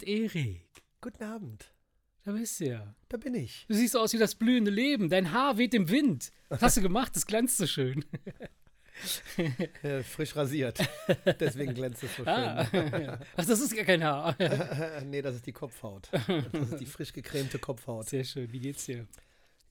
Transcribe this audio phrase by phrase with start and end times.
[0.00, 0.62] Abend, Erik.
[1.02, 1.74] Guten Abend.
[2.24, 2.94] Da bist du ja.
[3.08, 3.66] Da bin ich.
[3.68, 5.10] Du siehst aus wie das blühende Leben.
[5.10, 6.32] Dein Haar weht im Wind.
[6.48, 7.14] Was hast du gemacht?
[7.16, 8.04] Das glänzt so schön.
[10.04, 10.78] Frisch rasiert.
[11.38, 12.28] Deswegen glänzt es so schön.
[12.28, 12.66] Ah.
[13.36, 14.36] Ach, das ist gar kein Haar.
[15.04, 16.08] nee, das ist die Kopfhaut.
[16.12, 18.08] Das ist die frisch gecremte Kopfhaut.
[18.08, 18.50] Sehr schön.
[18.52, 19.06] Wie geht's dir?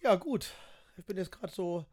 [0.02, 0.52] Ja, gut.
[0.98, 1.86] Ich bin jetzt gerade so,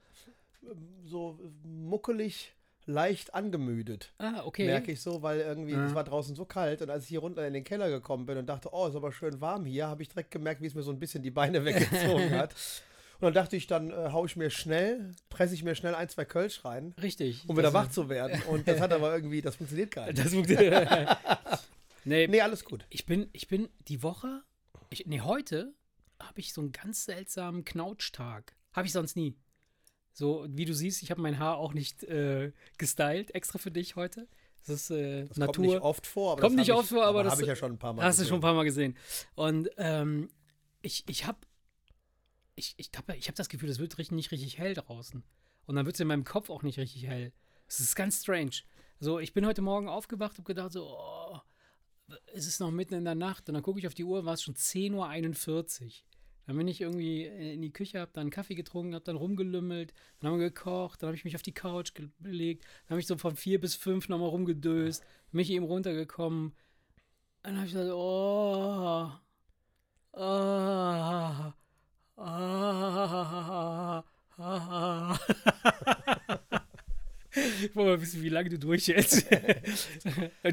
[1.04, 2.54] so muckelig,
[2.86, 4.12] leicht angemüdet.
[4.18, 4.66] Ah, okay.
[4.66, 5.84] Merke ich so, weil irgendwie Ja.
[5.86, 8.38] es war draußen so kalt und als ich hier runter in den Keller gekommen bin
[8.38, 10.82] und dachte, oh, ist aber schön warm hier, habe ich direkt gemerkt, wie es mir
[10.82, 12.54] so ein bisschen die Beine weggezogen hat.
[13.18, 16.08] Und dann dachte ich, dann äh, hau ich mir schnell, presse ich mir schnell ein,
[16.08, 17.44] zwei Kölsch rein, Richtig.
[17.48, 18.40] um wieder wach zu werden.
[18.42, 20.18] Und das hat aber irgendwie, das funktioniert gar nicht.
[20.18, 20.88] Das funktioniert.
[22.04, 22.84] nee, Nee, alles gut.
[22.90, 24.42] ich bin, ich bin die Woche,
[24.90, 25.74] ich, nee, heute
[26.22, 28.54] habe ich so einen ganz seltsamen Knautschtag.
[28.72, 29.34] Habe ich sonst nie.
[30.18, 33.96] So, wie du siehst, ich habe mein Haar auch nicht äh, gestylt, extra für dich
[33.96, 34.26] heute.
[34.66, 35.54] Das ist äh, Das Natur.
[35.56, 36.32] kommt nicht oft vor.
[36.32, 37.92] Aber Kommt das nicht hab oft vor, aber das- habe ich ja schon ein paar
[37.92, 38.28] Mal Hast du gesehen.
[38.30, 38.96] schon ein paar Mal gesehen.
[39.34, 40.30] Und ähm,
[40.80, 41.38] ich, ich habe
[42.54, 45.22] ich, ich hab, ich hab das Gefühl, es wird richtig, nicht richtig hell draußen.
[45.66, 47.34] Und dann wird es in meinem Kopf auch nicht richtig hell.
[47.68, 48.52] Es ist ganz strange.
[49.00, 51.38] So, ich bin heute Morgen aufgewacht und gedacht so, oh,
[52.32, 53.48] es ist noch mitten in der Nacht.
[53.50, 55.90] Und dann gucke ich auf die Uhr, war es schon 10.41 Uhr.
[56.46, 59.92] Dann bin ich irgendwie in die Küche, habe dann einen Kaffee getrunken, habe dann rumgelümmelt,
[60.20, 63.06] dann haben wir gekocht, dann habe ich mich auf die Couch gelegt, dann habe ich
[63.08, 66.54] so von vier bis fünf nochmal rumgedöst, bin ich eben runtergekommen.
[67.42, 69.10] Dann habe ich gesagt, oh,
[70.12, 71.54] ah,
[72.16, 74.04] ah,
[74.38, 75.18] ah.
[77.36, 79.26] Ich wollte mal wissen, wie lange du durchhältst.
[79.30, 79.38] du,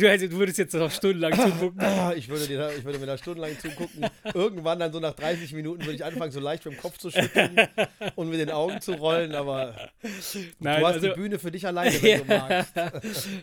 [0.09, 1.81] hättest- du würdest jetzt noch stundenlang zugucken.
[2.15, 4.05] Ich würde, dir ich würde mir da stundenlang zugucken.
[4.33, 7.09] Irgendwann dann so nach 30 Minuten würde ich anfangen, so leicht mit dem Kopf zu
[7.11, 7.55] schütteln
[8.15, 9.89] und mit den Augen zu rollen, aber
[10.59, 12.73] Nein, du hast also- die Bühne für dich alleine, wenn du magst.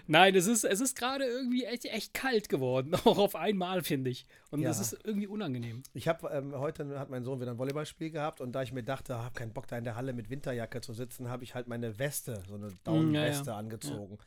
[0.07, 2.95] Nein, es ist, es ist gerade irgendwie echt, echt kalt geworden.
[3.05, 4.27] Auch auf einmal, finde ich.
[4.51, 4.83] Und das Ja.
[4.83, 5.83] ist irgendwie unangenehm.
[5.95, 8.83] Ich habe ähm, heute hat mein Sohn wieder ein Volleyballspiel gehabt und da ich mir
[8.83, 11.69] dachte, habe keinen Bock da in der Halle mit Winterjacke zu sitzen, habe ich halt
[11.69, 12.69] meine Weste, so eine
[13.31, 13.57] Mm, ja, Daunenweste ja.
[13.57, 14.19] angezogen.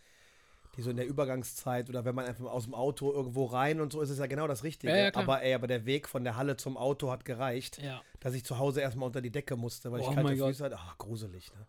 [0.75, 3.93] Die so in der Übergangszeit oder wenn man einfach aus dem Auto irgendwo rein und
[3.93, 4.97] so ist es ja genau das Richtige.
[4.97, 7.79] Ja, aber ey, aber der Weg von der Halle zum Auto hat gereicht,
[8.19, 10.35] dass ich zu Hause erstmal unter die Decke musste, weil Oh ich kalte.
[10.35, 10.79] Füße hatte.
[10.79, 11.67] Ah, gruselig, ne?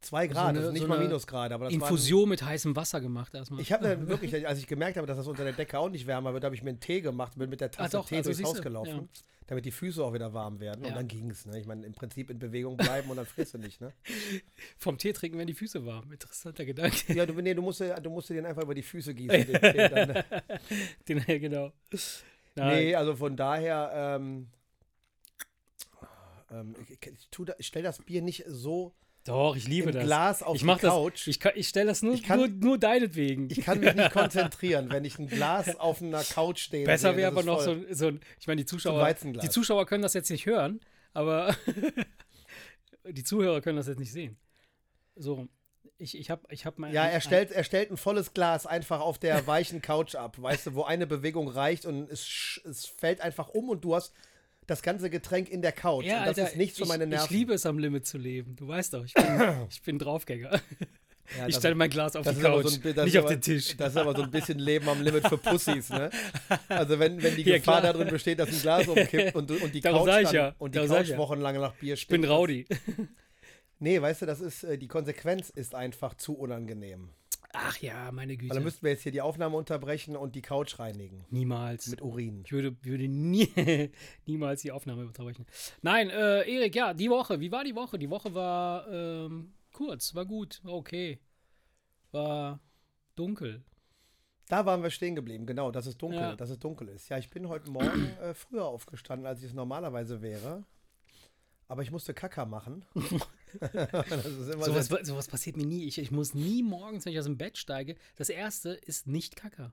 [0.00, 3.34] Zwei Grad, eine- also nicht so mal Minusgrade, aber das Infusion mit heißem Wasser gemacht
[3.34, 3.60] erstmal.
[3.60, 6.06] Ich habe dann wirklich, als ich gemerkt habe, dass das unter der Decke auch nicht
[6.06, 8.30] wärmer wird, habe ich mir einen Tee gemacht, bin mit der Tasse doch, Tee also
[8.30, 9.22] durchs Haus gelaufen, ja.
[9.48, 10.82] damit die Füße auch wieder warm werden.
[10.82, 10.90] Ja.
[10.90, 11.46] Und dann ging es.
[11.46, 11.58] Ne?
[11.58, 13.80] Ich meine, im Prinzip in Bewegung bleiben und dann frierst du nicht.
[13.80, 13.92] Ne?
[14.78, 16.12] Vom Tee trinken werden die Füße warm.
[16.12, 17.12] Interessanter Gedanke.
[17.12, 19.46] Ja, du, nee, du, musst, du musst dir den einfach über die Füße gießen.
[19.46, 20.24] den Tee dann, ne?
[21.08, 21.72] Den, genau.
[22.54, 22.76] Nein.
[22.76, 24.46] Nee, also von daher, ähm,
[26.52, 30.04] ähm, ich, ich, da- ich stelle das Bier nicht so Doch, ich liebe das.
[30.04, 30.90] Glas auf ich die mach das.
[30.90, 31.26] Couch.
[31.26, 33.48] Ich, kann- ich stelle das nur, Ich kann- nur, nur deinetwegen.
[33.50, 36.84] Ich kann mich nicht konzentrieren, wenn ich ein Glas auf einer Couch stehe.
[36.86, 38.20] Besser wäre das aber noch so, ein- so ein.
[38.40, 39.12] Ich meine, die Zuschauer.
[39.14, 40.80] Die Zuschauer können das jetzt nicht hören,
[41.12, 41.54] aber
[43.10, 44.38] die Zuhörer können das jetzt nicht sehen.
[45.16, 45.48] So,
[45.98, 46.92] ich, ich habe ich hab mal.
[46.92, 50.68] Ja, er stellt, er stellt ein volles Glas einfach auf der weichen Couch ab, weißt
[50.68, 54.14] du, wo eine Bewegung reicht und es, es fällt einfach um und du hast
[54.68, 56.04] das ganze Getränk in der Couch.
[56.04, 57.24] Ja, und das Alter, ist nichts für ich, meine Nerven.
[57.24, 58.54] Ich liebe es, am Limit zu leben.
[58.54, 59.24] Du weißt doch, ich bin,
[59.70, 60.60] ich bin Draufgänger.
[61.38, 63.76] Ja, ich stelle mein Glas auf die Couch, so ein nicht auf aber- den Tisch.
[63.76, 66.08] Das ist aber so ein bisschen Leben am Limit für Pussys, ne?
[66.68, 67.92] Also wenn, wenn die Ja, Gefahr klar.
[67.92, 70.78] darin besteht, dass ein Glas umkippt und, und die Darum Couch, dann, ja, und die
[70.78, 72.30] darum Couch wochenlang nach Bier Ich bin stinkt.
[72.30, 72.66] Rowdy.
[73.78, 77.10] Nee, weißt du, das ist, äh, die Konsequenz ist einfach zu unangenehm.
[77.54, 78.60] Ach ja, meine Weil dann Güte.
[78.60, 81.24] müssten wir jetzt hier die Aufnahme unterbrechen und die Couch reinigen.
[81.30, 81.86] Niemals.
[81.88, 82.42] Mit Urin.
[82.44, 83.48] Ich würde, würde nie,
[84.26, 85.46] niemals die Aufnahme unterbrechen.
[85.80, 87.40] Nein, äh, Erik, ja, die Woche.
[87.40, 87.98] Wie war die Woche?
[87.98, 91.18] Die Woche war ähm, kurz, war gut, war okay.
[92.12, 92.60] War
[93.16, 93.64] dunkel.
[94.48, 96.36] Da waren wir stehen geblieben, genau, dass es dunkel, Ja.
[96.36, 97.08] dass es dunkel ist.
[97.08, 100.64] Ja, ich bin heute Morgen äh, früher aufgestanden, als ich es normalerweise wäre.
[101.66, 102.84] Aber ich musste Kacker machen.
[104.60, 105.84] Sowas, sowas passiert mir nie.
[105.86, 109.36] Ich, ich muss nie morgens, wenn ich aus dem Bett steige, das erste ist nicht
[109.36, 109.72] Kacker.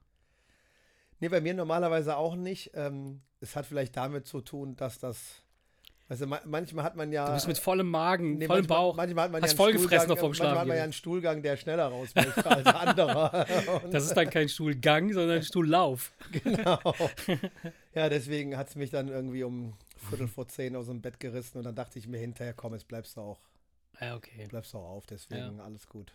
[1.20, 2.72] Nee, bei mir normalerweise auch nicht.
[2.74, 5.42] Ähm, es hat vielleicht damit zu tun, dass das.
[6.08, 7.26] Also ma manchmal hat man ja.
[7.26, 8.96] Du bist mit vollem Magen, nee, vollem manchmal, Bauch.
[8.96, 10.78] Manchmal hat man hast ja voll einen gefressen noch Stuhlgang- vom Manchmal Schlafen hat man
[10.78, 13.46] ja einen Stuhlgang, der schneller raus möchte als anderer.
[13.90, 16.12] Das ist dann kein Stuhlgang, sondern ein Stuhllauf.
[16.32, 16.80] Genau.
[17.96, 19.72] Ja, deswegen hat es mich dann irgendwie um
[20.10, 22.90] Viertel vor zehn aus dem Bett gerissen und dann dachte ich mir hinterher, komm, jetzt
[22.90, 23.40] bleibst du auch,
[24.02, 24.46] Ja, okay.
[24.48, 26.12] bleibst auch auf, deswegen alles gut.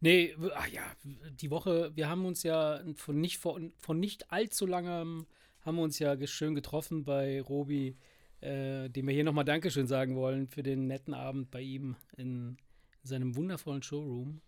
[0.00, 4.66] Nee, ach ja, die Woche, wir haben uns ja von nicht, von, von nicht allzu
[4.66, 5.26] langem,
[5.60, 7.96] haben wir uns ja schön getroffen bei Robi,
[8.40, 12.56] äh, dem wir hier nochmal Dankeschön sagen wollen für den netten Abend bei ihm in
[13.04, 14.40] seinem wundervollen Showroom.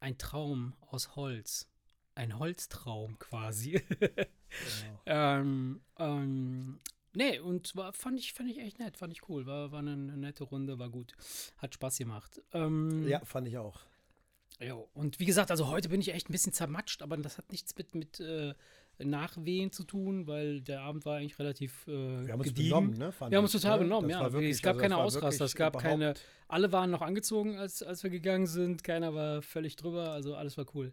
[0.00, 1.68] Ein Traum aus Holz.
[2.14, 3.80] ein Holztraum quasi.
[4.54, 5.00] Genau.
[5.06, 6.78] ähm, ähm,
[7.14, 9.46] nee, und war, fand, ich, fand ich echt nett, fand ich cool.
[9.46, 11.12] War, war eine, eine nette Runde, war gut.
[11.58, 12.40] Hat Spaß gemacht.
[12.52, 13.80] Ähm, ja, fand ich auch.
[14.60, 17.50] Ja, und wie gesagt, also heute bin ich echt ein bisschen zermatscht, aber das hat
[17.50, 18.54] nichts mit, mit äh,
[18.98, 22.68] Nachwehen zu tun, weil der Abend war eigentlich relativ äh, Wir haben uns gediegen.
[22.70, 23.12] benommen, ne?
[23.28, 23.84] Wir haben uns total ne?
[23.84, 24.32] benommen, Das ja.
[24.32, 26.14] wirklich- es gab also keine Ausraster, es gab keine.
[26.46, 28.84] Alle waren noch angezogen, als, als wir gegangen sind.
[28.84, 30.92] Keiner war völlig drüber, also alles war cool.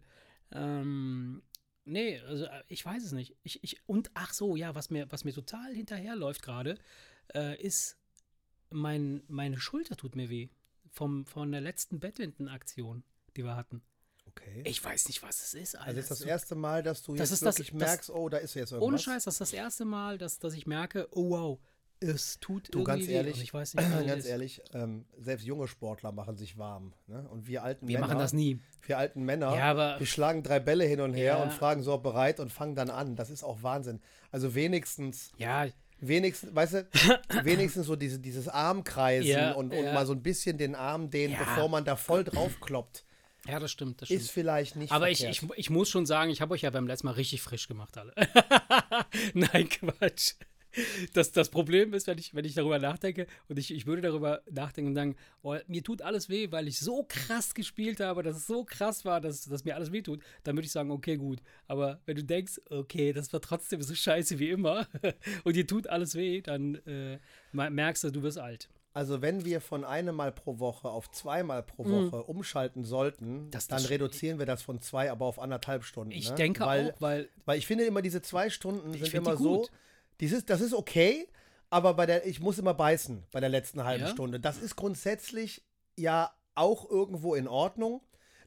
[0.50, 1.42] Ähm,
[1.84, 3.36] nee, also äh, ich weiß es nicht.
[3.42, 6.78] Ich, ich, und ach so, ja, was mir, was mir total hinterherläuft gerade,
[7.34, 7.96] äh, ist,
[8.70, 10.48] mein, meine Schulter tut mir weh.
[10.90, 13.02] Vom, von der letzten Badminton-Aktion,
[13.36, 13.82] die wir hatten.
[14.26, 14.62] Okay.
[14.66, 15.74] Ich weiß nicht, was es ist.
[15.74, 15.88] Alter.
[15.88, 18.10] also ist das So- erste Mal, dass du Das jetzt ist das- wirklich das- merkst,
[18.10, 18.86] oh, da ist jetzt irgendwas.
[18.88, 21.58] Ohne Scheiß, das ist das erste Mal, dass, dass ich merke, oh wow,
[22.02, 23.12] es tut Du, ganz weh.
[23.12, 26.92] ehrlich, ich weiß nicht, ganz ehrlich, ähm, selbst junge Sportler machen sich warm.
[27.06, 27.26] Ne?
[27.30, 28.58] Und wir alten Wir Männer, machen das nie.
[28.86, 31.42] wir alten Männer, Ja, aber- wir schlagen drei Bälle hin und her Ja.
[31.42, 33.16] und fragen so bereit und fangen dann an.
[33.16, 34.00] Das ist auch Wahnsinn.
[34.30, 35.66] Also wenigstens, Ja,
[36.00, 36.86] wenigstens, weißt du,
[37.44, 41.36] wenigstens so diese, dieses Armkreisen Ja, und, und mal so ein bisschen den Arm dehnen,
[41.38, 43.04] bevor man da voll drauf kloppt,
[43.48, 44.20] ja, das stimmt, das stimmt.
[44.20, 46.86] ist vielleicht nicht Aber ich, ich, ich muss schon sagen, ich habe euch ja beim
[46.86, 48.12] letzten Mal richtig frisch gemacht, alle.
[49.34, 50.34] Nein, Quatsch.
[51.12, 54.42] Das, das Problem ist, wenn ich, wenn ich darüber nachdenke und ich, ich würde darüber
[54.50, 58.36] nachdenken und sagen, oh, mir tut alles weh, weil ich so krass gespielt habe, dass
[58.36, 61.16] es so krass war, dass, dass mir alles weh tut, dann würde ich sagen, okay,
[61.16, 61.40] gut.
[61.66, 64.86] Aber wenn du denkst, okay, das war trotzdem so scheiße wie immer
[65.44, 67.18] und dir tut alles weh, dann äh,
[67.52, 68.68] me- merkst du, du wirst alt.
[68.94, 73.50] Also wenn wir von einem Mal pro Woche auf zweimal pro Woche umschalten sollten, Mhm.
[73.50, 76.12] Das- dann reduzieren wir das von zwei aber auf anderthalb Stunden.
[76.12, 76.34] Ich ne?
[76.34, 79.70] denke weil, auch, weil Weil ich finde immer, diese zwei Stunden sind immer so, gut.
[80.22, 81.28] Dieses, das ist okay,
[81.68, 84.10] aber bei der, ich muss immer beißen bei der letzten halben Ja.
[84.10, 84.38] Stunde.
[84.40, 85.62] Das ist grundsätzlich
[85.96, 88.00] ja auch irgendwo in Ordnung.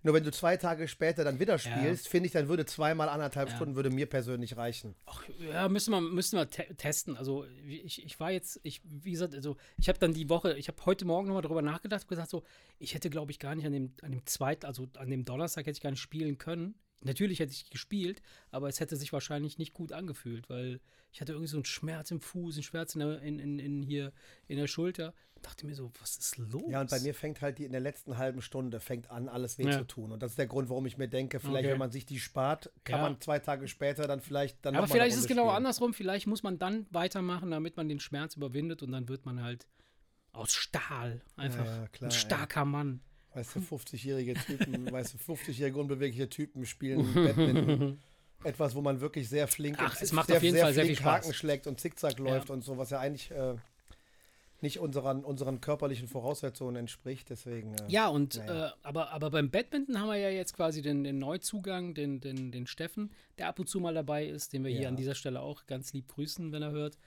[0.04, 3.50] Nur wenn du zwei Tage später dann wieder spielst, finde ich, dann würde zweimal anderthalb
[3.50, 3.56] Ja.
[3.56, 4.96] Stunden würde mir persönlich reichen.
[5.08, 7.18] Ach, ja, müssen wir, müssen wir te testen.
[7.18, 10.68] Also ich, ich war jetzt, ich, wie gesagt, also ich habe dann die Woche, ich
[10.68, 12.44] habe heute Morgen nochmal darüber nachgedacht und gesagt, so,
[12.78, 15.66] ich hätte, glaube ich, gar nicht an dem, an dem zweiten, also an dem Donnerstag
[15.66, 16.76] hätte ich gar nicht spielen können.
[17.02, 18.22] Natürlich hätte ich gespielt,
[18.52, 20.80] aber es hätte sich wahrscheinlich nicht gut angefühlt, weil
[21.12, 23.82] ich hatte irgendwie so einen Schmerz im Fuß, einen Schmerz in, der, in, in, in
[23.84, 24.12] hier
[24.48, 25.14] in der Schulter.
[25.42, 26.64] Dachte mir so, was ist los?
[26.72, 29.60] Ja, und bei mir fängt halt die in der letzten halben Stunde fängt an, alles
[29.60, 29.78] weh Ja.
[29.78, 30.12] zu tun.
[30.12, 31.72] Und das ist der Grund, warum ich mir denke, vielleicht, Okay.
[31.74, 33.02] wenn man sich die spart, kann Ja.
[33.04, 35.58] man zwei Tage später dann vielleicht dann aber noch mal vielleicht ist es genau spielen.
[35.58, 35.94] andersrum.
[35.94, 39.68] Vielleicht muss man dann weitermachen, damit man den Schmerz überwindet und dann wird man halt
[40.32, 43.02] aus Stahl einfach ja, ein starker Mann.
[43.36, 48.00] Weißt du, 50-jährige Typen, weißt du, 50-jährige unbewegliche Typen spielen Badminton.
[48.44, 50.98] Etwas, wo man wirklich sehr flink, Ach, es sehr, macht auf jeden Fall sehr flink
[50.98, 51.26] viel Spaß.
[51.26, 53.56] Haken schlägt und Zickzack läuft und so, was ja eigentlich äh,
[54.62, 57.30] nicht unseren, unseren körperlichen Voraussetzungen entspricht.
[57.30, 57.74] Deswegen.
[57.74, 58.68] Äh, Ja, und Naja.
[58.68, 62.52] äh, aber, aber beim Badminton haben wir ja jetzt quasi den, den Neuzugang, den, den,
[62.52, 64.90] den Steffen, der ab und zu mal dabei ist, den wir hier Ja.
[64.90, 66.98] an dieser Stelle auch ganz lieb grüßen, wenn er hört.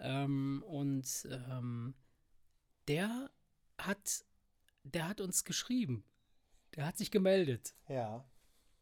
[0.00, 1.94] Ähm, und ähm,
[2.88, 3.30] der
[3.78, 4.24] hat,
[4.94, 6.04] der hat uns geschrieben.
[6.76, 8.24] Der hat sich gemeldet ja.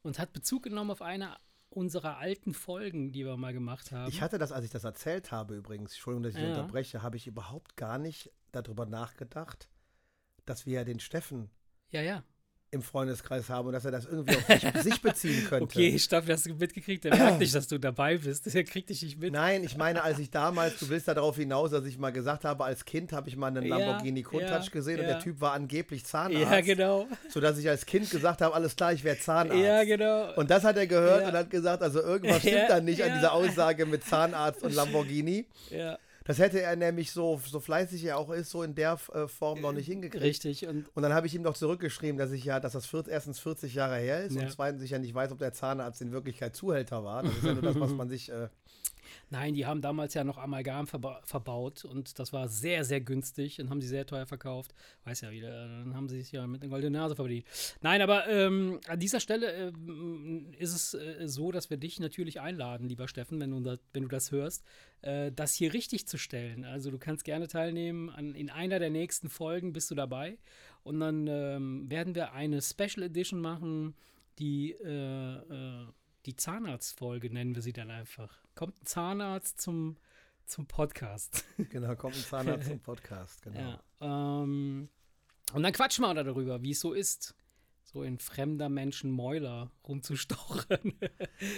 [0.03, 1.37] und hat Bezug genommen auf eine
[1.69, 4.09] unserer alten Folgen, die wir mal gemacht haben.
[4.09, 6.49] Ich hatte das, als ich das erzählt habe übrigens, Entschuldigung, dass ich Ja.
[6.49, 9.69] unterbreche, habe ich überhaupt gar nicht darüber nachgedacht,
[10.47, 11.51] dass wir ja den Steffen
[11.91, 12.25] ja, ja.
[12.71, 15.65] Im Freundeskreis haben und dass er das irgendwie auf sich, beziehen könnte.
[15.65, 17.05] Okay, Steffi, hast du mitgekriegt?
[17.05, 18.53] Der merkt nicht, dass du dabei bist.
[18.53, 19.33] Der kriegt dich nicht mit.
[19.33, 22.45] Nein, ich meine, als ich damals, du willst da darauf hinaus, dass ich mal gesagt
[22.45, 25.13] habe, als Kind habe ich mal einen Ja, Lamborghini Countach ja, gesehen und ja.
[25.13, 26.51] der Typ war angeblich Zahnarzt.
[26.51, 27.07] Ja, genau.
[27.29, 29.63] Sodass ich als Kind gesagt habe, alles klar, ich werde Zahnarzt.
[29.63, 30.35] Ja, genau.
[30.35, 33.33] Und das hat er gehört und hat gesagt, also irgendwas stimmt da nicht an dieser
[33.33, 35.47] Aussage mit Zahnarzt und Lamborghini.
[35.71, 39.29] ja, Das hätte er nämlich so, so fleißig er auch ist, so in der äh,
[39.29, 40.25] Form noch nicht hingekriegt.
[40.25, 40.67] richtig.
[40.67, 43.39] Und Und dann habe ich ihm noch zurückgeschrieben, dass ich ja, dass das vier, erstens
[43.39, 44.43] 40 Jahre her ist Ja.
[44.43, 47.23] und zweitens ich ja nicht weiß, ob der Zahnarzt in Wirklichkeit Zuhälter war.
[47.23, 48.31] Das ist ja nur das, was man sich.
[48.31, 48.49] Äh,
[49.31, 53.61] nein, die haben damals ja noch Amalgam verba verbaut und das war sehr, sehr günstig
[53.61, 54.75] und haben sie sehr teuer verkauft.
[55.05, 57.47] Weiß ja wieder, dann haben sie sich ja mit einer goldenen Nase verdient.
[57.81, 62.41] Nein, aber ähm, an dieser Stelle ähm, ist es äh, so, dass wir dich natürlich
[62.41, 64.65] einladen, lieber Steffen, wenn du, da, wenn du das hörst,
[65.03, 66.65] äh, das hier richtig zu stellen.
[66.65, 68.11] Also du kannst gerne teilnehmen.
[68.11, 70.39] An, in einer der nächsten Folgen bist du dabei.
[70.83, 73.95] Und dann ähm, werden wir eine Special Edition machen,
[74.39, 75.87] die, äh, äh,
[76.27, 78.43] die Zahnarztfolge nennen wir sie dann einfach.
[78.55, 79.97] Kommt ein Zahnarzt zum,
[80.45, 81.45] zum Podcast.
[81.71, 83.43] genau, kommt ein Zahnarzt zum Podcast.
[83.43, 83.59] Genau.
[83.61, 84.89] Ja, ähm,
[85.53, 87.37] und dann quatschen wir darüber, wie es so ist,
[87.85, 90.95] so in fremder Menschen Mäuler rumzustochern.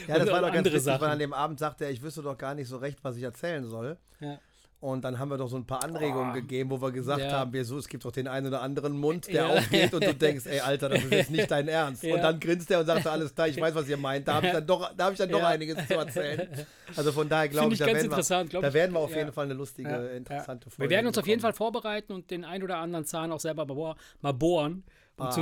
[0.06, 2.36] Ja, das war doch ganz witzig, weil an dem Abend sagte er, ich wüsste doch
[2.36, 3.98] gar nicht so recht, was ich erzählen soll.
[4.20, 4.38] ja.
[4.80, 6.34] Und dann haben wir doch so ein paar Anregungen Oh.
[6.34, 7.32] gegeben, wo wir gesagt Ja.
[7.32, 9.48] haben, wir so, es gibt doch den einen oder anderen Mund, der Ja.
[9.48, 12.04] aufgeht und du denkst, ey Alter, das ist jetzt nicht dein Ernst.
[12.04, 12.14] Ja.
[12.14, 14.28] Und dann grinst er und sagt, alles klar, ich weiß, was ihr meint.
[14.28, 16.48] Da habe ich dann doch, da habe ich dann doch einiges zu erzählen.
[16.94, 18.50] Also von daher glaube ich, ich da, ganz werden wir, interessant.
[18.50, 20.70] glaub da werden wir auf jeden Fall eine lustige, interessante.
[20.70, 21.72] Folge Wir werden uns auf jeden Fall bekommen.
[21.72, 24.84] vorbereiten und den ein oder anderen Zahn auch selber mal bohr- mal bohren.
[25.16, 25.40] Um Ah, zu,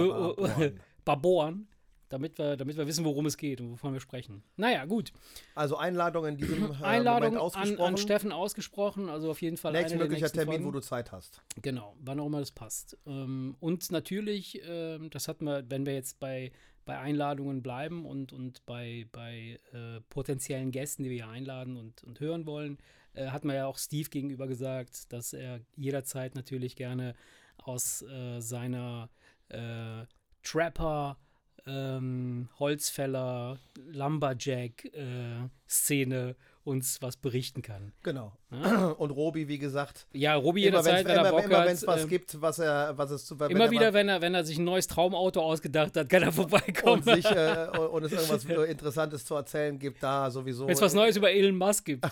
[1.04, 1.68] mal bohren.
[2.08, 4.42] damit wir, damit wir wissen, worum es geht und wovon wir sprechen.
[4.56, 5.12] Naja, gut.
[5.54, 7.88] Also Einladung in diesem äh, Einladung Moment an, ausgesprochen.
[7.88, 10.64] an Steffen ausgesprochen, also auf jeden Fall Nächstmöglicher Termin, Folgen.
[10.66, 11.42] wo du Zeit hast.
[11.62, 12.96] Genau, wann auch immer das passt.
[13.06, 16.52] Ähm, und natürlich, ähm, das hatten wir, wenn wir jetzt bei,
[16.84, 22.04] bei Einladungen bleiben und, und bei, bei äh, potenziellen Gästen, die wir hier einladen und,
[22.04, 22.78] und hören wollen,
[23.14, 27.14] äh, hat man ja auch Steve gegenüber gesagt, dass er jederzeit natürlich gerne
[27.58, 29.10] aus äh, seiner
[29.48, 30.04] äh,
[30.42, 31.18] Trapper,
[31.66, 33.58] ähm, Holzfäller,
[33.90, 37.92] Lumberjack-Szene uns was berichten kann.
[38.02, 38.32] Genau.
[38.50, 38.88] Ja?
[38.98, 41.68] Und Robi, wie gesagt, Ja, Robi immer jederzeit, wenn er immer, Bock immer, hat.
[41.68, 44.20] wenn's was ähm, gibt, was er, was es zu wenn Immer er wieder, wenn er,
[44.20, 47.04] wenn er sich ein neues Traumauto ausgedacht hat, kann er vorbeikommen.
[47.06, 50.66] und, sich, äh, und es irgendwas Interessantes zu erzählen gibt, da sowieso.
[50.66, 52.04] Wenn es was Neues über Elon Musk gibt.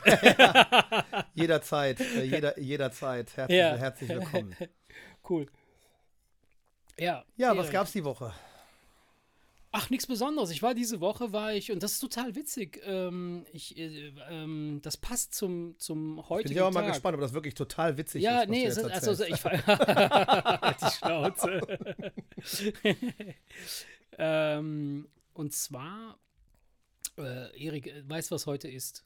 [1.35, 3.37] Jederzeit, äh, jeder, jederzeit.
[3.37, 3.75] Herzlich, Ja.
[3.77, 4.55] herzlich willkommen.
[5.29, 5.47] cool.
[6.97, 7.25] Ja.
[7.37, 7.73] Ja, was Erik.
[7.73, 8.33] gab's die Woche?
[9.77, 10.51] Ach, nichts Besonderes.
[10.51, 12.81] Ich war diese Woche, war ich, und das ist total witzig.
[12.85, 16.93] Ähm, ich, äh, ähm, das passt zum, zum Bin heutigen ich aber mal Tag.
[16.93, 18.49] gespannt, ob das wirklich total witzig Ja, ist.
[18.49, 19.43] was nee, es ist, also ich
[20.81, 21.61] die Schnauze.
[24.19, 26.21] ähm, und zwar,
[27.19, 29.05] äh, Erik, äh, weißt du, was heute ist?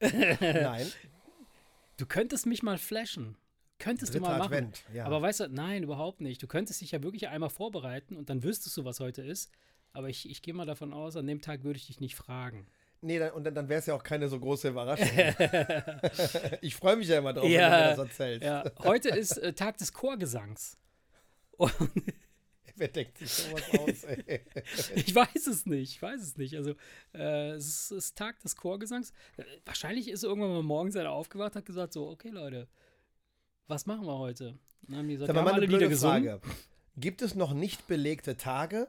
[0.00, 0.90] Nein,
[1.98, 3.36] Du könntest mich mal flashen.
[3.78, 4.54] Könntest du dritter mal machen.
[4.54, 4.84] Advent.
[4.92, 5.04] Ja.
[5.04, 6.42] Aber weißt du, nein, überhaupt nicht.
[6.42, 9.50] Du könntest dich ja wirklich einmal vorbereiten und dann wüsstest du, was heute ist.
[9.92, 12.66] Aber ich, ich gehe mal davon aus, an dem Tag würde ich dich nicht fragen.
[13.00, 15.08] nee, dann, und dann, dann wäre es ja auch keine so große Überraschung.
[16.60, 18.44] ich freue mich ja immer drauf, Ja, wenn du mir das erzählst.
[18.44, 20.76] Ja, heute ist äh, Tag des Chorgesangs.
[21.56, 21.72] Und
[22.78, 24.40] Wer denkt sich sowas aus, ey?
[24.94, 26.54] ich weiß es nicht, ich weiß es nicht.
[26.54, 26.74] Also,
[27.12, 29.12] äh, es ist, ist Tag des Chorgesangs.
[29.36, 32.68] Äh, wahrscheinlich ist irgendwann mal morgens einer aufgewacht hat gesagt: So, okay, Leute,
[33.68, 34.48] was machen wir heute?
[34.48, 34.58] Und
[34.88, 36.24] dann haben die gesagt: Sag Wir haben alle Lieder gesungen.
[36.24, 36.40] Frage.
[36.96, 38.88] Gibt es noch nicht belegte Tage?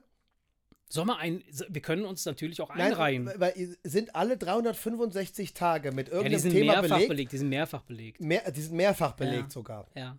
[0.91, 3.31] Sollen wir ein, wir können uns natürlich auch Nein, einreihen.
[3.35, 7.09] weil sind alle 365 Tage mit Ja, die irgendeinem sind Thema mehrfach belegt?
[7.09, 7.31] belegt.
[7.33, 8.21] Die sind mehrfach belegt.
[8.21, 9.49] Mehr, die sind mehrfach belegt Ja.
[9.51, 9.87] sogar.
[9.95, 10.17] Ja.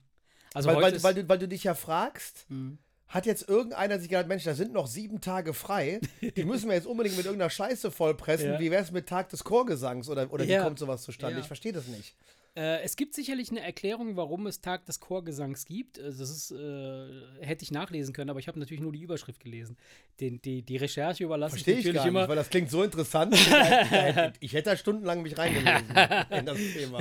[0.55, 2.79] Also weil, weil, weil, du, weil du dich ja fragst, Hm.
[3.09, 6.00] hat jetzt irgendeiner sich gedacht, Mensch, da sind noch sieben Tage frei,
[6.37, 8.50] die müssen wir jetzt unbedingt mit irgendeiner Scheiße vollpressen.
[8.52, 8.61] Ja.
[8.61, 10.61] Wie wäre es mit Tag des Chorgesangs oder, oder Ja.
[10.61, 11.35] wie kommt sowas zustande?
[11.37, 11.40] Ja.
[11.40, 12.14] Ich verstehe das nicht.
[12.61, 15.99] Äh, es gibt sicherlich eine Erklärung, warum es Tag des Chorgesangs gibt.
[15.99, 17.09] Also das ist, äh,
[17.40, 19.79] hätte ich nachlesen können, aber ich habe natürlich nur die Überschrift gelesen.
[20.21, 22.21] Den, die, die Recherche überlasse Verstehe ich gar immer.
[22.21, 23.35] nicht, weil das klingt so interessant.
[23.40, 25.88] Ich hätte, ich hätte da stundenlang mich reingelesen
[26.31, 26.99] in das Thema.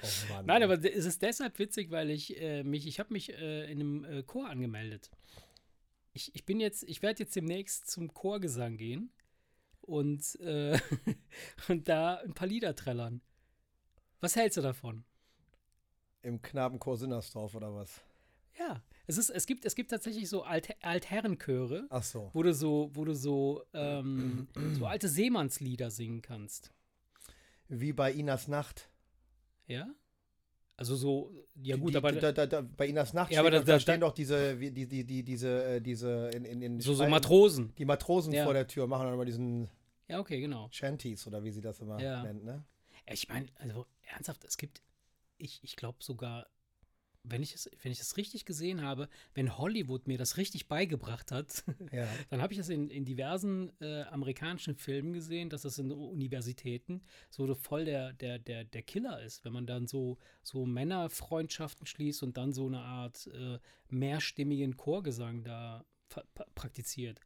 [0.00, 3.32] Oh Mann, Nein, aber es ist deshalb witzig, weil ich äh, mich, ich habe mich
[3.32, 5.10] äh, in einem äh, Chor angemeldet.
[6.12, 9.10] Ich, ich bin jetzt, ich werde jetzt demnächst zum Chorgesang gehen
[9.80, 10.78] und, äh,
[11.68, 13.22] und da ein paar Lieder trällern.
[14.20, 15.04] Was hältst du davon?
[16.22, 18.00] Im Knabenchor Sinnersdorf oder was?
[18.58, 22.30] Ja, es, ist, es, gibt, es gibt tatsächlich so Alt, Altherrenchöre, Ach so.
[22.32, 26.72] wo du so, wo du so, ähm, so alte Seemannslieder singen kannst.
[27.68, 28.90] Wie bei Inas Nacht.
[29.68, 29.88] Ja?
[30.76, 33.60] Also so, ja gut, die, aber da, da, da, bei Inas Nacht Ja, aber stehen,
[33.60, 36.80] da- da, da- stehen doch diese, die, die, die, diese, äh, diese in, in, in
[36.80, 37.72] so, so Matrosen.
[37.78, 38.44] Die Matrosen Ja.
[38.44, 39.68] vor der Tür machen dann immer diesen
[40.08, 40.68] Ja, okay, genau.
[40.72, 42.22] Shanties oder wie sie das immer Ja.
[42.22, 42.64] nennt, ne?
[43.10, 44.82] Ich meine, also ernsthaft, es gibt,
[45.36, 46.46] ich, ich glaube sogar,
[47.24, 51.30] wenn ich, es, wenn ich es richtig gesehen habe, wenn Hollywood mir das richtig beigebracht
[51.30, 52.08] hat, Ja.
[52.30, 57.02] dann habe ich das in, in diversen äh, amerikanischen Filmen gesehen, dass das in Universitäten
[57.30, 62.22] so voll der, der, der, der Killer ist, wenn man dann so, so Männerfreundschaften schließt
[62.22, 65.84] und dann so eine Art äh, mehrstimmigen Chorgesang da
[66.54, 67.20] praktiziert.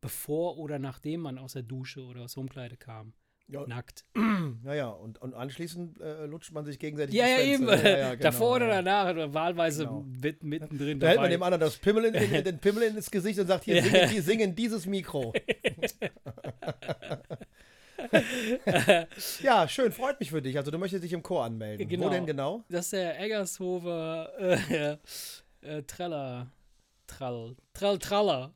[0.00, 3.14] Bevor oder nachdem man aus der Dusche oder aus der Umkleide kam.
[3.48, 4.04] Ja, Nackt.
[4.64, 7.64] Naja, und, und anschließend äh, lutscht man sich gegenseitig Ja, die ja, eben.
[7.64, 7.88] Schwänze.
[7.88, 10.04] Ja, ja, genau, Davor oder danach, oder wahlweise Genau.
[10.20, 13.38] mit, mittendrin Da hält man dem anderen das Pimmel in, in, den Pimmel ins Gesicht
[13.38, 15.32] und sagt, hier, singen, die, singen dieses Mikro.
[19.42, 20.56] ja, schön, freut mich für dich.
[20.56, 21.88] Also du möchtest dich im Chor anmelden.
[21.88, 22.06] Genau.
[22.06, 22.64] Wo denn genau?
[22.68, 24.96] Das ist der Eggershofer äh,
[25.62, 26.50] äh, Treller.
[27.06, 27.56] Trall.
[27.74, 28.54] Trall, Traller.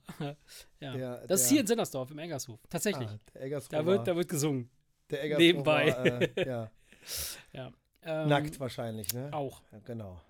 [0.81, 0.93] ja.
[0.97, 2.59] Der- das ist hier in Sinnersdorf, im Eggershof.
[2.71, 3.09] Tatsächlich.
[3.09, 4.71] Ah, da, wird, da wird gesungen.
[5.10, 6.30] Der Eggershofer, nebenbei.
[6.36, 6.70] Äh, ja,
[7.52, 7.72] Ja.
[8.04, 9.30] Ähm, nackt wahrscheinlich, ne?
[9.32, 9.62] Auch.
[9.72, 10.20] Ja, genau.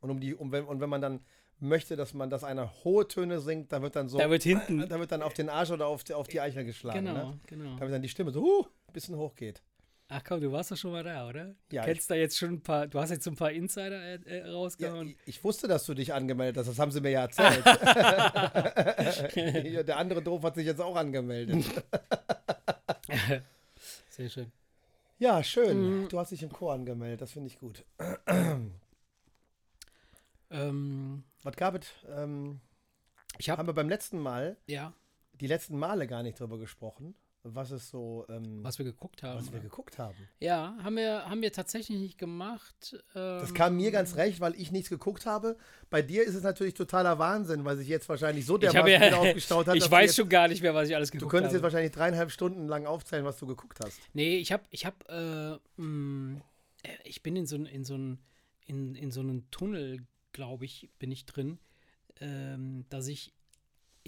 [0.00, 1.20] Und, um die, um, wenn, und wenn man dann
[1.60, 4.88] möchte, dass man, dass einer hohe Töne singt, dann wird dann so, Da wird hinten.
[4.88, 7.04] da wird dann auf den Arsch oder auf die, auf die Eichel geschlagen.
[7.04, 7.38] genau, Ne?
[7.46, 7.76] genau.
[7.78, 9.60] Damit dann die Stimme so uh, ein bisschen hochgeht.
[10.10, 11.54] Ach komm, du warst doch schon mal da, oder?
[11.70, 14.00] Ja, Du kennst da jetzt schon ein paar, du hast jetzt so ein paar Insider
[14.02, 15.08] äh, äh, Ja, rausgehauen.
[15.08, 16.68] ich, ich wusste, dass du dich angemeldet hast.
[16.68, 17.62] Das haben sie mir ja erzählt.
[19.70, 21.62] Ja, Der andere Doof hat sich jetzt auch angemeldet.
[24.18, 24.52] Sehr schön.
[25.20, 26.02] Ja, schön.
[26.02, 26.08] Mhm.
[26.08, 27.20] Du hast dich im Chor angemeldet.
[27.20, 27.84] Das finde ich gut.
[30.50, 31.86] Ähm, Was gab es?
[32.08, 32.60] Ähm,
[33.38, 34.92] ich habe, haben wir beim letzten Mal, ja,
[35.34, 39.22] die letzten Male gar nicht drüber gesprochen, was es so, ähm, was, was wir geguckt
[39.22, 39.44] haben.
[39.44, 39.60] wir oder?
[39.60, 40.16] geguckt haben.
[40.40, 42.92] ja, haben wir, haben wir tatsächlich nicht gemacht.
[43.14, 45.56] Ähm, Das kam mir ganz recht, weil ich nichts geguckt habe.
[45.90, 49.16] Bei dir ist es natürlich totaler Wahnsinn, weil sich jetzt wahrscheinlich so habe viel ja,
[49.16, 49.76] aufgestaut hat.
[49.76, 51.62] ich weiß du jetzt, schon gar nicht mehr, was ich alles Du geguckt könntest jetzt
[51.62, 51.72] habe.
[51.72, 53.98] wahrscheinlich dreieinhalb Stunden lang aufzählen, was du geguckt hast.
[54.12, 56.40] Nee, ich habe, ich habe, äh, mh,
[56.82, 58.18] äh, ich bin in so, in so, in,
[58.66, 61.58] in so einem Tunnel, glaube ich, bin ich drin,
[62.20, 63.32] ähm, dass ich,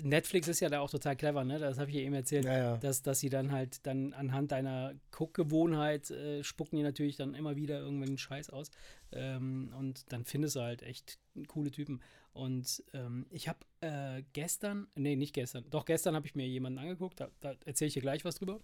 [0.03, 1.57] Netflix ist ja da auch total clever, ne?
[1.57, 2.77] Das habe ich ja eben erzählt, Ja, ja.
[2.77, 7.55] dass, dass sie dann halt dann anhand deiner Guckgewohnheit äh, spucken die natürlich dann immer
[7.55, 8.69] wieder irgendwelchen Scheiß aus.
[9.11, 11.17] Ähm, und dann findest du halt echt
[11.47, 12.01] coole Typen.
[12.33, 16.79] Und ähm, ich habe äh, gestern, nee, nicht gestern, doch gestern habe ich mir jemanden
[16.79, 18.61] angeguckt, da, da erzähle ich dir gleich was drüber.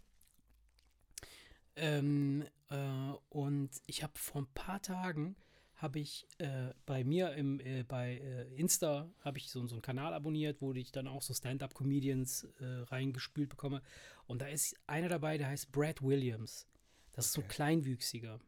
[1.75, 5.35] Ähm, äh, und ich habe vor ein paar Tagen
[5.77, 9.81] habe ich äh, bei mir im, äh, bei äh, Insta habe ich so, so einen
[9.81, 13.81] Kanal abonniert, wo ich dann auch so Stand-up-Comedians äh, reingespült bekomme.
[14.25, 16.67] Und da ist einer dabei, der heißt Brad Williams.
[17.13, 17.53] Das ist so ein Okay.
[17.55, 18.39] Kleinwüchsiger.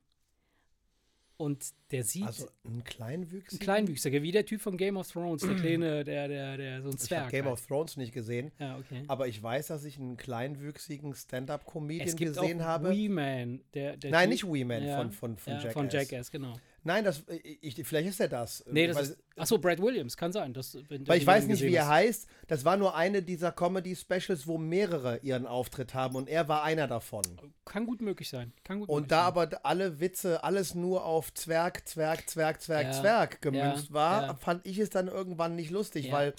[1.37, 3.55] Und der sieht Also ein Kleinwüchsiger?
[3.61, 6.89] ein Kleinwüchsiger, wie der Typ von Game of Thrones, der kleine, der, der, der, so
[6.89, 7.29] ein Ich habe Zwerg.
[7.29, 7.53] Game halt.
[7.53, 9.03] of Thrones nicht gesehen, ja, okay.
[9.07, 12.89] aber ich weiß, dass ich einen kleinwüchsigen Stand-up-Comedian gesehen auch habe.
[12.89, 15.73] Wee-Man, der, der Nein, Typ- nicht Wee Man Ja, von, von, von ja, Jackass.
[15.73, 16.59] Von Jackass, genau.
[16.83, 18.63] Nein, das, ich, vielleicht ist er das.
[18.69, 19.17] Nee, das weil, ist.
[19.35, 20.53] Achso, Brad Williams, kann sein.
[20.53, 22.27] Das, weil ich weiß nicht, wie er heißt.
[22.47, 26.87] Das war nur eine dieser Comedy-Specials, wo mehrere ihren Auftritt haben und er war einer
[26.87, 27.23] davon.
[27.65, 28.53] Kann gut möglich sein.
[28.63, 29.27] Kann gut Und möglich da sein.
[29.27, 34.21] aber alle Witze, alles nur auf Zwerg, Zwerg, Zwerg, Zwerg, Ja, Zwerg gemünzt ja, war,
[34.27, 34.33] ja.
[34.35, 36.33] fand ich es dann irgendwann nicht lustig, weil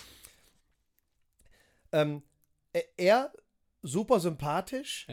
[1.93, 2.23] ähm,
[2.73, 3.33] er- er
[3.83, 5.07] super sympathisch,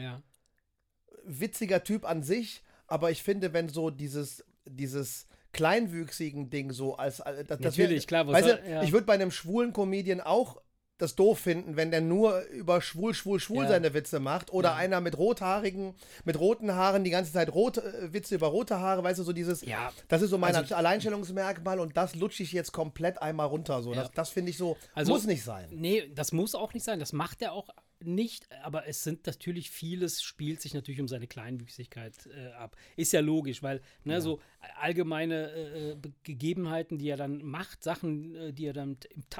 [1.24, 7.20] witziger Typ an sich, aber ich finde, wenn so dieses, dieses kleinwüchsigen Ding so als,
[7.20, 8.26] als das, das wär- Natürlich, klar.
[8.26, 8.82] was Weißt du, ja.
[8.82, 10.60] ich würde bei einem schwulen Comedian auch
[10.98, 13.68] das doof finden, wenn der nur über schwul, schwul, schwul Ja.
[13.68, 14.52] seine Witze macht.
[14.52, 14.74] Oder Ja.
[14.74, 19.04] einer mit rothaarigen, mit roten Haaren die ganze Zeit rot, äh, Witze über rote Haare,
[19.04, 19.62] weißt du, so dieses.
[19.62, 23.80] ja, Das ist so mein Also- Alleinstellungsmerkmal und das lutsche ich jetzt komplett einmal runter.
[23.82, 23.94] So.
[23.94, 25.68] Das, das finde ich so, Also- muss nicht sein.
[25.70, 26.98] Nee, das muss auch nicht sein.
[26.98, 27.68] Das macht er auch
[28.04, 28.50] nicht.
[28.62, 32.76] Aber es sind natürlich vieles, spielt sich natürlich um seine Kleinwüchsigkeit äh, ab.
[32.96, 34.40] Ist ja logisch, weil ne, so
[34.80, 38.96] allgemeine äh, Be- Gegebenheiten, die er dann macht, Sachen, äh, die er dann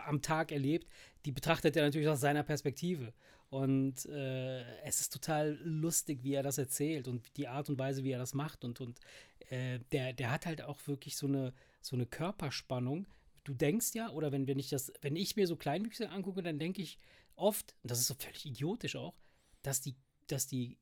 [0.07, 0.88] am Tag erlebt,
[1.25, 3.12] die betrachtet er natürlich aus seiner Perspektive.
[3.51, 8.05] Und äh, es ist total lustig, wie er das erzählt und die Art und Weise,
[8.05, 8.62] wie er das macht.
[8.62, 9.01] Und, und
[9.49, 13.07] äh, der, der hat halt auch wirklich so eine, so eine Körperspannung.
[13.44, 16.59] Du denkst ja, oder wenn, wenn ich das, wenn ich mir so Kleinwüchse angucke, dann
[16.59, 16.99] denke ich
[17.38, 19.14] oft, und das ist so völlig idiotisch auch,
[19.62, 19.94] dass die,
[20.27, 20.79] dass die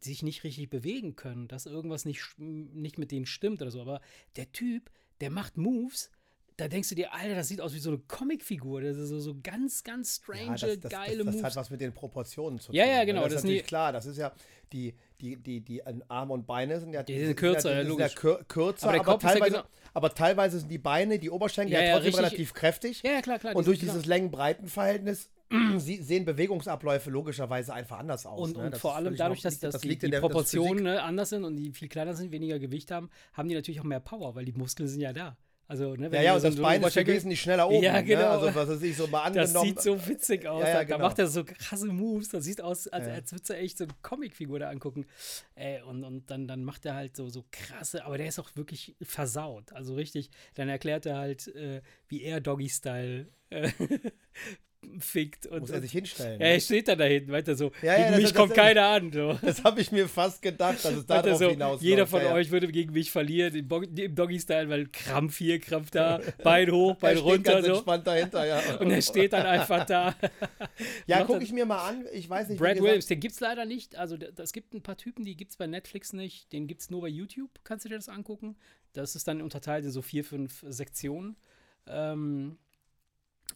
[0.00, 3.80] sich nicht richtig bewegen können, dass irgendwas nicht, nicht mit denen stimmt oder so.
[3.80, 4.00] Aber
[4.36, 6.10] der Typ, der macht Moves,
[6.56, 8.82] da denkst du dir, Alter, das sieht aus wie so eine Comicfigur.
[8.82, 11.44] Das ist so, so ganz, ganz strange, Ja, das, das, geile das, das Moves.
[11.44, 12.74] hat was mit den Proportionen zu tun.
[12.76, 13.06] Ja, ja, ne?
[13.06, 13.92] genau, Das ist das natürlich klar.
[13.92, 14.32] Das ist ja,
[14.72, 18.14] die, die, die, die Arme und Beine sind ja, Die sind kürzer, ja, logisch.
[18.88, 22.54] Aber aber, ja genau- aber teilweise sind die Beine, die Oberschenkel Ja, trotzdem richtig- relativ
[22.54, 23.02] kräftig.
[23.04, 23.56] ja, klar, klar.
[23.56, 25.30] Und durch genau- dieses Längen-Breiten-Verhältnis
[25.78, 28.40] sie- sehen Bewegungsabläufe logischerweise einfach anders aus.
[28.50, 28.64] Und, ne?
[28.64, 30.84] und Das vor allem dadurch, dass, dass das die, die der das Proportionen Physik.
[30.84, 33.84] ne, anders sind und die viel kleiner sind, weniger Gewicht haben, haben die natürlich auch
[33.84, 35.36] mehr Power, weil die Muskeln sind ja da.
[35.66, 37.84] Also, ne, wenn Ja, ja, und so das Bein ist wesentlich schneller oben.
[37.84, 38.20] Ja, genau.
[38.22, 38.28] Ne?
[38.28, 39.68] Also, was weiß ich, so mal Das angenommen.
[39.68, 40.62] sieht so witzig aus.
[40.62, 40.98] Ja, ja, da, genau.
[40.98, 42.28] macht er so krasse Moves.
[42.30, 43.12] Das sieht aus, als, Ja.
[43.14, 45.06] als würdest du echt so eine Comicfigur da angucken.
[45.54, 48.50] Ey, und und dann, dann macht er halt so, so krasse, aber der ist auch
[48.56, 49.72] wirklich versaut.
[49.72, 53.70] Also richtig, dann erklärt er halt, äh, wie er Doggy-Style äh,
[54.98, 55.46] fickt.
[55.46, 56.40] Und, muss er sich hinstellen.
[56.40, 56.52] ja, ne?
[56.54, 57.70] er steht da da hinten, weiter so.
[57.82, 59.12] Ja, ja, gegen das- mich das- kommt das- keiner an.
[59.12, 59.38] So.
[59.42, 62.34] Das habe ich mir fast gedacht, dass es darauf so, jeder von ja, ja.
[62.34, 66.96] euch würde gegen mich verlieren im, im Doggy-Style, weil Krampf hier, Krampf da, Bein hoch,
[66.96, 67.52] Bein er steht runter.
[67.52, 67.72] ganz So.
[67.74, 68.60] entspannt dahinter, ja.
[68.80, 70.14] Und er steht dann einfach da.
[71.06, 72.06] Ja, gucke ich mir mal an.
[72.12, 73.96] Ich weiß nicht, Brad Williams, den gibt es leider nicht.
[73.96, 76.52] Also es gibt ein paar Typen, die gibt es bei Netflix nicht.
[76.52, 77.50] Den gibt es nur bei YouTube.
[77.64, 78.56] Kannst du dir das angucken?
[78.92, 81.36] Das ist dann unterteilt in so vier, fünf Sektionen.
[81.86, 82.56] Ähm,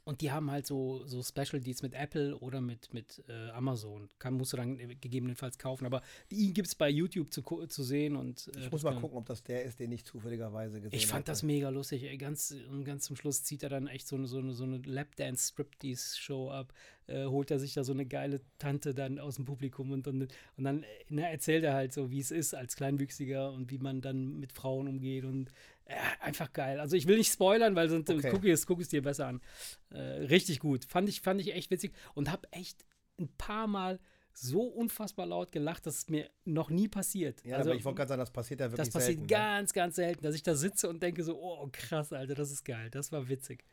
[0.05, 4.11] Und die haben halt so, so Special Deals mit Apple oder mit, mit äh, Amazon.
[4.19, 5.87] Kann, musst du dann gegebenenfalls kaufen.
[5.87, 8.17] Aber die gibt es bei YouTube zu, zu sehen.
[8.17, 10.97] Und, äh, ich muss mal gucken, ob das der ist, den ich zufälligerweise gesehen habe.
[10.97, 11.33] Ich fand hatte.
[11.33, 12.19] das mega lustig.
[12.19, 16.51] Ganz, ganz zum Schluss zieht er dann echt so eine, so eine, so eine Lapdance-Striptease-Show
[16.51, 16.75] ab.
[17.07, 20.23] Äh, holt er sich da so eine geile Tante dann aus dem Publikum und, und,
[20.57, 23.79] und dann na, ne, erzählt er halt so, wie es ist als Kleinwüchsiger und wie
[23.79, 25.51] man dann mit Frauen umgeht und
[25.85, 26.81] äh, einfach geil.
[26.81, 28.31] Also ich will nicht spoilern, weil sonst okay.
[28.31, 29.43] gucke ich, guck es dir besser an.
[29.91, 30.87] Äh, richtig gut.
[30.87, 32.87] Fand ich, fand ich echt witzig und habe echt
[33.19, 34.01] ein paar Mal
[34.33, 37.45] so unfassbar laut gelacht, dass es mir noch nie passiert.
[37.45, 39.71] Ja, also, aber ich wollte gerade sagen, das passiert ja wirklich Das passiert selten, ganz,
[39.71, 39.75] ne?
[39.75, 42.91] ganz selten, dass ich da sitze und denke so, oh krass, Alter, das ist geil.
[42.91, 43.65] Das war witzig.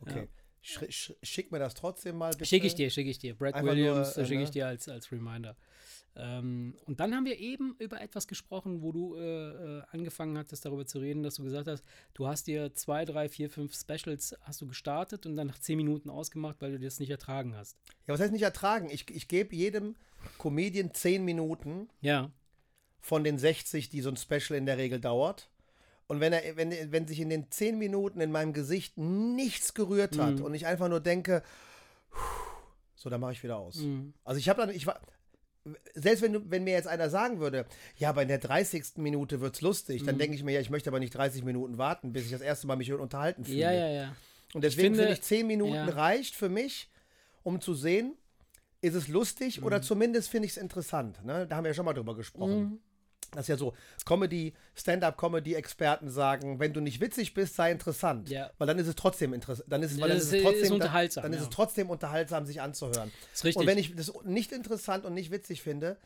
[0.00, 0.20] Okay.
[0.20, 0.43] Ja.
[0.64, 2.32] Sch schick mir das trotzdem mal.
[2.42, 3.34] Schicke ich dir, schicke ich dir.
[3.34, 4.52] Brad Einfach Williams äh, schicke ich ne?
[4.52, 5.56] dir als, als Reminder.
[6.16, 10.64] Ähm, und dann haben wir eben über etwas gesprochen, wo du äh, äh, angefangen hattest,
[10.64, 14.34] darüber zu reden, dass du gesagt hast, du hast dir zwei, drei, vier, fünf Specials
[14.42, 17.76] hast du gestartet und dann nach zehn Minuten ausgemacht, weil du das nicht ertragen hast.
[18.06, 18.88] Ja, was heißt nicht ertragen?
[18.90, 19.96] Ich, ich gebe jedem
[20.38, 22.30] Comedian zehn Minuten ja.
[23.00, 25.50] von den 60, die so ein Special in der Regel dauert.
[26.06, 30.18] Und wenn, er, wenn, wenn sich in den zehn Minuten in meinem Gesicht nichts gerührt
[30.18, 30.44] hat mhm.
[30.44, 31.42] und ich einfach nur denke,
[32.94, 33.76] so, dann mache ich wieder aus.
[33.76, 34.14] Mhm.
[34.24, 35.00] Also ich habe dann, ich war,
[35.94, 38.96] selbst wenn, wenn mir jetzt einer sagen würde, ja, aber in der 30.
[38.96, 40.06] Minute wird es lustig, mhm.
[40.06, 42.42] dann denke ich mir, ja, ich möchte aber nicht 30 Minuten warten, bis ich das
[42.42, 43.58] erste Mal mich unterhalten fühle.
[43.58, 44.16] Ja, ja, ja.
[44.52, 45.84] Und deswegen finde ich, 10 Minuten ja.
[45.86, 46.90] reicht für mich,
[47.42, 48.14] um zu sehen,
[48.80, 49.66] ist es lustig mhm.
[49.66, 51.24] oder zumindest finde ich es interessant.
[51.24, 51.46] Ne?
[51.46, 52.78] Da haben wir ja schon mal drüber gesprochen.
[53.36, 58.28] Das ist ja so, Comedy, Stand-up-Comedy-Experten sagen, wenn du nicht witzig bist, sei interessant.
[58.28, 58.50] Ja.
[58.58, 59.70] Weil dann ist es trotzdem interessant.
[59.70, 61.22] Dann ist es, weil dann ist es trotzdem, ist unterhaltsam.
[61.22, 63.10] Dann, dann ist es trotzdem unterhaltsam, sich anzuhören.
[63.32, 63.60] Ist richtig.
[63.60, 65.98] Und wenn ich das nicht interessant und nicht witzig finde,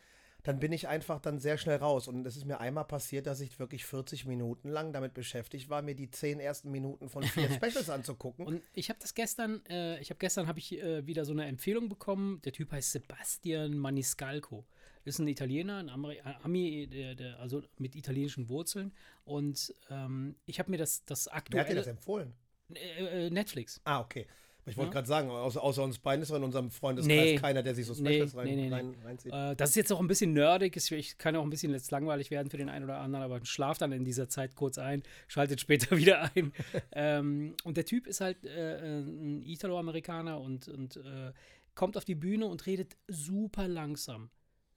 [0.45, 2.09] dann bin ich einfach dann sehr schnell raus.
[2.09, 5.83] Und es ist mir einmal passiert, dass ich wirklich 40 Minuten lang damit beschäftigt war,
[5.83, 8.47] mir die zehn ersten Minuten von vier Specials anzugucken.
[8.47, 11.47] Und ich habe das gestern, äh, ich habe gestern habe ich äh, wieder so eine
[11.47, 12.41] Empfehlung bekommen.
[12.45, 14.65] Der Typ heißt Sebastian Maniscalco
[15.09, 18.93] ist ein Italiener, ein Ameri Ami, der, der, also mit italienischen Wurzeln.
[19.25, 21.65] Und ähm, ich habe mir das, das aktuelle.
[21.65, 22.33] Wer hat dir das empfohlen?
[22.75, 23.81] Äh, äh, Netflix.
[23.85, 24.27] Ah, okay.
[24.67, 24.95] Ich wollte ja.
[24.95, 27.37] gerade sagen, außer, außer, uns beiden ist in unserem Freundeskreis nee.
[27.37, 29.33] keiner, der sich so Specials nee, rein, nee, rein, reinzieht.
[29.33, 30.77] Äh, das ist jetzt auch ein bisschen nerdig.
[30.77, 33.81] Ich kann auch ein bisschen jetzt langweilig werden für den einen oder anderen, aber schlaft
[33.81, 36.53] dann in dieser Zeit kurz ein, schaltet später wieder ein.
[36.93, 41.33] ähm, und der Typ ist halt äh, ein Italo-Amerikaner und, und äh,
[41.75, 44.31] kommt auf die Bühne und redet super langsam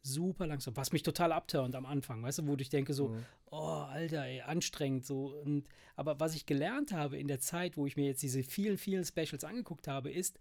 [0.04, 3.26] super langsam, was mich total abturnt am Anfang, weißt du, wo ich denke so, mhm.
[3.52, 5.28] oh, Alter, ey, anstrengend so.
[5.28, 8.78] Und, aber was ich gelernt habe in der Zeit, wo ich mir jetzt diese vielen,
[8.78, 10.40] vielen Specials angeguckt habe, ist,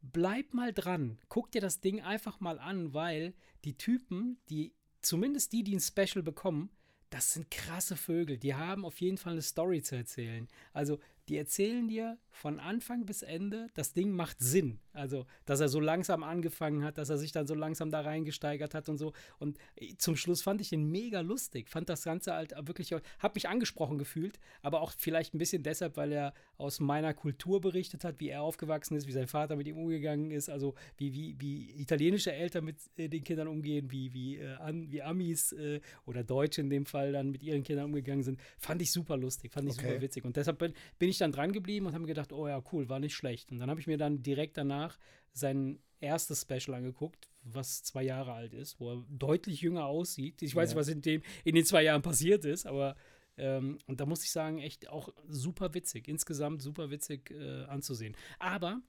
[0.00, 5.52] bleib mal dran, guck dir das Ding einfach mal an, weil die Typen, die, zumindest
[5.52, 6.70] die, die ein Special bekommen,
[7.10, 8.36] das sind krasse Vögel.
[8.36, 10.48] Die haben auf jeden Fall eine Story zu erzählen.
[10.72, 14.80] Also die erzählen dir von Anfang bis Ende, das Ding macht Sinn.
[14.96, 18.74] Also, dass er so langsam angefangen hat, dass er sich dann so langsam da reingesteigert
[18.74, 19.12] hat und so.
[19.38, 19.58] Und
[19.98, 21.68] zum Schluss fand ich ihn mega lustig.
[21.68, 25.96] Fand das Ganze halt wirklich, hab mich angesprochen gefühlt, aber auch vielleicht ein bisschen deshalb,
[25.96, 29.66] weil er aus meiner Kultur berichtet hat, wie er aufgewachsen ist, wie sein Vater mit
[29.66, 34.12] ihm umgegangen ist, also wie, wie, wie italienische Eltern mit äh, den Kindern umgehen, wie,
[34.14, 37.86] wie, äh, an, wie Amis äh, oder Deutsche in dem Fall dann mit ihren Kindern
[37.86, 38.40] umgegangen sind.
[38.58, 39.88] Fand ich super lustig, fand ich okay.
[39.88, 40.24] super witzig.
[40.24, 42.62] Und deshalb bin, bin ich ich dann dran geblieben und habe mir gedacht, oh ja,
[42.72, 43.50] cool, war nicht schlecht.
[43.50, 44.85] Und dann habe ich mir dann direkt danach
[45.32, 50.42] sein erstes Special angeguckt, was zwei Jahre alt ist, wo er deutlich jünger aussieht.
[50.42, 52.96] Ich weiß nicht, was in, dem, in den zwei Jahren passiert ist, aber
[53.38, 58.16] ähm, und da muss ich sagen, echt auch super witzig, insgesamt super witzig äh, anzusehen.
[58.38, 58.80] Aber,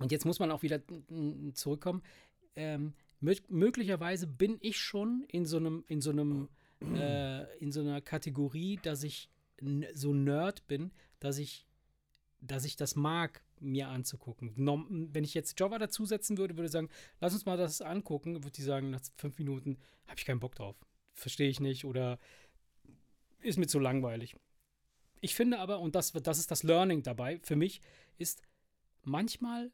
[0.00, 0.80] und jetzt muss man auch wieder
[1.54, 2.02] zurückkommen,
[2.56, 6.48] ähm, möglicherweise bin ich schon in so einem, in so einem,
[6.80, 9.28] äh, in so einer Kategorie, dass ich
[9.92, 11.66] so Nerd bin, dass ich,
[12.40, 14.52] dass ich das mag, mir anzugucken.
[15.12, 16.88] Wenn ich jetzt Java dazusetzen würde, würde ich sagen,
[17.20, 20.54] lass uns mal das angucken, würde ich sagen, nach fünf Minuten habe ich keinen Bock
[20.54, 20.76] drauf.
[21.14, 22.18] Verstehe ich nicht oder
[23.40, 24.36] ist mir zu langweilig.
[25.20, 27.80] Ich finde aber, und das, das ist das Learning dabei für mich,
[28.16, 28.42] ist,
[29.02, 29.70] manchmal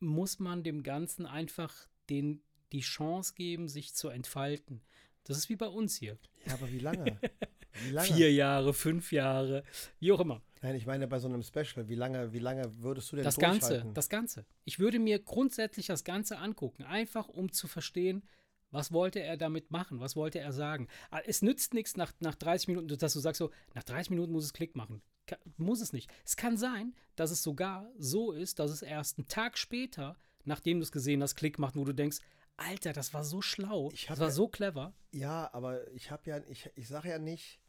[0.00, 4.82] muss man dem Ganzen einfach den, die Chance geben, sich zu entfalten.
[5.24, 6.18] Das ist wie bei uns hier.
[6.46, 7.18] Ja, aber wie lange?
[7.74, 9.64] Vier Jahre, fünf Jahre,
[9.98, 10.42] wie auch immer.
[10.62, 13.36] Nein, ich meine bei so einem Special, wie lange, wie lange würdest du denn Das
[13.36, 14.46] Ganze, das Ganze.
[14.64, 18.22] Ich würde mir grundsätzlich das Ganze angucken, einfach um zu verstehen,
[18.70, 20.00] was wollte er damit machen?
[20.00, 20.88] Was wollte er sagen?
[21.10, 24.32] Ah, es nützt nichts nach, nach 30 Minuten, dass du sagst so, nach 30 Minuten
[24.32, 25.00] muss es Klick machen.
[25.26, 26.10] Ka muss es nicht.
[26.24, 30.78] Es kann sein, dass es sogar so ist, dass es erst einen Tag später, nachdem
[30.78, 32.18] du es gesehen hast, Klick macht, wo du denkst,
[32.56, 33.90] Alter, das war so schlau.
[34.08, 34.92] das war ja, so clever.
[35.12, 37.60] Ja, aber ich habe ja, ich, ich sage ja nicht,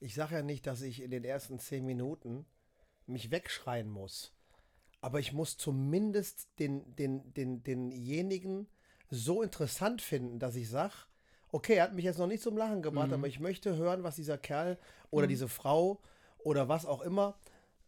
[0.00, 2.46] ich sage ja nicht, dass ich in den ersten zehn Minuten
[3.06, 4.32] mich wegschreien muss.
[5.02, 8.66] aber ich muss zumindest den, den, den, denjenigen
[9.10, 10.94] so interessant finden, dass ich sage,
[11.52, 13.14] okay, er hat mich jetzt noch nicht zum Lachen gebracht, Mhm.
[13.14, 14.78] aber ich möchte hören, was dieser Kerl
[15.10, 15.30] oder Mhm.
[15.30, 16.00] diese Frau
[16.38, 17.38] oder was auch immer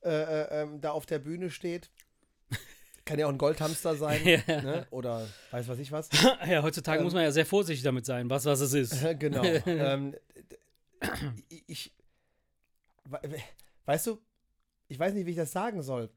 [0.05, 1.91] äh, äh, ähm, da auf der Bühne steht.
[3.05, 4.63] Kann ja auch ein Goldhamster sein Ja.
[4.63, 4.87] ne?
[4.91, 6.09] oder weiß was ich was.
[6.47, 7.05] Ja, heutzutage Ähm.
[7.05, 9.05] muss man ja sehr vorsichtig damit sein, was, was es ist.
[9.19, 9.43] genau.
[9.43, 10.15] ähm,
[11.67, 11.93] ich,
[13.87, 14.19] weißt du,
[14.89, 16.11] ich weiß nicht, wie ich das sagen soll.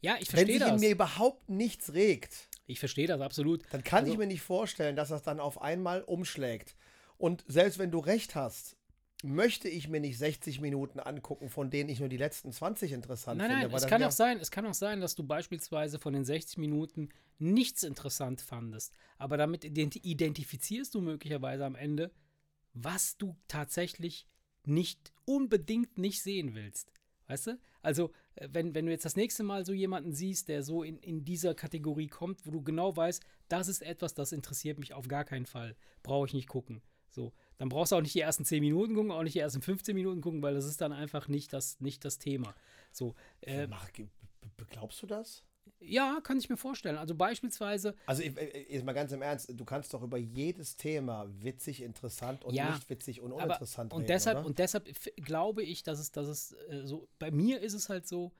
[0.00, 0.80] Ja, ich Wenn verstehe sich in das.
[0.80, 3.62] mir überhaupt nichts regt, Ich verstehe das absolut.
[3.70, 6.76] dann kann Also- ich mir nicht vorstellen, dass das dann auf einmal umschlägt.
[7.18, 8.76] Und selbst wenn du recht hast,
[9.22, 13.38] möchte ich mir nicht 60 Minuten angucken, von denen ich nur die letzten 20 interessant
[13.38, 13.66] Nein, finde.
[13.68, 16.24] nein, es das kann auch sein, es kann auch sein, dass du beispielsweise von den
[16.26, 18.92] 60 Minuten nichts interessant fandest.
[19.16, 22.10] Aber damit ident- identifizierst du möglicherweise am Ende,
[22.74, 24.26] was du tatsächlich
[24.66, 26.90] nicht unbedingt nicht sehen willst.
[27.28, 27.58] Weißt du?
[27.82, 30.98] Also, äh, wenn, wenn du jetzt das nächste Mal so jemanden siehst, der so in,
[30.98, 35.08] in dieser Kategorie kommt, wo du genau weißt, das ist etwas, das interessiert mich auf
[35.08, 35.76] gar keinen Fall.
[36.02, 36.82] Brauche ich nicht gucken.
[37.10, 39.62] So, dann brauchst du auch nicht die ersten 10 Minuten gucken, auch nicht die ersten
[39.62, 42.54] 15 Minuten gucken, weil das ist dann einfach nicht das, nicht das Thema.
[42.92, 43.88] So, äh, Mach,
[44.70, 45.42] glaubst du das?
[45.80, 46.96] Ja, kann ich mir vorstellen.
[46.96, 48.34] Also beispielsweise, Also ich-
[48.68, 52.74] jetzt mal ganz im Ernst, du kannst doch über jedes Thema witzig, interessant und Ja,
[52.74, 54.46] nicht witzig und aber uninteressant und reden, deshalb oder?
[54.46, 57.08] und deshalb glaube ich, dass es, dass es äh, so.
[57.18, 58.32] Bei mir ist es halt so.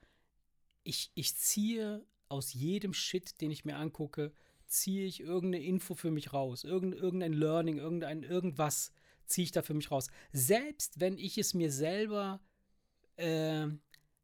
[0.83, 4.33] Ich, ich ziehe aus jedem Shit, den ich mir angucke,
[4.67, 8.93] ziehe ich irgendeine Info für mich raus, irgend, irgendein Learning, irgendein irgendwas
[9.27, 10.09] ziehe ich da für mich raus.
[10.33, 12.41] Selbst wenn ich es mir selber
[13.17, 13.67] äh,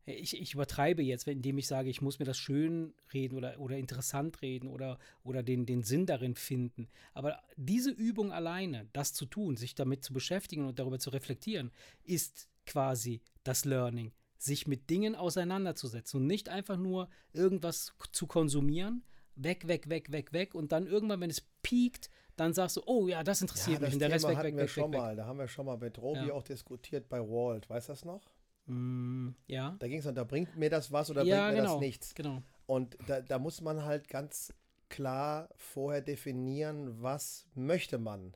[0.05, 3.77] ich, ich übertreibe jetzt, indem ich sage, ich muss mir das schön reden oder, oder
[3.77, 6.88] interessant reden oder, oder den, den Sinn darin finden.
[7.15, 11.71] Aber diese Übung alleine, das zu tun, sich damit zu beschäftigen und darüber zu reflektieren,
[12.03, 19.05] ist quasi das Learning, sich mit Dingen auseinanderzusetzen und nicht einfach nur irgendwas zu konsumieren,
[19.37, 23.09] weg, weg, weg, weg, weg und dann irgendwann, wenn es piekt, dann sagst du, oh
[23.09, 24.71] ja, das ja, interessiert mich das und der Thema Rest weg, hatten weg, wir weg,
[24.71, 25.01] schon weg.
[25.01, 25.17] mal.
[25.17, 26.33] Da haben wir schon mal mit Robi Ja.
[26.33, 27.69] auch diskutiert bei Walt.
[27.69, 28.23] Weißt du das noch?
[28.66, 31.62] Mm, ja, Da ging es dann, da bringt mir das was oder ja, bringt mir
[31.62, 32.14] genau, das nichts.
[32.14, 32.42] genau.
[32.66, 34.53] Und da, da muss man halt ganz
[34.88, 38.35] klar vorher definieren, was möchte man.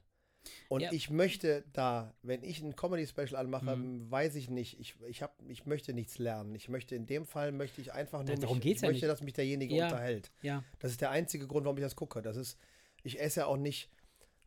[0.69, 0.93] Und Ja.
[0.93, 4.11] ich möchte da, wenn ich ein Comedy-Special anmache, Mhm.
[4.11, 6.55] weiß ich nicht, ich, ich, hab, ich möchte nichts lernen.
[6.55, 8.89] Ich möchte in dem Fall, möchte ich einfach nur, Da- darum mich, geht's ich ja
[8.89, 9.13] möchte, nicht.
[9.13, 9.87] dass mich derjenige Ja.
[9.87, 10.31] unterhält.
[10.43, 12.23] Ja, Das ist der einzige Grund, warum ich das gucke.
[12.23, 12.59] Das ist,
[13.03, 13.91] ich esse ja auch nicht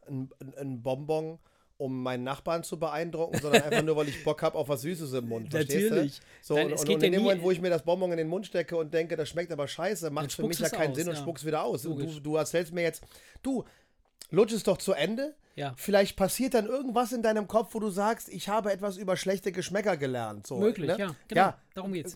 [0.08, 1.40] ein, ein, ein Bonbon,
[1.80, 5.14] um meinen Nachbarn zu beeindrucken, sondern einfach nur, weil ich Bock habe auf was Süßes
[5.14, 5.50] im Mund.
[5.50, 5.96] verstehst du?
[5.96, 6.20] natürlich.
[6.42, 8.18] So, Nein, und, es und, und in dem Moment, wo ich mir das Bonbon in
[8.18, 10.98] den Mund stecke und denke, das schmeckt aber scheiße, macht für mich ja keinen aus,
[10.98, 11.22] Sinn und ja.
[11.22, 11.86] spuckst wieder aus.
[11.86, 13.02] Und du, du erzählst mir jetzt,
[13.42, 13.64] du,
[14.30, 15.36] lutsch es doch zu Ende.
[15.60, 15.74] Ja.
[15.76, 19.52] Vielleicht passiert dann irgendwas in deinem Kopf, wo du sagst, ich habe etwas über schlechte
[19.52, 20.48] Geschmäcker gelernt.
[20.48, 20.98] So, Möglich, ne?
[20.98, 22.16] ja, genau, Ja, darum geht's.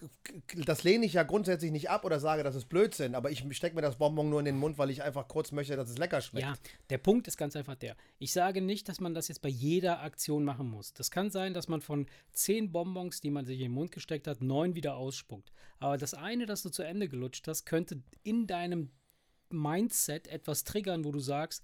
[0.66, 3.76] Das lehne ich ja grundsätzlich nicht ab oder sage, das ist Blödsinn, aber ich stecke
[3.76, 6.22] mir das Bonbon nur in den Mund, weil ich einfach kurz möchte, dass es lecker
[6.22, 6.46] schmeckt.
[6.46, 6.54] Ja,
[6.90, 7.98] der Punkt ist ganz einfach der.
[8.18, 10.94] Ich sage nicht, dass man das jetzt bei jeder Aktion machen muss.
[10.94, 14.26] Das kann sein, dass man von zehn Bonbons, die man sich in den Mund gesteckt
[14.26, 15.52] hat, neun wieder ausspuckt.
[15.80, 18.92] Aber das eine, das du zu Ende gelutscht hast, könnte in deinem
[19.50, 21.62] Mindset etwas triggern, wo du sagst,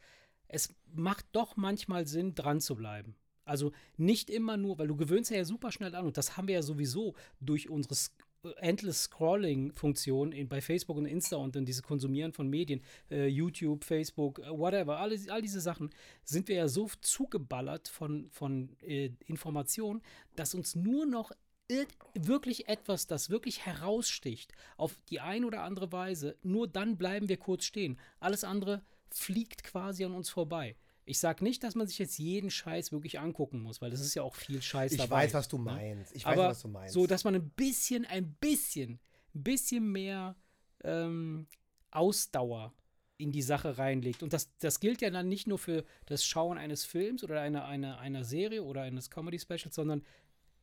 [0.50, 3.16] es macht doch manchmal Sinn, dran zu bleiben.
[3.46, 6.56] Also nicht immer nur, weil du gewöhnst ja super schnell an und das haben wir
[6.56, 8.12] ja sowieso durch unsere Sk-
[8.58, 13.84] Endless Scrolling-Funktion in- bei Facebook und Insta und dann diese Konsumieren von Medien, äh, YouTube,
[13.84, 15.90] Facebook, äh, whatever, alle, all diese Sachen,
[16.24, 20.02] sind wir ja so zugeballert von, von äh, Informationen,
[20.36, 21.32] dass uns nur noch
[21.70, 27.28] ir- wirklich etwas, das wirklich heraussticht, auf die eine oder andere Weise, nur dann bleiben
[27.30, 28.00] wir kurz stehen.
[28.20, 30.76] Alles andere fliegt quasi an uns vorbei.
[31.06, 34.14] Ich sage nicht, dass man sich jetzt jeden Scheiß wirklich angucken muss, weil das ist
[34.14, 35.24] ja auch viel Scheiß Ich dabei.
[35.24, 35.64] weiß, was du ne?
[35.64, 36.16] meinst.
[36.16, 36.94] Ich weiß, Aber was du meinst.
[36.94, 39.00] so, dass man ein bisschen, ein bisschen,
[39.34, 40.36] ein bisschen mehr
[40.84, 41.48] ähm,
[41.92, 42.74] Ausdauer
[43.18, 44.24] in die Sache reinlegt.
[44.24, 47.66] Und das, das gilt ja dann nicht nur für das Schauen eines Films oder einer,
[47.66, 50.04] einer, einer Serie oder eines Comedy-Specials, sondern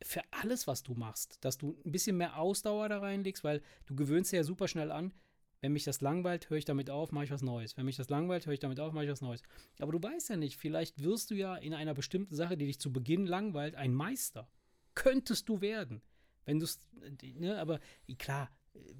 [0.01, 1.37] für alles, was du machst.
[1.41, 4.91] Dass du ein bisschen mehr Ausdauer da reinlegst, weil du gewöhnst dir ja super schnell
[4.91, 5.13] an,
[5.61, 7.77] wenn mich das langweilt, höre ich damit auf, mache ich was Neues.
[7.77, 9.41] Wenn mich das langweilt, höre ich damit auf, mache ich was Neues.
[9.79, 12.79] Aber du weißt ja nicht, vielleicht wirst du ja in einer bestimmten Sache, die dich
[12.79, 14.49] zu Beginn langweilt, ein Meister.
[14.93, 16.01] Könntest du werden.
[16.45, 16.79] Wenn du es,
[17.21, 17.79] ne, aber
[18.17, 18.49] klar,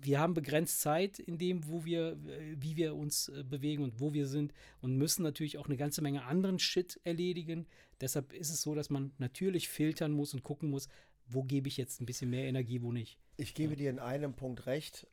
[0.02, 2.18] wir haben begrenzt Zeit in dem, wo wir,
[2.56, 6.02] wie wir uns äh, bewegen und wo wir sind und müssen natürlich auch eine ganze
[6.02, 7.68] Menge anderen Shit erledigen.
[8.02, 10.88] Deshalb ist es so, dass man natürlich filtern muss und gucken muss,
[11.28, 13.20] wo gebe ich jetzt ein bisschen mehr Energie, wo nicht.
[13.38, 15.08] Ich gebe dir in einem Punkt recht.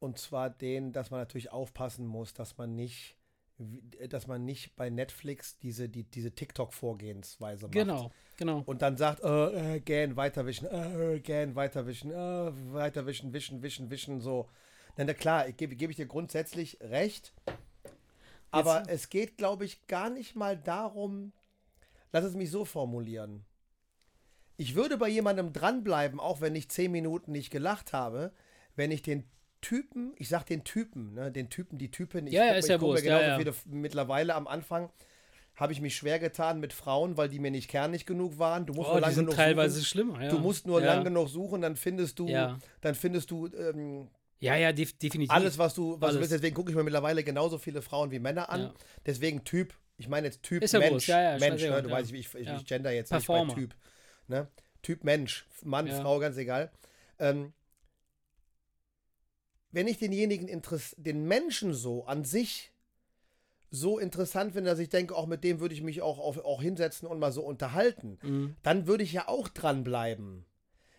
[0.00, 3.16] Und zwar den, dass man natürlich aufpassen muss, dass man nicht
[3.58, 7.72] wie- dass man nicht bei Netflix diese, die, diese TikTok-Vorgehensweise macht.
[7.72, 8.62] Genau, genau.
[8.64, 14.20] Und dann sagt, äh, äh, gähn, weiterwischen, äh, gähn, weiterwischen, äh, weiterwischen, wischen, wischen, wischen,
[14.22, 14.48] so.
[14.96, 17.34] Na, na klar, ich gebe gebe ich dir grundsätzlich recht.
[18.50, 21.32] Aber es geht, glaube ich, gar nicht mal darum,
[22.12, 23.44] lass es mich so formulieren.
[24.56, 28.32] Ich würde bei jemandem dranbleiben, auch wenn ich zehn Minuten nicht gelacht habe,
[28.74, 29.24] wenn ich den
[29.60, 32.70] Typen, ich sag den Typen, ne, den Typen, die Typen, ich Ja, ja, ist ich
[32.70, 33.36] ja guck mir ja, ja.
[33.38, 34.90] viele mittlerweile am Anfang
[35.56, 38.64] habe ich mich schwer getan mit Frauen, weil die mir nicht kernig genug waren.
[38.64, 39.84] Du musst Oh, nur lang genug teilweise suchen.
[39.86, 40.30] schlimmer, ja.
[40.30, 40.94] Du musst nur ja.
[40.94, 42.58] lang genug suchen, dann findest du, Ja.
[42.80, 45.30] dann findest du ähm, Ja, ja, def definitiv.
[45.34, 46.20] alles, was du, was du Alles.
[46.20, 46.32] willst.
[46.32, 48.60] Deswegen gucke ich mir mittlerweile genauso viele Frauen wie Männer an.
[48.62, 48.74] Ja.
[49.04, 51.82] Deswegen Typ, ich meine jetzt Typ Ist Mensch, Mensch, ne?
[51.82, 53.44] du weißt, ich, ich, ich gender jetzt Performer.
[53.44, 53.74] nicht bei Typ.
[54.28, 54.48] Ne?
[54.80, 55.88] Typ Mensch, Mann.
[55.88, 56.70] Frau, ganz egal.
[57.18, 57.52] Ähm,
[59.72, 62.72] wenn ich denjenigen, interess den Menschen so an sich
[63.70, 66.60] so interessant finde, dass ich denke, auch mit dem würde ich mich auch, auf, auch
[66.60, 68.56] hinsetzen und mal so unterhalten, Mhm.
[68.64, 70.44] dann würde ich ja auch dranbleiben,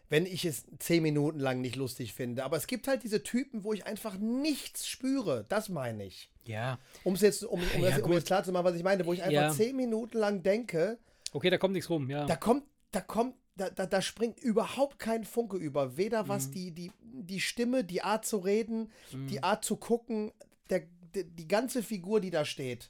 [0.07, 2.45] wenn ich es zehn Minuten lang nicht lustig finde.
[2.45, 5.45] Aber es gibt halt diese Typen, wo ich einfach nichts spüre.
[5.49, 6.31] Das meine ich.
[6.45, 6.79] Ja.
[7.03, 9.05] Um es jetzt, um, um, Ja, das, um jetzt klar zu machen, was ich meine,
[9.05, 9.51] wo ich einfach Ja.
[9.51, 10.97] zehn Minuten lang denke,
[11.33, 12.25] Okay, da kommt nichts rum, ja.
[12.25, 15.97] da kommt, da kommt, da, da, da springt überhaupt kein Funke über.
[15.97, 16.51] Weder was Mhm.
[16.53, 20.31] die, die, die Stimme, die Art zu reden, die Art zu gucken,
[20.69, 20.83] der,
[21.15, 22.89] die, die ganze Figur, die da steht,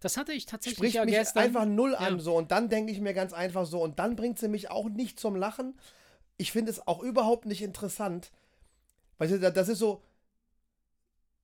[0.00, 1.42] Das hatte ich tatsächlich spricht ja mich gestern.
[1.44, 1.98] einfach null Ja.
[1.98, 2.36] an so.
[2.36, 5.18] Und dann denke ich mir ganz einfach so, und dann bringt sie mich auch nicht
[5.20, 5.78] zum Lachen.
[6.36, 8.30] Ich finde es auch überhaupt nicht interessant.
[9.18, 10.02] Weißt du, da- das ist so.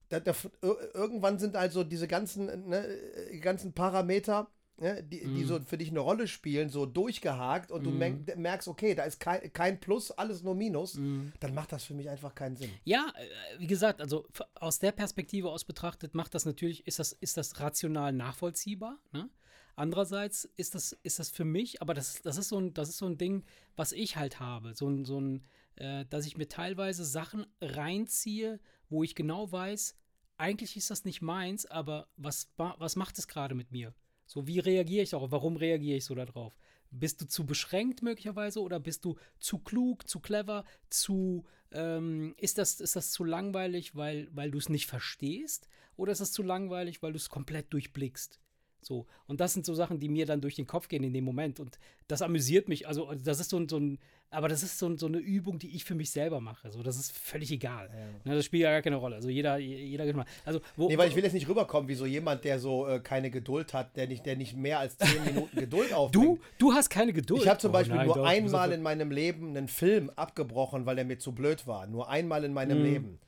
[0.09, 4.49] Da, da, ir- irgendwann sind also diese ganzen, ne, äh, ganzen Parameter,
[4.81, 5.47] ne, die, die Mhm.
[5.47, 7.99] so für dich eine Rolle spielen, so durchgehakt und du Mhm.
[7.99, 11.33] merk, merkst, okay, da ist kein, kein Plus, alles nur Minus, Mhm.
[11.41, 12.71] dann macht das für mich einfach keinen Sinn.
[12.85, 17.13] Ja, äh, wie gesagt, also aus der Perspektive aus betrachtet, macht das natürlich, ist das,
[17.13, 18.99] ist das rational nachvollziehbar.
[19.13, 19.29] Ne?
[19.77, 22.99] Andererseits ist das, ist das für mich, aber das, das, ist so ein, das ist
[22.99, 23.45] so ein Ding,
[23.77, 24.75] was ich halt habe.
[24.75, 25.45] So ein, so ein
[25.77, 29.97] äh, dass ich mir teilweise Sachen reinziehe, wo ich genau weiß,
[30.37, 33.95] eigentlich ist das nicht meins, aber was, was macht es gerade mit mir?
[34.31, 35.33] So, wie reagiere ich darauf?
[35.33, 36.57] Warum reagiere ich so darauf?
[36.93, 42.57] Bist du zu beschränkt möglicherweise oder bist du zu klug, zu clever, zu ähm, ist,
[42.57, 45.67] das, ist das zu langweilig, weil, weil du es nicht verstehst?
[45.97, 48.39] Oder ist es zu langweilig, weil du es komplett durchblickst?
[48.83, 51.25] So, und das sind so Sachen, die mir dann durch den Kopf gehen in dem
[51.25, 51.61] Moment.
[51.61, 52.89] Und das amüsiert mich.
[52.89, 53.99] Also, das ist so ein, so ein
[54.33, 56.71] aber das ist so, ein- so eine Übung, die ich für mich selber mache.
[56.71, 57.91] So, das ist völlig egal.
[58.25, 59.17] Ne, das spielt ja gar keine Rolle.
[59.17, 60.29] Also jeder, jeder Geschmack.
[60.45, 63.01] Also, wo, Nee, weil ich will jetzt nicht rüberkommen wie so jemand, der so äh,
[63.01, 66.25] keine Geduld hat, der nicht, der nicht mehr als zehn Minuten Geduld aufbringt.
[66.25, 67.43] du, du hast keine Geduld.
[67.43, 70.87] Ich habe zum Oh Beispiel nein, nur doch, einmal in meinem Leben einen Film abgebrochen,
[70.87, 71.89] weil er mir zu blöd war.
[71.89, 72.85] Nur einmal in meinem Mhm.
[72.85, 73.19] Leben.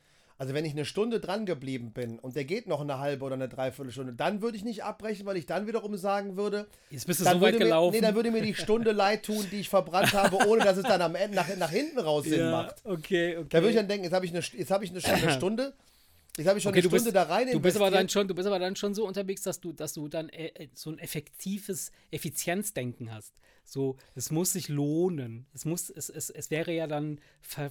[0.42, 3.36] Also wenn ich eine Stunde dran geblieben bin und der geht noch eine halbe oder
[3.36, 7.20] eine Dreiviertelstunde, dann würde ich nicht abbrechen, weil ich dann wiederum sagen würde, Jetzt bist
[7.20, 7.94] du so weit mir, gelaufen.
[7.94, 10.82] nee, dann würde mir die Stunde leid tun, die ich verbrannt habe, ohne dass es
[10.82, 12.74] dann am Ende nach, nach hinten raus Sinn ja, macht.
[12.82, 13.46] okay, okay.
[13.50, 15.74] Da würde ich dann denken, jetzt habe ich, eine, jetzt habe ich eine Stunde,
[16.36, 18.28] jetzt habe ich schon Okay, eine Stunde bist- da rein Du bist aber dann schon,
[18.28, 20.90] du bist aber dann schon so unterwegs, dass du, dass du dann äh, äh, so
[20.90, 23.34] ein effektives Effizienzdenken hast.
[23.64, 25.46] So, es muss sich lohnen.
[25.54, 27.20] Es muss, es, es, es wäre ja dann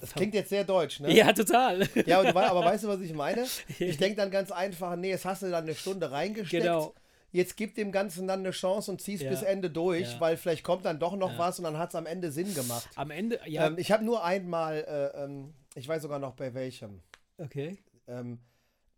[0.00, 1.12] Das klingt jetzt sehr deutsch, ne?
[1.14, 1.86] Ja, total.
[2.06, 3.46] Ja, aber, aber weißt du, was ich meine?
[3.78, 6.62] Ich denke dann ganz einfach, nee, jetzt hast du dann eine Stunde reingesteckt.
[6.64, 6.94] Genau.
[7.30, 9.30] Jetzt gib dem Ganzen dann eine Chance und zieh's Ja.
[9.30, 10.20] bis Ende durch, Ja.
[10.20, 12.88] weil vielleicht kommt dann doch noch was und dann hat es am Ende Sinn gemacht.
[12.94, 13.66] Am Ende, ja.
[13.66, 17.00] Ähm, ich habe nur einmal, äh, ähm, ich weiß sogar noch bei welchem.
[17.38, 17.78] okay.
[18.08, 18.38] Ähm,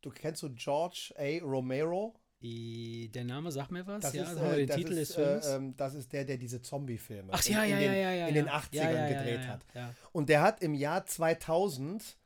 [0.05, 1.45] du kennst du George A.
[1.45, 2.15] Romero?
[2.43, 4.25] I- Der Name sagt mir was, Das ja.
[4.25, 5.47] ist, wir äh, das Titel ist, des.
[5.47, 8.27] Äh, ähm, das ist der, der diese Zombie-Filme Ach in, ja, in, ja, den, ja,
[8.29, 8.57] in den ja.
[8.59, 9.65] 80ern ja, ja, ja, gedreht hat.
[10.13, 12.19] Und der hat im Jahr 2000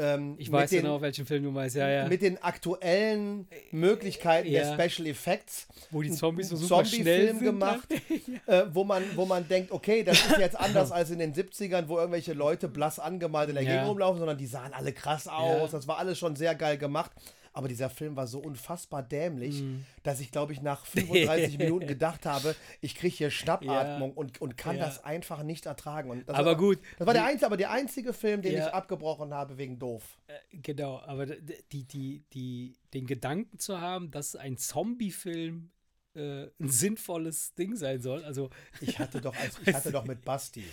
[0.00, 2.08] ähm, Ich weiß den, genau, welchen Film du meinst, ja, ja.
[2.08, 4.74] mit den aktuellen Möglichkeiten Ja.
[4.76, 7.44] der Special Effects Wo die Zombies so super schnell Zombie-Film sind.
[7.46, 7.88] gemacht,
[8.46, 11.88] äh, wo, man, wo man denkt, okay, das ist jetzt anders als in den 70ern,
[11.88, 13.70] wo irgendwelche Leute blass angemalt in der Ja.
[13.72, 15.70] Gegend rumlaufen, sondern die sahen alle krass aus.
[15.72, 17.10] Das war alles schon sehr geil gemacht.
[17.52, 19.84] Aber dieser Film war so unfassbar dämlich, Mhm.
[20.04, 20.84] dass ich, glaube ich, nach
[21.44, 24.16] 35 Minuten gedacht habe, ich kriege hier Schnappatmung Ja.
[24.16, 24.84] und, und kann Ja.
[24.86, 26.22] das einfach nicht ertragen.
[26.28, 26.78] Aber war, gut.
[26.98, 28.68] Das war der einzige, aber der einzige Film, den Ja.
[28.68, 30.18] ich abgebrochen habe wegen doof.
[30.52, 34.56] Genau, aber die, die, die, den Gedanken zu haben, dass ein
[35.00, 35.70] Zombie-Film
[36.14, 38.50] äh, ein sinnvolles Ding sein soll, also
[38.80, 40.64] Ich hatte doch, als, ich hatte doch mit Basti,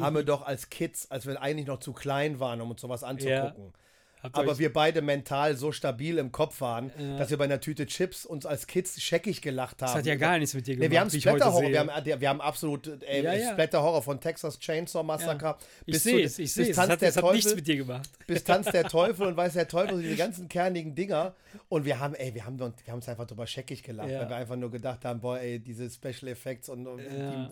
[0.00, 3.02] haben wir doch als Kids, als wir eigentlich noch zu klein waren, um uns sowas
[3.04, 3.72] anzugucken,
[4.26, 7.18] Habt aber wir beide mental so stabil im Kopf waren, Ja.
[7.18, 9.88] dass wir bei einer Tüte Chips uns als Kids scheckig gelacht haben.
[9.88, 10.88] Das hat ja gar nichts mit dir gemacht.
[10.88, 11.72] Nee, wir haben Splatter-Horror, sehe.
[11.72, 13.52] wir haben, äh, wir haben absolut äh, Ja, ja.
[13.52, 15.56] Splatter-Horror von Texas Chainsaw Massacre
[15.86, 16.76] ich bis, sehe es, ich sehe es.
[16.76, 18.08] Das hat, das hat nichts Teufel, mit dir gemacht.
[18.26, 21.34] bis Tanz der Teufel und weiß der Teufel, diese ganzen kernigen Dinger.
[21.68, 24.36] Und wir haben, ey, wir haben, wir haben uns einfach drüber scheckig gelacht, weil wir
[24.36, 27.00] einfach nur gedacht haben, boah, ey, diese Special Effects und, und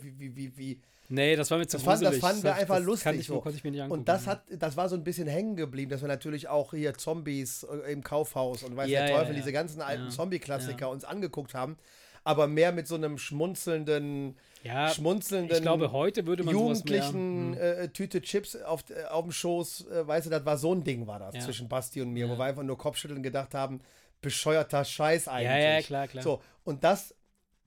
[0.02, 2.20] wie, wie, wie, wie, Nee, das war mir zu das, fand, das gruselig.
[2.22, 3.20] fanden wir einfach das lustig.
[3.20, 3.42] Ich, so.
[3.42, 3.90] angucken.
[3.90, 6.94] und das hat, das war so ein bisschen hängen geblieben, dass wir natürlich auch hier
[6.94, 9.40] Zombies äh, im Kaufhaus und weiß Ja, der ja, Teufel, ja.
[9.40, 10.11] diese ganzen alten Ja.
[10.11, 11.76] Zombie-Klassiker uns angeguckt haben,
[12.24, 16.96] aber mehr mit so einem schmunzelnden, ja, schmunzelnden ich glaube, heute würde man sowas mehr,
[16.96, 17.61] Jugendlichen hm.
[17.61, 20.84] äh, Tüte Chips auf, äh, auf dem Schoß, äh, weißt du, das war so ein
[20.84, 21.40] Ding, war das Ja.
[21.42, 22.38] zwischen Basti und mir, wo Ja.
[22.38, 23.80] wir einfach nur Kopfschütteln gedacht haben,
[24.22, 25.44] bescheuerter Scheiß eigentlich.
[25.50, 26.22] Ja, ja, klar, klar.
[26.24, 27.14] So, und das,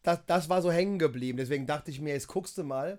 [0.02, 1.38] das, das war so hängen geblieben.
[1.38, 2.98] Deswegen dachte ich mir, jetzt guckst du mal,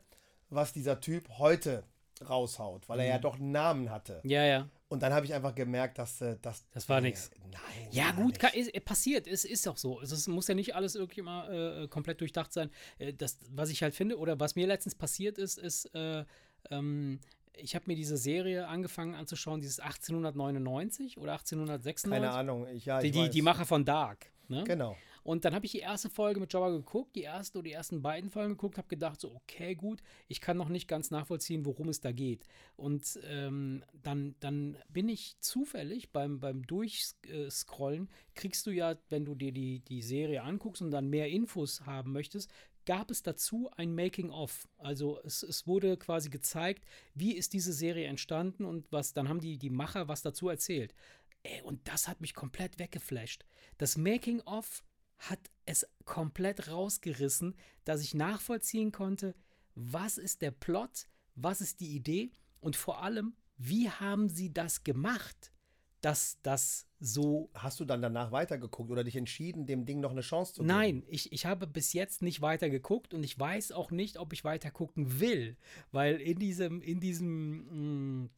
[0.50, 1.84] was dieser Typ heute
[2.28, 3.10] raushaut, weil er Mhm.
[3.10, 4.20] ja doch einen Namen hatte.
[4.24, 4.68] Ja, ja.
[4.88, 6.64] Und dann habe ich einfach gemerkt, dass äh, das.
[6.72, 7.30] Das war nix.
[7.52, 7.60] Nein.
[7.90, 9.26] Ja, gut, kann, ist, äh, passiert.
[9.28, 10.00] Es ist auch so.
[10.00, 12.70] Es ist, muss ja nicht alles irgendwie immer äh, komplett durchdacht sein.
[12.98, 16.24] Äh, das, was ich halt finde, oder was mir letztens passiert ist, ist, äh,
[16.70, 17.20] ähm,
[17.60, 22.10] ich habe mir diese Serie angefangen anzuschauen, dieses 1899 oder 1896.
[22.10, 22.66] Keine Ahnung.
[22.68, 23.30] Ich, ja, Die, ich die, weiß.
[23.30, 24.26] die Macher von Dark.
[24.48, 24.64] Ne?
[24.64, 24.96] Genau.
[25.28, 28.00] Und dann habe ich die erste Folge mit Jabba geguckt, die erste oder die ersten
[28.00, 31.90] beiden Folgen geguckt, habe gedacht, so, okay, gut, ich kann noch nicht ganz nachvollziehen, worum
[31.90, 32.46] es da geht.
[32.76, 39.34] Und ähm, dann, dann bin ich zufällig beim, beim Durchscrollen, kriegst du ja, wenn du
[39.34, 42.50] dir die, die Serie anguckst und dann mehr Infos haben möchtest,
[42.86, 44.66] gab es dazu ein Making-of.
[44.78, 49.40] Also es, es wurde quasi gezeigt, wie ist diese Serie entstanden und was, dann haben
[49.40, 50.94] die, die Macher was dazu erzählt.
[51.42, 53.44] Ey, und das hat mich komplett weggeflasht.
[53.76, 54.82] Das Making-of
[55.18, 57.54] hat es komplett rausgerissen,
[57.84, 59.34] dass ich nachvollziehen konnte,
[59.74, 64.84] was ist der Plot, was ist die Idee und vor allem, wie haben sie das
[64.84, 65.52] gemacht,
[66.00, 70.20] dass das so Hast du dann danach weitergeguckt oder dich entschieden, dem Ding noch eine
[70.20, 70.68] Chance zu geben?
[70.68, 74.32] Nein, ich, ich habe bis jetzt nicht weiter geguckt und ich weiß auch nicht, ob
[74.32, 75.56] ich weiter gucken will,
[75.92, 78.30] weil in diesem, in diesem, mm,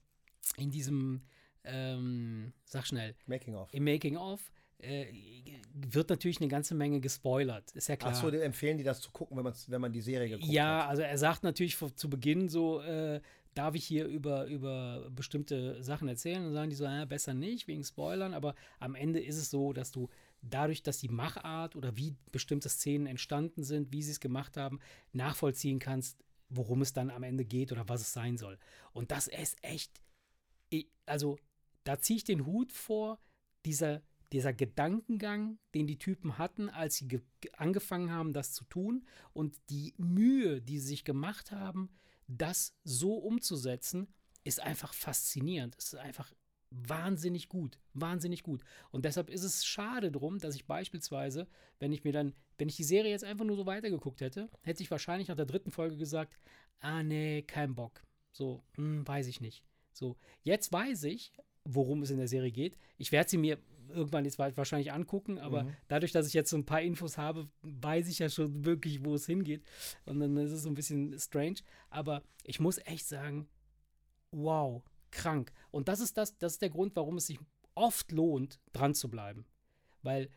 [0.58, 1.22] in diesem,
[1.64, 3.72] ähm, sag schnell, Making of.
[3.72, 4.50] im Making of
[4.82, 5.06] äh,
[5.72, 8.12] wird natürlich eine ganze Menge gespoilert, ist ja klar.
[8.12, 10.90] Achso, empfehlen die das zu gucken, wenn, wenn man die Serie geguckt ja, hat?
[10.90, 13.20] also er sagt natürlich zu Beginn so, äh,
[13.54, 16.44] darf ich hier über, über bestimmte Sachen erzählen?
[16.44, 19.72] Und sagen die so, ja, besser nicht, wegen Spoilern, aber am Ende ist es so,
[19.72, 20.08] dass du
[20.42, 24.80] dadurch, dass die Machart oder wie bestimmte Szenen entstanden sind, wie sie es gemacht haben,
[25.12, 26.18] nachvollziehen kannst,
[26.48, 28.58] worum es dann am Ende geht oder was es sein soll.
[28.92, 30.00] Und das ist echt,
[31.06, 31.38] also
[31.84, 33.18] da ziehe ich den Hut vor,
[33.64, 34.02] dieser,
[34.32, 39.06] dieser Gedankengang, den die Typen hatten, als sie ge- ge- angefangen haben, das zu tun
[39.32, 41.90] und die Mühe, die sie sich gemacht haben,
[42.28, 44.14] das so umzusetzen,
[44.44, 45.74] ist einfach faszinierend.
[45.78, 46.32] Es ist einfach
[46.70, 48.62] wahnsinnig gut, wahnsinnig gut.
[48.90, 51.48] Und deshalb ist es schade drum, dass ich beispielsweise,
[51.80, 54.82] wenn ich mir dann, wenn ich die Serie jetzt einfach nur so weitergeguckt hätte, hätte
[54.82, 56.38] ich wahrscheinlich nach der dritten Folge gesagt,
[56.78, 58.02] ah nee, kein Bock.
[58.30, 59.64] So, hm, weiß ich nicht.
[59.92, 61.32] So, jetzt weiß ich,
[61.64, 62.78] worum es in der Serie geht.
[62.96, 63.58] Ich werde sie mir
[63.90, 65.76] irgendwann jetzt wahrscheinlich angucken, aber Mhm.
[65.88, 69.14] dadurch, dass ich jetzt so ein paar Infos habe, weiß ich ja schon wirklich, wo
[69.14, 69.62] es hingeht.
[70.06, 71.56] Und dann ist es so ein bisschen strange.
[71.90, 73.48] Aber ich muss echt sagen,
[74.30, 75.52] wow, krank.
[75.70, 77.38] Und das ist das, das ist der Grund, warum es sich
[77.74, 79.44] oft lohnt, dran zu bleiben.
[80.02, 80.30] Weil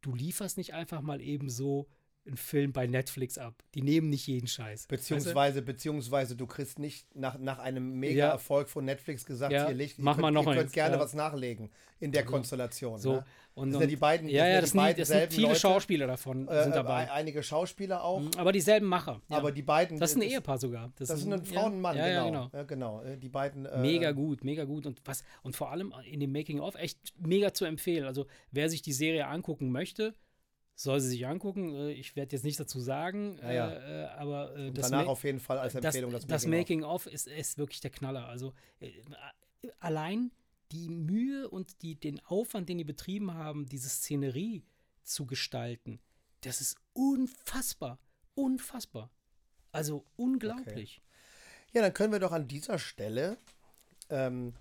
[0.00, 1.88] du lieferst nicht einfach mal eben so
[2.26, 3.62] einen Film bei Netflix ab.
[3.74, 4.86] Die nehmen nicht jeden Scheiß.
[4.86, 7.98] Beziehungsweise, beziehungsweise du kriegst nicht nach, nach einem.
[7.98, 10.94] Mega-Erfolg von Netflix gesagt, Ja, hier legt, mach mal könnt, noch ihr könnt eins, gerne
[10.96, 11.00] ja.
[11.00, 11.70] was nachlegen
[12.00, 12.30] in der So.
[12.30, 12.98] Konstellation.
[12.98, 13.12] So.
[13.14, 13.24] Ne?
[13.54, 15.60] Und, Das sind ja die beiden, ja, ja, sind das sind, das sind viele Leute,
[15.60, 17.10] Schauspieler davon äh, sind äh, dabei.
[17.10, 19.20] einige Schauspieler auch, Mhm, Aber dieselben Macher.
[19.28, 19.36] Ja.
[19.36, 19.98] aber die beiden.
[19.98, 20.92] das ist ein das- Ehepaar sogar.
[20.96, 22.22] Das sind eine ja, Frau und ein Mann, ja, genau.
[22.24, 22.50] Ja, genau.
[22.52, 23.02] Ja, genau.
[23.02, 23.66] Äh, Die beiden.
[23.66, 24.86] Äh, Mega gut, mega gut.
[24.86, 28.04] Und was, und vor allem in dem Making-of echt mega zu empfehlen.
[28.06, 30.14] Also, wer sich die Serie angucken möchte,
[30.82, 31.74] soll sie sich angucken.
[31.74, 33.70] Äh, Ich werde jetzt nichts dazu sagen, Ja, ja.
[33.70, 37.06] äh, äh, aber äh, das, danach Ma- auf jeden Fall als Empfehlung das, das Making-of.
[37.06, 38.28] Making-of ist, ist wirklich der Knaller.
[38.28, 38.90] Also, äh,
[39.80, 40.30] allein
[40.72, 44.62] die Mühe und die, den Aufwand, den die betrieben haben, diese Szenerie
[45.02, 46.00] zu gestalten,
[46.42, 47.98] das ist unfassbar.
[48.34, 49.10] Unfassbar.
[49.72, 51.02] Also unglaublich.
[51.72, 53.38] Ja, dann können wir doch an dieser Stelle,
[54.10, 54.54] ähm,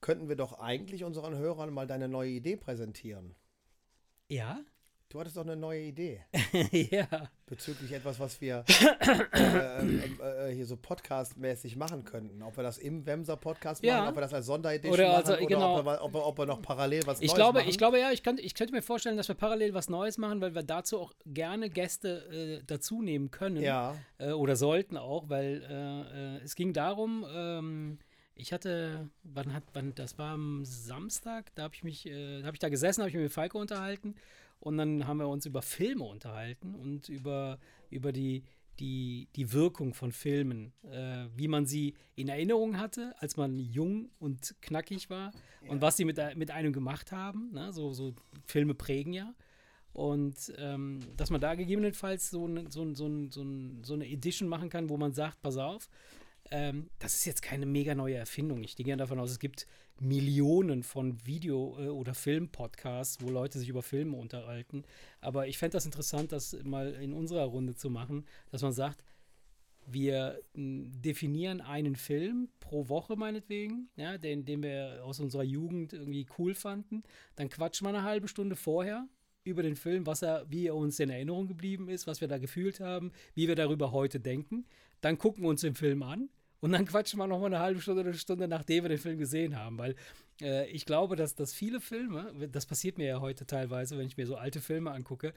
[0.00, 3.34] könnten wir doch eigentlich unseren Hörern mal deine neue Idee präsentieren.
[4.28, 4.60] Ja?
[5.10, 6.20] Du hattest doch eine neue Idee
[6.90, 7.06] ja.
[7.46, 8.62] bezüglich etwas, was wir
[9.32, 12.42] äh, äh, äh, hier so podcastmäßig machen könnten.
[12.42, 14.08] Ob wir das im Wemser Podcast machen, Ja.
[14.10, 15.78] ob wir das als Sonderedition Oder machen also, oder genau.
[15.78, 17.70] ob, wir, ob, wir, ob wir noch parallel was Ich Neues glaube, machen.
[17.70, 20.42] ich glaube ja, ich könnte, ich könnte mir vorstellen, dass wir parallel was Neues machen,
[20.42, 23.62] weil wir dazu auch gerne Gäste äh, dazu nehmen können.
[23.62, 27.98] Ja, Äh, oder sollten auch, weil äh, äh, es ging darum, ähm,
[28.34, 32.54] Ich hatte, wann hat, wann, das war am Samstag, da habe ich mich, äh, habe
[32.54, 34.14] ich da gesessen, habe ich mich mit Falco unterhalten
[34.60, 37.58] und dann haben wir uns über Filme unterhalten und über,
[37.90, 38.44] über die,
[38.80, 44.10] die, die Wirkung von Filmen, äh, wie man sie in Erinnerung hatte, als man jung
[44.18, 45.32] und knackig war
[45.62, 45.70] ja.
[45.70, 47.52] und was sie mit, mit einem gemacht haben.
[47.52, 47.72] Ne?
[47.72, 49.34] So, so Filme prägen ja.
[49.92, 53.44] Und ähm, dass man da gegebenenfalls so, ne, so, so, so,
[53.82, 55.88] so eine Edition machen kann, wo man sagt, pass auf,
[56.50, 58.62] ähm, das ist jetzt keine mega neue Erfindung.
[58.62, 59.66] Ich gehe gerne davon aus, es gibt
[60.00, 64.84] Millionen von Video- äh, oder Film-Podcasts, wo Leute sich über Filme unterhalten.
[65.20, 69.04] Aber ich fände das interessant, das mal in unserer Runde zu machen, dass man sagt,
[69.90, 76.26] wir definieren einen Film pro Woche meinetwegen, ja, den, den wir aus unserer Jugend irgendwie
[76.38, 77.02] cool fanden.
[77.36, 79.08] Dann quatschen wir eine halbe Stunde vorher
[79.44, 82.36] über den Film, was er, wie er uns in Erinnerung geblieben ist, was wir da
[82.36, 84.66] gefühlt haben, wie wir darüber heute denken.
[85.00, 86.28] Dann gucken wir uns den Film an
[86.60, 88.98] und dann quatschen wir noch mal eine halbe Stunde oder eine Stunde, nachdem wir den
[88.98, 89.78] Film gesehen haben.
[89.78, 89.94] Weil
[90.40, 94.16] äh, ich glaube, dass, dass viele Filme, das passiert mir ja heute teilweise, wenn ich
[94.16, 95.34] mir so alte Filme angucke,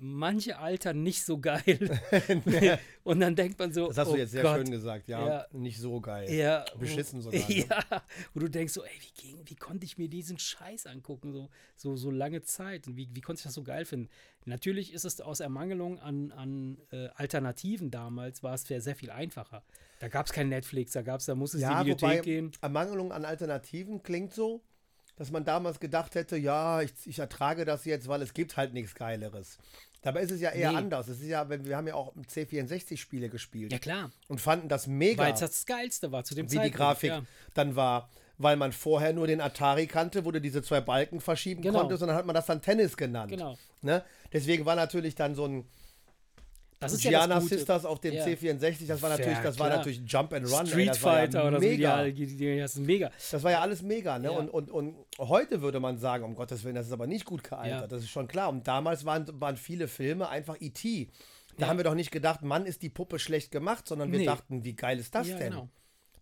[0.00, 2.00] manche altern nicht so geil.
[2.46, 2.78] ja.
[3.04, 3.88] Und dann denkt man so.
[3.88, 6.32] Das hast oh du jetzt sehr Gott, schön gesagt, ja, ja, Nicht so geil.
[6.32, 7.38] Ja, Beschissen sogar.
[7.38, 7.66] Ne?
[7.68, 8.02] Ja.
[8.32, 11.48] Wo du denkst so, ey, wie, ging, wie konnte ich mir diesen Scheiß angucken, so,
[11.76, 12.86] so, so lange Zeit?
[12.86, 14.08] Und wie, wie konnte ich das so geil finden?
[14.46, 19.62] Natürlich ist es aus Ermangelung an, an äh, Alternativen damals, war es sehr viel einfacher.
[20.00, 22.22] Da gab es kein Netflix, da gab es, da musste es ja, in die Videothek
[22.22, 22.52] gehen.
[22.62, 24.62] Ermangelung an Alternativen klingt so,
[25.16, 28.72] dass man damals gedacht hätte, ja, ich, ich ertrage das jetzt, weil es gibt halt
[28.72, 29.58] nichts Geileres.
[30.00, 30.78] Dabei ist es ja eher nee.
[30.78, 31.08] anders.
[31.08, 33.72] Es ist ja, wir haben ja auch C64-Spiele gespielt.
[33.72, 34.10] Ja, klar.
[34.28, 35.22] Und fanden das mega.
[35.22, 37.22] Weil es das Geilste war zu dem Wie Zeitpunkt, die Grafik ja.
[37.52, 38.08] dann war.
[38.38, 41.80] Weil man vorher nur den Atari kannte, wo du diese zwei Balken verschieben genau.
[41.80, 43.30] konntest und dann hat man das dann Tennis genannt.
[43.30, 43.58] Genau.
[43.82, 44.02] Ne?
[44.32, 45.66] Deswegen war natürlich dann so ein
[46.80, 48.24] das ist Gianna ja Sisters auf dem ja.
[48.24, 50.66] C64, das war natürlich, das war natürlich Jump and Run.
[50.66, 52.04] Street ey, Fighter ja oder mega.
[52.06, 53.10] so, die, die, das ist mega.
[53.30, 54.32] Das war ja alles mega, ne?
[54.32, 54.38] Ja.
[54.38, 57.44] Und, und, und heute würde man sagen, um Gottes Willen, das ist aber nicht gut
[57.44, 58.48] gealtert, das ist schon klar.
[58.48, 61.10] Und damals waren, waren viele Filme einfach E.T.
[61.58, 64.24] Da haben wir doch nicht gedacht, Mann, ist die Puppe schlecht gemacht, sondern wir nee.
[64.24, 65.50] dachten, wie geil ist das denn?
[65.50, 65.68] Genau.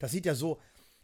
[0.00, 0.59] Das sieht ja so,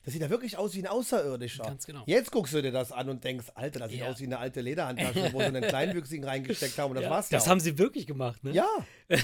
[0.05, 1.65] das sieht ja wirklich aus wie ein Außerirdischer.
[1.65, 2.03] Ganz genau.
[2.07, 4.11] Jetzt guckst du dir das an und denkst, Alter, das sieht ja.
[4.11, 7.31] aus wie eine alte Lederhandtasche, wo sie einen Kleinwüchsigen reingesteckt haben und das ja, war's
[7.31, 7.39] ja.
[7.39, 7.51] Das auch.
[7.51, 8.53] haben sie wirklich gemacht, ne?
[8.53, 8.69] Ja.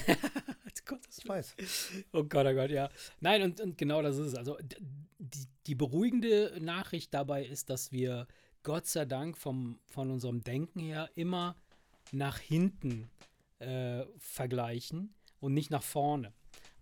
[0.87, 1.55] Gott, ich weiß.
[2.13, 2.89] Oh Gott, oh Gott, ja.
[3.21, 4.35] Nein, und, und genau das ist es.
[4.35, 4.57] Also
[5.19, 8.27] die, die beruhigende Nachricht dabei ist, dass wir
[8.63, 11.57] Gott sei Dank vom, von unserem Denken her immer
[12.11, 13.09] nach hinten
[13.61, 16.33] äh, vergleichen und nicht nach vorne.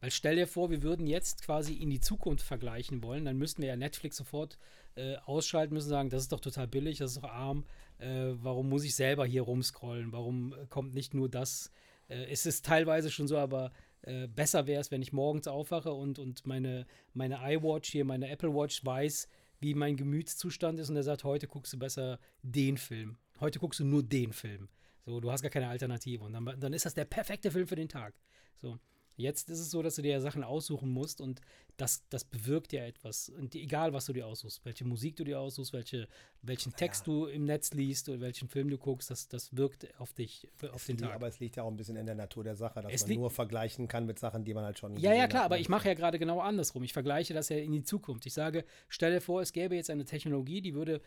[0.01, 3.63] Weil stell dir vor, wir würden jetzt quasi in die Zukunft vergleichen wollen, dann müssten
[3.63, 4.59] wir ja Netflix sofort
[4.95, 7.65] äh, ausschalten müssen, sagen, das ist doch total billig, das ist doch arm,
[7.99, 11.73] äh, warum muss ich selber hier rumscrollen, warum kommt nicht nur das?
[12.09, 13.73] Äh, es ist teilweise schon so, aber
[14.03, 18.29] äh, besser wäre es, wenn ich morgens aufwache und, und meine, meine iWatch hier, meine
[18.29, 19.29] Apple Watch weiß,
[19.61, 23.19] wie mein Gemütszustand ist und er sagt, heute guckst du besser den Film.
[23.41, 24.69] Heute guckst du nur den Film.
[25.05, 26.25] So, du hast gar keine Alternative.
[26.25, 28.15] Und dann, dann ist das der perfekte Film für den Tag.
[28.61, 28.79] So.
[29.19, 31.41] Jetzt ist es so, dass du dir Sachen aussuchen musst und
[31.77, 33.31] das, das bewirkt ja etwas.
[33.31, 36.07] Und egal, was du dir aussuchst, welche Musik du dir aussuchst, welche,
[36.41, 37.13] welchen Text ja.
[37.13, 40.83] du im Netz liest oder welchen Film du guckst, das, das wirkt auf dich, auf
[40.83, 41.15] es den Tag.
[41.15, 43.17] Aber es liegt ja auch ein bisschen in der Natur der Sache, dass es man
[43.17, 44.97] nur vergleichen kann mit Sachen, die man halt schon.
[44.99, 45.47] Ja, ja, klar, hat.
[45.47, 45.63] aber ne?
[45.63, 46.85] ich mache ja gerade genau andersrum.
[46.85, 48.25] Ich vergleiche das ja in die Zukunft.
[48.25, 51.01] Ich sage, stell dir vor, es gäbe jetzt eine Technologie, die würde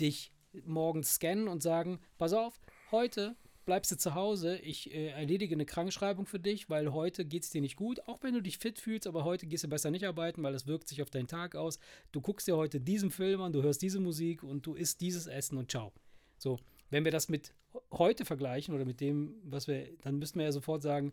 [0.00, 0.32] dich
[0.64, 2.60] morgens scannen und sagen: Pass auf,
[2.90, 7.44] heute bleibst du zu Hause, ich äh, erledige eine Krankschreibung für dich, weil heute geht
[7.44, 9.90] es dir nicht gut, auch wenn du dich fit fühlst, aber heute gehst du besser
[9.90, 11.78] nicht arbeiten, weil das wirkt sich auf deinen Tag aus.
[12.10, 15.26] Du guckst dir heute diesen Film an, du hörst diese Musik und du isst dieses
[15.26, 15.92] Essen und ciao.
[16.38, 16.58] So,
[16.90, 17.54] wenn wir das mit
[17.92, 21.12] heute vergleichen oder mit dem, was wir, dann müssten wir ja sofort sagen,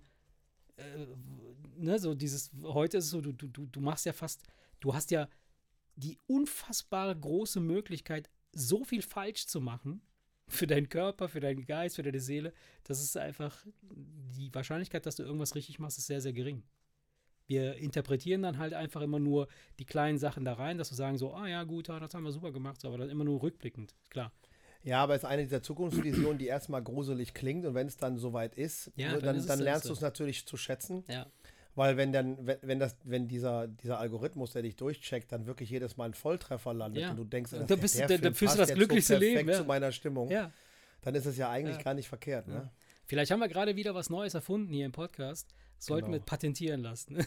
[0.77, 1.05] äh,
[1.77, 4.43] ne, so dieses, heute ist es so, du, du, du machst ja fast,
[4.79, 5.29] du hast ja
[5.95, 10.01] die unfassbare große Möglichkeit, so viel falsch zu machen,
[10.49, 15.15] für deinen Körper, für deinen Geist, für deine Seele, das ist einfach, die Wahrscheinlichkeit, dass
[15.15, 16.63] du irgendwas richtig machst, ist sehr, sehr gering.
[17.47, 19.47] Wir interpretieren dann halt einfach immer nur
[19.79, 22.31] die kleinen Sachen da rein, dass wir sagen so, ah ja, gut, das haben wir
[22.31, 24.31] super gemacht, aber dann immer nur rückblickend, klar.
[24.83, 28.17] Ja, aber es ist eine dieser Zukunftsvisionen, die erstmal gruselig klingt und wenn es dann
[28.17, 31.03] soweit ist, ja, dann, dann, dann lernst du es natürlich zu schätzen.
[31.07, 31.25] Ja.
[31.75, 35.69] Weil wenn dann, wenn, wenn das, wenn dieser, dieser Algorithmus, der dich durchcheckt, dann wirklich
[35.69, 37.11] jedes Mal ein Volltreffer landet ja.
[37.11, 39.55] und du denkst, da, bist, der da, da fühlst du das glücklichste so Leben ja.
[39.55, 40.51] zu meiner Stimmung, ja.
[41.01, 42.47] dann ist es ja eigentlich gar nicht verkehrt.
[42.47, 42.69] Ne?
[43.05, 45.47] Vielleicht haben wir gerade wieder was Neues erfunden hier im Podcast.
[45.79, 46.17] Sollten Genau.
[46.17, 47.17] wir patentieren lassen.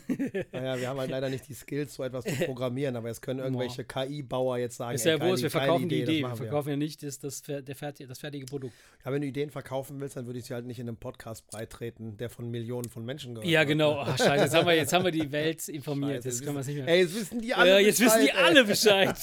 [0.52, 3.40] Naja, wir haben halt leider nicht die Skills, so etwas zu programmieren, aber es können
[3.40, 6.20] irgendwelche KI-Bauer jetzt sagen, ist ja ey, wir verkaufen die das Idee.
[6.22, 8.74] Wir verkaufen ja nicht das, das, der fertige, das fertige Produkt.
[9.04, 11.46] Ja, wenn du Ideen verkaufen willst, dann würde ich sie halt nicht in einem Podcast
[11.46, 13.98] breitreten, der von Millionen von Menschen gehört Ja, genau.
[13.98, 16.22] Ach, scheiße, jetzt haben wir, jetzt haben wir die Welt informiert.
[16.24, 16.88] Scheiße, jetzt können wir es nicht mehr.
[16.88, 18.46] Ey, jetzt wissen die alle Ja, jetzt wissen die Bescheid, ey.
[18.46, 19.16] alle Bescheid.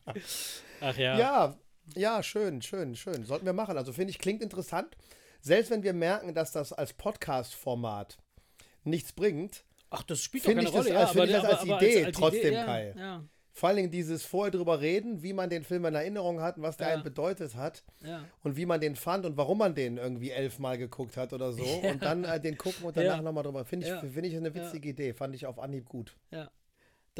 [0.80, 1.18] Ach ja.
[1.18, 1.56] Ja,
[1.96, 3.24] ja, schön, schön, schön.
[3.24, 3.76] Sollten wir machen.
[3.76, 4.96] Also finde ich, klingt interessant.
[5.40, 8.18] Selbst wenn wir merken, dass das als Podcast-Format
[8.84, 11.00] nichts bringt, Ach, das spielt Finde doch keine ich Rolle.
[11.00, 12.94] als- ja, finde ich das als Idee trotzdem, ja, Kai.
[12.96, 16.56] Ja, vor allen Dingen dieses vorher drüber reden, wie man den Film in Erinnerung hat
[16.58, 16.94] und was der Ja.
[16.94, 17.82] einen bedeutet hat
[18.44, 21.64] und wie man den fand und warum man den irgendwie elfmal geguckt hat oder so
[21.82, 23.22] und dann äh, den gucken und danach Ja.
[23.22, 23.64] nochmal drüber.
[23.64, 23.98] Finde ich, Ja.
[24.00, 25.12] finde ich eine witzige Idee.
[25.12, 26.16] Fand ich auf Anhieb gut.
[26.30, 26.48] ja.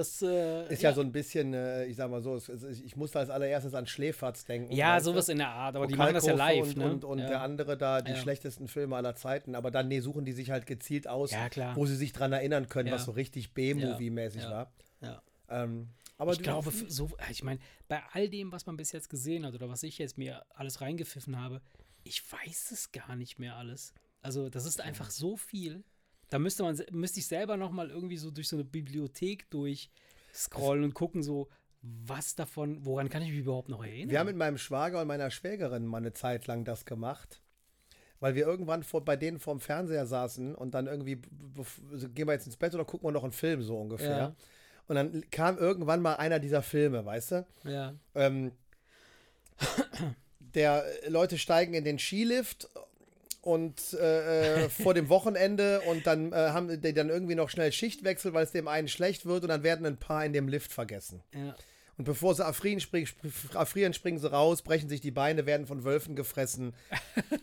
[0.01, 2.97] Das äh, Ist ja, so ein bisschen, äh, ich sag mal so, es, es, ich
[2.97, 4.73] musste als allererstes an Schläferz denken.
[4.73, 6.91] Ja, sowas in der Art, aber die machen das ja live, und, ne?
[6.91, 7.27] und, und ja.
[7.27, 8.17] der andere da die Ja.
[8.17, 9.55] schlechtesten Filme aller Zeiten.
[9.55, 12.71] Aber dann nee, suchen die sich halt gezielt aus, Ja, wo sie sich dran erinnern
[12.71, 12.95] können, Ja.
[12.95, 14.51] was so richtig B-Movie-mäßig Ja.
[14.51, 14.73] war.
[15.03, 15.23] Ja.
[15.51, 19.45] Ähm, aber ich glaube, so, ich meine, bei all dem, was man bis jetzt gesehen
[19.45, 21.61] hat oder was ich jetzt mir alles reingepfiffen habe,
[22.05, 23.93] ich weiß es gar nicht mehr alles.
[24.23, 25.85] Also, das ist einfach so viel.
[26.31, 30.85] Da müsste man, müsste ich selber noch mal irgendwie so durch so eine Bibliothek durchscrollen
[30.85, 31.49] und gucken, so,
[31.83, 34.11] was davon, woran kann ich mich überhaupt noch erinnern?
[34.11, 37.43] Wir haben mit meinem Schwager und meiner Schwägerin mal eine Zeit lang das gemacht.
[38.21, 42.47] Weil wir irgendwann vor, bei denen vorm Fernseher saßen und dann irgendwie, gehen wir jetzt
[42.47, 44.17] ins Bett oder gucken wir noch einen Film so ungefähr.
[44.17, 44.35] Ja.
[44.89, 47.47] Und dann kam irgendwann mal einer dieser Filme, weißt du?
[47.65, 47.95] ja.
[48.15, 48.53] Ähm,
[50.55, 52.69] der äh, Leute steigen in den Skilift
[53.43, 57.73] und äh, äh, vor dem Wochenende und dann äh, haben die dann irgendwie noch schnell
[57.73, 60.73] Schichtwechsel, weil es dem einen schlecht wird und dann werden ein paar in dem Lift
[60.73, 61.23] vergessen.
[61.35, 61.55] ja.
[61.99, 65.67] Und bevor sie erfrieren, spring, sp- erfrieren, springen sie raus, brechen sich die Beine, werden
[65.67, 66.73] von Wölfen gefressen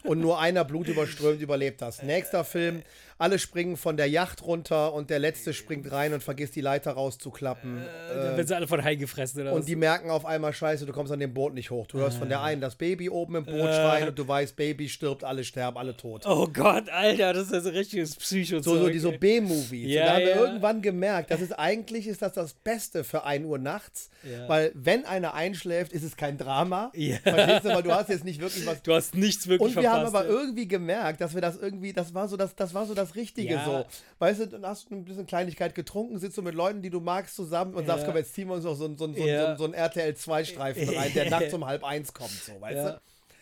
[0.03, 2.01] und nur einer blutüberströmt überlebt das.
[2.01, 2.81] Nächster Film,
[3.19, 6.91] alle springen von der Yacht runter und der letzte springt rein und vergisst die Leiter
[6.91, 7.81] rauszuklappen.
[8.09, 9.59] Dann werden sie alle von Hai gefressen oder was?
[9.61, 11.87] Und die merken auf einmal, scheiße, du kommst an dem Boot nicht hoch.
[11.87, 13.73] Du hörst von der einen das Baby oben im Boot Äh.
[13.73, 16.25] schreien und du weißt, Baby stirbt, alle sterben, alle tot.
[16.27, 18.61] Oh Gott, Alter, das ist so richtiges Psycho.
[18.61, 19.91] So, so die so B-Movies.
[19.91, 20.35] Ja, und da haben wir ja.
[20.41, 24.47] irgendwann gemerkt, das ist eigentlich ist das das Beste für 1 Uhr nachts, Ja.
[24.47, 26.91] weil wenn einer einschläft, ist es kein Drama.
[26.93, 27.17] Ja.
[27.23, 28.81] Verstehst du, weil du hast jetzt nicht wirklich was.
[28.83, 30.15] Du hast nichts wirklich Und wir haben verpasst.
[30.27, 30.39] aber ja.
[30.39, 33.53] irgendwie gemerkt, dass wir das irgendwie, das war so das, das war so das Richtige
[33.55, 33.65] Ja.
[33.65, 33.85] so.
[34.19, 36.99] Weißt du, dann hast du ein bisschen Kleinigkeit getrunken, sitzt du mit Leuten, die du
[36.99, 38.07] magst, zusammen und sagst, Ja.
[38.09, 39.51] komm, jetzt ziehen wir uns noch so, ein- so, so, Ja.
[39.55, 42.99] so, so ein RTL 2 Streifen rein, der nachts um halb eins kommt, so, weißt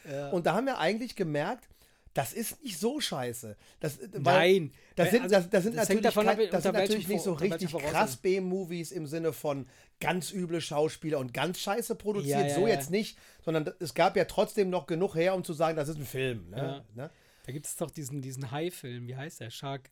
[0.07, 0.31] du?
[0.33, 1.67] Und da haben wir eigentlich gemerkt,
[2.13, 3.57] das ist nicht so scheiße.
[3.81, 4.21] Das, weil
[4.59, 4.71] Nein.
[4.95, 7.33] Das sind, Also, das, das sind das natürlich, davon kein, das sind natürlich nicht so
[7.33, 8.15] richtig krass.
[8.15, 9.67] B-Movies im Sinne von
[9.99, 12.39] ganz üble Schauspieler und ganz scheiße produziert.
[12.39, 12.75] Ja, ja, so ja.
[12.75, 15.97] jetzt nicht, sondern es gab ja trotzdem noch genug her, um zu sagen, das ist
[15.97, 16.49] ein Film.
[16.51, 16.85] Ne?
[16.95, 17.09] Ne?
[17.45, 19.51] Da gibt es doch diesen, diesen Hai-Film, wie heißt der?
[19.51, 19.89] Shark.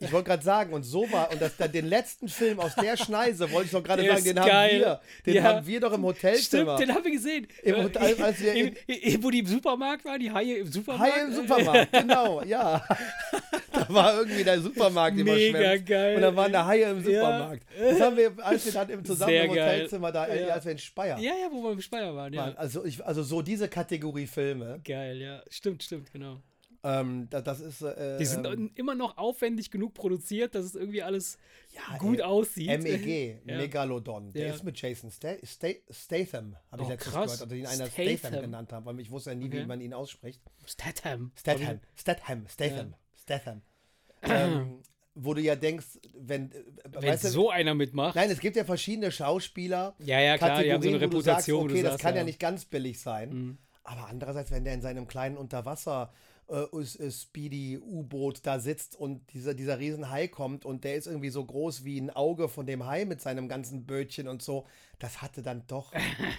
[0.00, 3.48] Ich wollte gerade sagen, und so war, und das, den letzten Film aus der Schneise,
[3.52, 4.48] wollte ich doch gerade sagen, den geil.
[4.48, 5.00] haben wir.
[5.26, 5.42] Den Ja.
[5.44, 6.74] haben wir doch im Hotelzimmer.
[6.74, 7.46] Stimmt, den haben wir gesehen.
[7.62, 10.66] Im Äh, Hotel, als wir im, im, wo die im Supermarkt waren, die Haie im
[10.66, 11.14] Supermarkt.
[11.14, 12.84] Hai im Supermarkt, genau, ja.
[13.72, 15.86] da war irgendwie der Supermarkt Mega überschwemmt.
[15.86, 16.16] geil.
[16.16, 17.04] Und da waren da Haie im Ja.
[17.04, 17.62] Supermarkt.
[17.78, 19.50] Das haben wir, als wir dann im zusammen im.
[19.50, 20.54] Hotelzimmer da, äh, Ja.
[20.54, 22.40] als wir in Speyer Ja, ja, wo wir im Speyer waren, ja.
[22.40, 22.56] waren.
[22.56, 25.42] Also, ich, also so diese Kategorie Filme, Geil, ja.
[25.48, 26.42] Stimmt, stimmt, genau.
[26.82, 27.82] Ähm, da, das ist.
[27.82, 31.38] Äh, Die sind ähm, immer noch aufwendig genug produziert, dass es irgendwie alles
[31.74, 32.82] ja, gut ey, aussieht.
[32.82, 33.58] MEG, Ja.
[33.58, 34.32] Megalodon.
[34.32, 34.54] Der Ja.
[34.54, 37.24] ist mit Jason Sta Sta Statham, habe ich Oh, letztens krass.
[37.32, 38.16] gehört, also ihn einer Statham.
[38.18, 38.40] Statham.
[38.42, 39.66] genannt haben, weil ich wusste ja nie, wie Okay.
[39.66, 40.40] man ihn ausspricht.
[40.66, 41.32] Statham.
[41.36, 43.62] Statham, Statham, Statham, Statham.
[44.22, 44.82] ähm,
[45.14, 46.62] wo du ja denkst, wenn, äh,
[46.98, 48.14] Wenn so einer mitmacht.
[48.14, 51.48] nein, es gibt ja verschiedene Schauspieler, ja, ja, klar, die haben so eine du sagst,
[51.48, 51.70] Reputation.
[51.70, 53.30] okay, das sagst, kann ja nicht ganz billig sein.
[53.30, 53.58] Mhm.
[53.82, 56.12] Aber andererseits, wenn der in seinem kleinen Unterwasser
[56.50, 61.84] äh, Speedy-U-Boot da sitzt und dieser, dieser Riesenhai kommt und der ist irgendwie so groß
[61.84, 64.66] wie ein Auge von dem Hai mit seinem ganzen Bötchen und so,
[64.98, 65.92] das hatte dann doch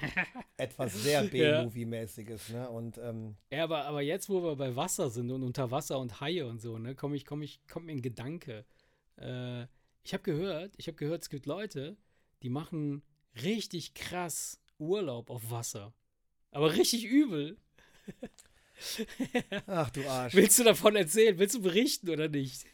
[0.57, 1.23] etwas sehr.
[1.23, 2.49] B-Movie-mäßiges.
[2.49, 2.69] Ne?
[2.69, 6.19] Und ähm, Ja, aber, aber jetzt, wo wir bei Wasser sind und unter Wasser und
[6.19, 8.65] Haie und so, ne, komme ich, komme ich, kommt mir ein Gedanke.
[9.17, 9.63] Äh,
[10.03, 11.95] ich habe gehört, ich habe gehört, es gibt Leute,
[12.43, 13.03] die machen
[13.41, 15.93] richtig krass Urlaub auf Wasser.
[16.51, 17.57] Aber richtig übel.
[19.67, 20.33] ach du Arsch.
[20.33, 21.37] Willst du davon erzählen?
[21.37, 22.65] Willst du berichten oder nicht?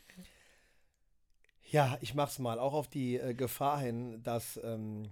[1.70, 5.10] Ja, ich mach's mal, auch auf die äh, Gefahr hin, dass, ähm,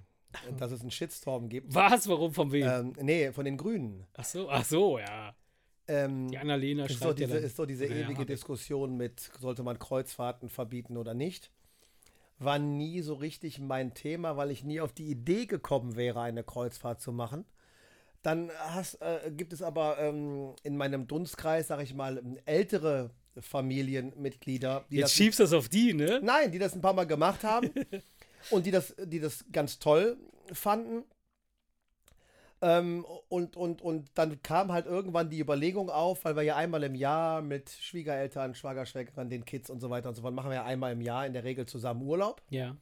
[0.58, 1.74] dass es einen Shitstorm gibt.
[1.74, 2.08] Was?
[2.08, 2.34] Warum?
[2.34, 2.68] Von wem?
[2.68, 4.06] Ähm, nee, von den Grünen.
[4.14, 5.36] ach so, ach so, ja.
[5.88, 8.26] Ähm, Die Annalena ist, ja diese, ist doch diese ewige.
[8.26, 11.52] Diskussion mit, sollte man Kreuzfahrten verbieten oder nicht.
[12.40, 16.44] War nie so richtig mein Thema, weil ich nie auf die Idee gekommen wäre, eine
[16.44, 17.46] Kreuzfahrt zu machen.
[18.26, 24.86] Dann hast, äh, gibt es aber ähm, in meinem Dunstkreis, sag ich mal, ältere Familienmitglieder,
[24.90, 26.22] die Jetzt das schiebst du das auf die, ne?
[26.24, 27.70] Nein, die das ein paar Mal gemacht haben
[28.50, 30.18] und die das, die das ganz toll
[30.52, 31.04] fanden.
[32.64, 36.82] Ähm, und, und, und dann kam halt irgendwann die Überlegung auf, weil wir ja einmal
[36.82, 40.56] im Jahr mit Schwiegereltern, Schwagerschwägerin, den Kids und so weiter und so fort, machen wir
[40.56, 42.42] ja einmal im Jahr in der Regel zusammen Urlaub.
[42.50, 42.76] Ja.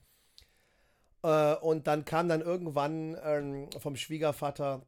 [1.21, 4.83] Äh, und dann kam dann irgendwann ähm, vom Schwiegervater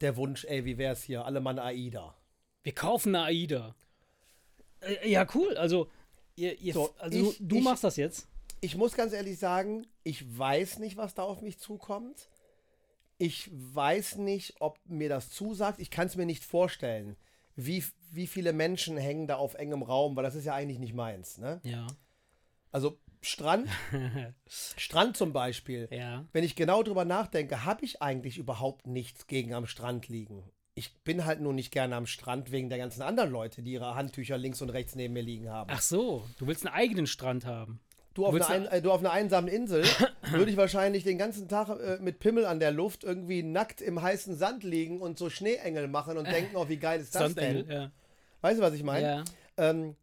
[0.00, 2.14] der Wunsch, ey, wie wär's hier, alle Mann AIDA.
[2.62, 3.74] Wir kaufen eine AIDA.
[4.80, 5.56] Äh, ja, cool.
[5.56, 5.88] Also,
[6.34, 8.28] ihr, ihr, So, also ich- du ich- machst das jetzt.
[8.60, 12.28] Ich muss ganz ehrlich sagen, ich weiß nicht, was da auf mich zukommt.
[13.18, 15.78] Ich weiß nicht, ob mir das zusagt.
[15.78, 17.16] Ich kann es mir nicht vorstellen,
[17.54, 20.94] wie, wie viele Menschen hängen da auf engem Raum, weil das ist ja eigentlich nicht
[20.94, 21.38] meins.
[21.38, 21.60] Ne?
[21.64, 21.86] Ja.
[22.72, 23.68] Also Strand,
[24.46, 25.88] Strand zum Beispiel.
[25.90, 26.24] Ja.
[26.32, 30.44] Wenn ich genau drüber nachdenke, habe ich eigentlich überhaupt nichts gegen am Strand liegen.
[30.74, 33.96] Ich bin halt nur nicht gerne am Strand wegen der ganzen anderen Leute, die ihre
[33.96, 35.70] Handtücher links und rechts neben mir liegen haben.
[35.72, 37.80] Ach so, du willst einen eigenen Strand haben.
[38.14, 39.84] Du auf, einer, ein, äh, du auf einer einsamen Insel
[40.30, 44.00] würde ich wahrscheinlich den ganzen Tag äh, mit Pimmel an der Luft irgendwie nackt im
[44.00, 47.64] heißen Sand liegen und so Schneeengel machen und denken, oh, wie geil ist das Sandengel,
[47.64, 47.76] denn?
[47.76, 47.90] ja.
[48.40, 49.06] Weißt du, was ich meine?
[49.06, 49.24] ja.
[49.56, 49.96] Ähm,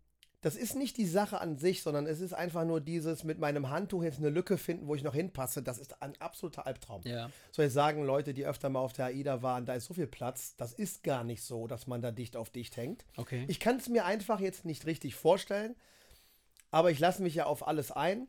[0.43, 3.69] das ist nicht die Sache an sich, sondern es ist einfach nur dieses mit meinem
[3.69, 5.63] Handtuch jetzt eine Lücke finden, wo ich noch hinpasse.
[5.63, 7.01] Das ist ein absoluter Albtraum.
[7.05, 7.29] Ja.
[7.51, 10.05] So jetzt sagen Leute, die öfter mal auf der AIDA waren, da ist so viel
[10.05, 10.55] Platz.
[10.57, 13.05] Das ist gar nicht so, dass man da dicht auf dicht hängt.
[13.15, 13.45] Okay.
[13.47, 15.75] Ich kann es mir einfach jetzt nicht richtig vorstellen,
[16.71, 18.27] aber ich lasse mich ja auf alles ein.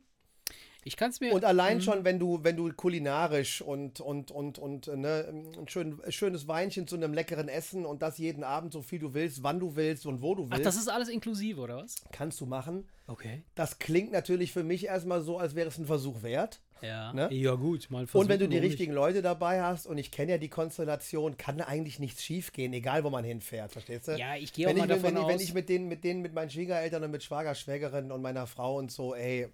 [0.85, 1.32] Ich kann es mir.
[1.32, 1.82] Und allein Mhm.
[1.82, 5.26] schon, wenn du, wenn du kulinarisch und, und, und, und äh, ne,
[5.59, 9.14] ein schön, schönes Weinchen zu einem leckeren Essen und das jeden Abend so viel du
[9.14, 11.97] willst, wann du willst und wo du Ach, willst, das ist alles inklusive, oder was?
[12.12, 12.87] kannst du machen.
[13.07, 13.43] Okay.
[13.55, 16.61] Das klingt natürlich für mich erstmal so, als wäre es ein Versuch wert.
[16.82, 17.14] Ja.
[17.14, 17.28] Ne?
[17.32, 20.32] Ja, gut, mal und wenn versuchen, du die richtigen Leute dabei hast, und ich kenne
[20.32, 24.12] ja die Konstellation, kann eigentlich nichts schief gehen, egal wo man hinfährt, verstehst du?
[24.18, 25.32] Ja, ich gehe auch wenn, mal ich, davon wenn, ich, aus.
[25.32, 28.47] wenn ich mit denen, mit denen, mit meinen Schwiegereltern und mit Schwager, Schwägerin und meiner
[28.47, 29.49] Frau und so, ey,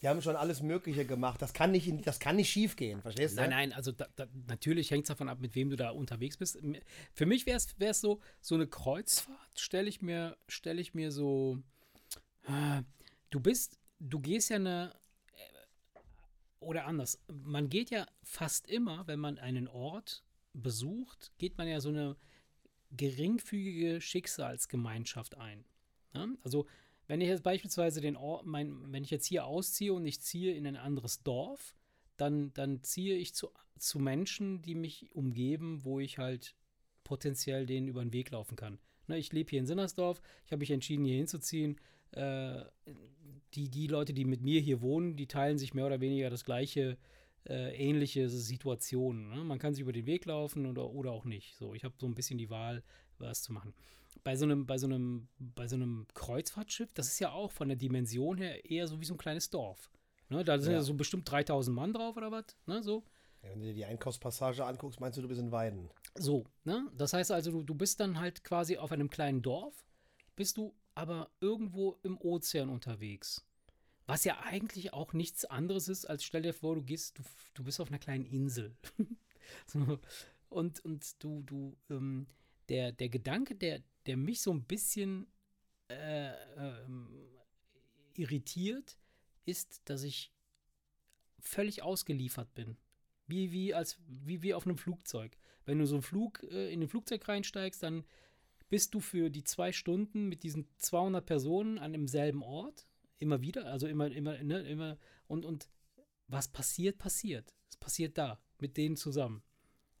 [0.00, 1.40] wir haben schon alles Mögliche gemacht.
[1.42, 3.42] Das kann nicht, das kann nicht schief gehen, verstehst du?
[3.42, 6.38] Nein, nein, also da, da, natürlich hängt es davon ab, mit wem du da unterwegs
[6.38, 6.58] bist.
[7.12, 11.58] Für mich wäre es so, so eine Kreuzfahrt stelle ich mir, ich mir so,
[12.44, 12.82] äh,
[13.28, 14.94] du bist, du gehst ja eine,
[15.32, 15.98] äh,
[16.60, 20.24] oder anders, man geht ja fast immer, wenn man einen Ort
[20.54, 22.16] besucht, geht man ja so eine
[22.92, 25.64] geringfügige Schicksalsgemeinschaft ein.
[26.12, 26.36] Ne?
[26.42, 26.66] Also
[27.10, 30.54] wenn ich jetzt beispielsweise den Ort, mein, wenn ich jetzt hier ausziehe und ich ziehe
[30.54, 31.74] in ein anderes Dorf,
[32.16, 36.54] dann, dann ziehe ich zu, zu Menschen, die mich umgeben, wo ich halt
[37.02, 38.78] potenziell denen über den Weg laufen kann.
[39.08, 41.80] Ne, ich lebe hier in Sinnersdorf, ich habe mich entschieden, hier hinzuziehen.
[42.12, 42.62] Äh,
[43.54, 46.44] die, die Leute, die mit mir hier wohnen, die teilen sich mehr oder weniger das
[46.44, 46.96] gleiche,
[47.44, 49.30] äh, ähnliche Situationen.
[49.30, 49.42] Ne?
[49.42, 51.56] Man kann sich über den Weg laufen oder, oder auch nicht.
[51.56, 52.84] So, ich habe so ein bisschen die Wahl,
[53.18, 53.74] was zu machen.
[54.22, 57.68] Bei so einem, bei so einem, bei so einem Kreuzfahrtschiff, das ist ja auch von
[57.68, 59.90] der Dimension her eher so wie so ein kleines Dorf.
[60.28, 60.44] Ne?
[60.44, 60.78] Da sind ja.
[60.78, 60.84] Ja.
[60.84, 62.44] so bestimmt 3000 Mann drauf oder was?
[62.66, 62.82] Ne?
[62.82, 63.04] So.
[63.42, 65.90] Ja, wenn du dir die Einkaufspassage anguckst, meinst du, du bist in Weiden.
[66.14, 66.90] So, ne?
[66.96, 69.84] Das heißt also, du, du bist dann halt quasi auf einem kleinen Dorf,
[70.36, 73.46] bist du aber irgendwo im Ozean unterwegs.
[74.06, 77.22] Was ja eigentlich auch nichts anderes ist, als stell dir vor, du gehst, du,
[77.54, 78.76] du bist auf einer kleinen Insel.
[79.66, 79.98] so,
[80.48, 82.26] und, und du, du, ähm,
[82.68, 85.26] der, der Gedanke, der, der mich so ein bisschen
[85.88, 87.08] äh, ähm,
[88.14, 88.98] irritiert,
[89.44, 90.32] ist, dass ich
[91.40, 92.76] völlig ausgeliefert bin.
[93.26, 95.36] Wie, wie, als, wie, wie auf einem Flugzeug.
[95.64, 98.04] Wenn du so einen Flug, äh, in ein Flugzeug reinsteigst, dann
[98.68, 102.86] bist du für die zwei Stunden mit diesen 200 Personen an demselben Ort,
[103.18, 105.68] immer wieder, also immer, immer, ne, immer, und, und
[106.28, 107.54] was passiert, passiert.
[107.68, 109.42] Es passiert da, mit denen zusammen.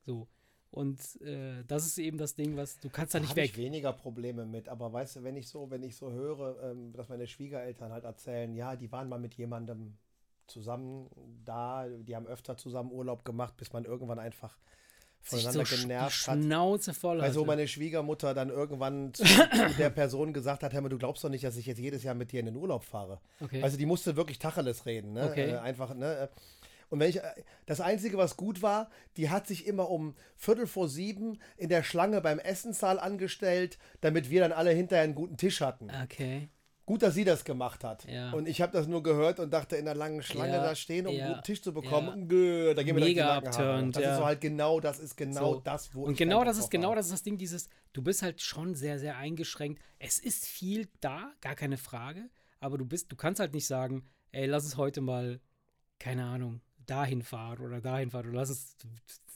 [0.02, 0.28] So.
[0.72, 3.56] Und äh, das ist eben das Ding, was du kannst da, Da nicht habe ich
[3.56, 3.64] weg.
[3.64, 4.68] weniger Probleme mit.
[4.68, 8.04] Aber weißt du, wenn ich so, wenn ich so höre, ähm, dass meine Schwiegereltern halt
[8.04, 9.96] erzählen, ja, die waren mal mit jemandem
[10.46, 11.08] zusammen
[11.44, 14.56] da, die haben öfter zusammen Urlaub gemacht, bis man irgendwann einfach
[15.22, 16.38] voneinander so genervt hat.
[16.38, 17.46] Schnauze voll Also hatte.
[17.48, 19.24] meine Schwiegermutter dann irgendwann zu,
[19.78, 22.14] der Person gesagt hat, hör mal, du glaubst doch nicht, dass ich jetzt jedes Jahr
[22.14, 23.20] mit dir in den Urlaub fahre.
[23.40, 23.62] Okay.
[23.62, 25.28] Also die musste wirklich Tacheles reden, ne?
[25.30, 25.50] Okay.
[25.50, 26.28] Äh, einfach, ne?
[26.90, 27.22] Und wenn ich, äh,
[27.66, 31.82] das Einzige, was gut war, die hat sich immer um Viertel vor sieben in der
[31.82, 35.88] Schlange beim Essenssaal angestellt, damit wir dann alle hinterher einen guten Tisch hatten.
[36.04, 36.48] okay.
[36.86, 38.04] Gut, dass sie das gemacht hat.
[38.10, 38.32] Ja.
[38.32, 41.06] Und ich habe das nur gehört und dachte, in der langen Schlange Ja, da stehen,
[41.06, 41.80] um ja, einen guten Tisch zu ja.
[41.80, 44.10] bekommen, gö, da gehen wir Mega abturnt, Das ja.
[44.10, 45.60] ist so halt genau, das ist genau So.
[45.60, 48.22] das, wo Und ich genau das ist genau das ist das Ding, dieses, du bist
[48.22, 49.80] halt schon sehr, sehr eingeschränkt.
[50.00, 52.28] Es ist viel da, gar keine Frage,
[52.58, 55.38] aber du bist, du kannst halt nicht sagen, ey, lass es heute mal,
[56.00, 56.60] keine Ahnung,
[56.90, 58.76] dahin fahren oder dahin fahren oder lass es.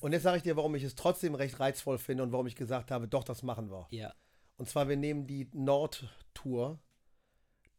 [0.01, 2.57] Und jetzt sage ich dir, warum ich es trotzdem recht reizvoll finde und warum ich
[2.57, 3.87] gesagt habe, doch, das machen wir.
[3.91, 4.13] Ja.
[4.57, 6.79] Und zwar, wir nehmen die Nordtour.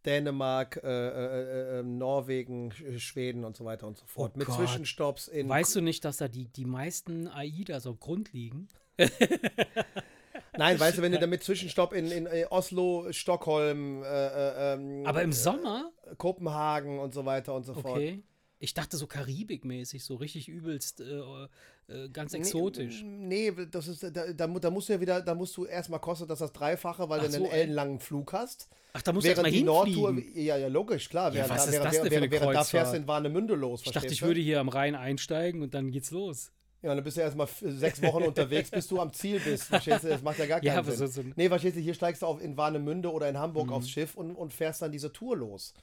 [0.06, 4.34] Dänemark, äh, äh, äh, Norwegen, Schweden und so weiter und so fort.
[4.36, 4.58] Oh mit Gott.
[4.58, 5.50] Zwischenstopps in.
[5.50, 8.68] Weißt du nicht, dass da die, die meisten AIDAs auf Grund liegen?
[10.58, 15.06] Nein, weißt du, wenn du damit Zwischenstopp in, in äh, Oslo, Stockholm, äh, äh, ähm,
[15.06, 15.92] Aber im Sommer?
[16.18, 17.98] Kopenhagen und so weiter und so fort.
[17.98, 18.24] Okay.
[18.66, 21.04] Ich dachte so Karibik-mäßig, so richtig übelst, äh,
[21.88, 23.04] äh, ganz exotisch.
[23.04, 25.66] Nee, nee, das ist, da, da, mu- da musst du ja wieder, da musst du
[25.66, 28.68] erstmal kostet das das Dreifache, weil Ach du so, einen ellenlangen Flug hast.
[28.94, 30.44] Ach, da musst du erst mal die Nordtour, hinfliegen.
[30.44, 31.30] ja, ja, logisch, klar.
[31.30, 33.08] Ja, während was da, ist während, das denn für während, während da fährst du in
[33.08, 33.84] Warnemünde los.
[33.86, 34.26] Ich dachte, ich du?
[34.26, 36.52] würde hier am Rhein einsteigen und dann geht's los.
[36.82, 39.64] Ja, dann bist du erstmal sechs Wochen unterwegs, bis du am Ziel bist.
[39.66, 40.10] Verstehst du?
[40.10, 41.08] Das macht ja gar keinen Ja, Sinn.
[41.08, 43.74] so- nee, verstehst du, hier steigst du auf in Warnemünde oder in Hamburg Mhm.
[43.74, 45.74] aufs Schiff und, und fährst dann diese Tour los.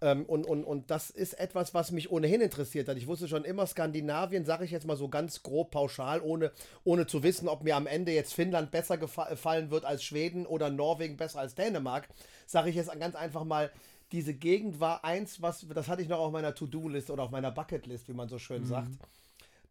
[0.00, 2.96] Ähm, und, und, und das ist etwas, was mich ohnehin interessiert hat.
[2.96, 6.52] Ich wusste schon immer, Skandinavien, sage ich jetzt mal so ganz grob pauschal, ohne,
[6.84, 10.46] ohne zu wissen, ob mir am Ende jetzt Finnland besser gefa- gefallen wird als Schweden
[10.46, 12.08] oder Norwegen besser als Dänemark,
[12.46, 13.70] sage ich jetzt ganz einfach mal,
[14.12, 17.50] diese Gegend war eins, was, das hatte ich noch auf meiner To-Do-List oder auf meiner
[17.50, 18.90] Bucket-List, wie man so schön sagt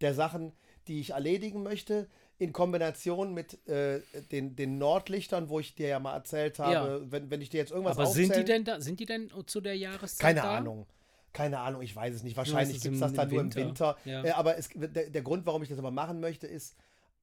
[0.02, 0.52] der Sachen,
[0.88, 2.08] die ich erledigen möchte,
[2.40, 7.12] in Kombination mit äh, den, den Nordlichtern, wo ich dir ja mal erzählt habe, Ja.
[7.12, 9.60] wenn, wenn ich dir jetzt irgendwas Aber sind die denn da, sind die denn zu
[9.62, 10.58] der Jahreszeit Keine da?
[10.58, 10.86] Ahnung.
[11.34, 12.38] Keine Ahnung, ich weiß es nicht.
[12.38, 13.98] Wahrscheinlich gibt es das dann nur im Winter.
[14.06, 14.24] Ja.
[14.24, 16.76] Äh, aber es, der, der Grund, warum ich das aber machen möchte, ist,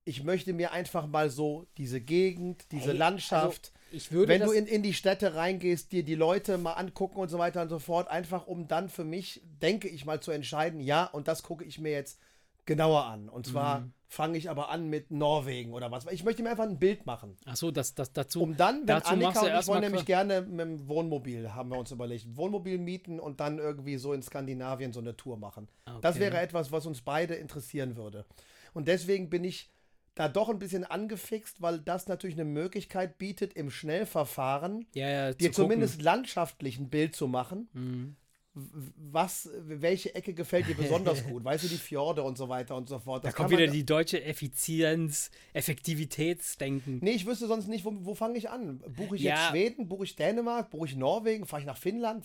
[0.04, 4.66] ich möchte mir einfach mal so diese Gegend, diese Hey, Landschaft, Also, wenn du in,
[4.66, 8.08] in die Städte reingehst, dir die Leute mal angucken und so weiter und so fort,
[8.08, 11.78] einfach um dann für mich, denke ich mal, zu entscheiden, ja, und das gucke ich
[11.78, 12.18] mir jetzt
[12.66, 13.28] genauer an.
[13.28, 13.92] Und zwar Mhm.
[14.08, 16.06] fange ich aber an mit Norwegen oder was.
[16.06, 17.36] Ich möchte mir einfach ein Bild machen.
[17.46, 18.42] Ach so, das, das dazu.
[18.42, 21.78] Um dann, wenn dazu Annika und ich wollen nämlich gerne mit dem Wohnmobil, haben wir
[21.78, 25.68] uns überlegt, Wohnmobil mieten und dann irgendwie so in Skandinavien so eine Tour machen.
[26.00, 26.24] Das Okay.
[26.26, 28.24] wäre etwas, was uns beide interessieren würde.
[28.72, 29.70] Und deswegen bin ich
[30.14, 35.32] da doch ein bisschen angefixt, weil das natürlich eine Möglichkeit bietet, im Schnellverfahren ja, ja,
[35.34, 37.66] dir zu zumindest landschaftlich ein Bild zu machen.
[37.72, 38.16] gucken.
[38.57, 41.42] Was, welche Ecke gefällt dir besonders gut?
[41.44, 43.24] Weißt du, die Fjorde und so weiter und so fort.
[43.24, 46.98] Da Das kommt kann man- wieder die deutsche Effizienz, Effektivitätsdenken.
[47.02, 48.78] Nee, ich wüsste sonst nicht, wo, wo fange ich an?
[48.96, 49.34] Buche ich Ja.
[49.34, 52.24] jetzt Schweden, buche ich Dänemark, buche ich Norwegen, fahre ich nach Finnland?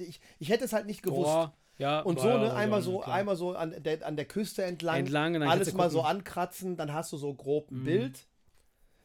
[0.00, 1.24] Ich, ich hätte es halt nicht gewusst.
[1.24, 3.14] Boah, ja, Und so, ne, ja, einmal ja, so, klar.
[3.14, 6.10] einmal so an der, an der Küste entlang, Entlang alles mal so gucken.
[6.18, 7.84] ankratzen, dann hast du so grob ein Mhm.
[7.84, 8.26] Bild,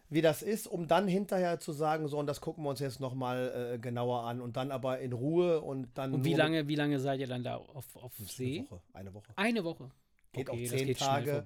[0.10, 3.00] wie das ist, um dann hinterher zu sagen, so, und das gucken wir uns jetzt
[3.00, 6.14] nochmal äh, genauer an und dann aber in Ruhe und dann.
[6.14, 8.60] Und wie lange, wie lange seid ihr dann da auf, auf See?
[8.60, 8.82] Eine Woche.
[8.94, 9.34] Eine Woche.
[9.36, 9.92] Eine Woche.
[10.32, 11.44] Geht okay, auch zehn Tage.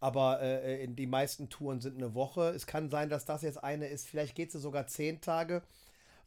[0.00, 2.50] Aber äh, die meisten Touren sind eine Woche.
[2.50, 4.06] Es kann sein, dass das jetzt eine ist.
[4.06, 5.62] Vielleicht geht sie sogar zehn Tage,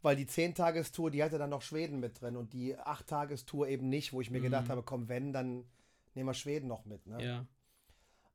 [0.02, 4.12] weil die Zehn-Tagestour, die hatte dann noch Schweden mit drin und die Acht-Tagestour eben nicht,
[4.12, 5.64] wo ich mir gedacht habe, komm, wenn, dann
[6.14, 7.06] nehmen wir Schweden noch mit.
[7.06, 7.14] Ne?
[7.14, 7.20] Mhm.
[7.20, 7.46] Ja.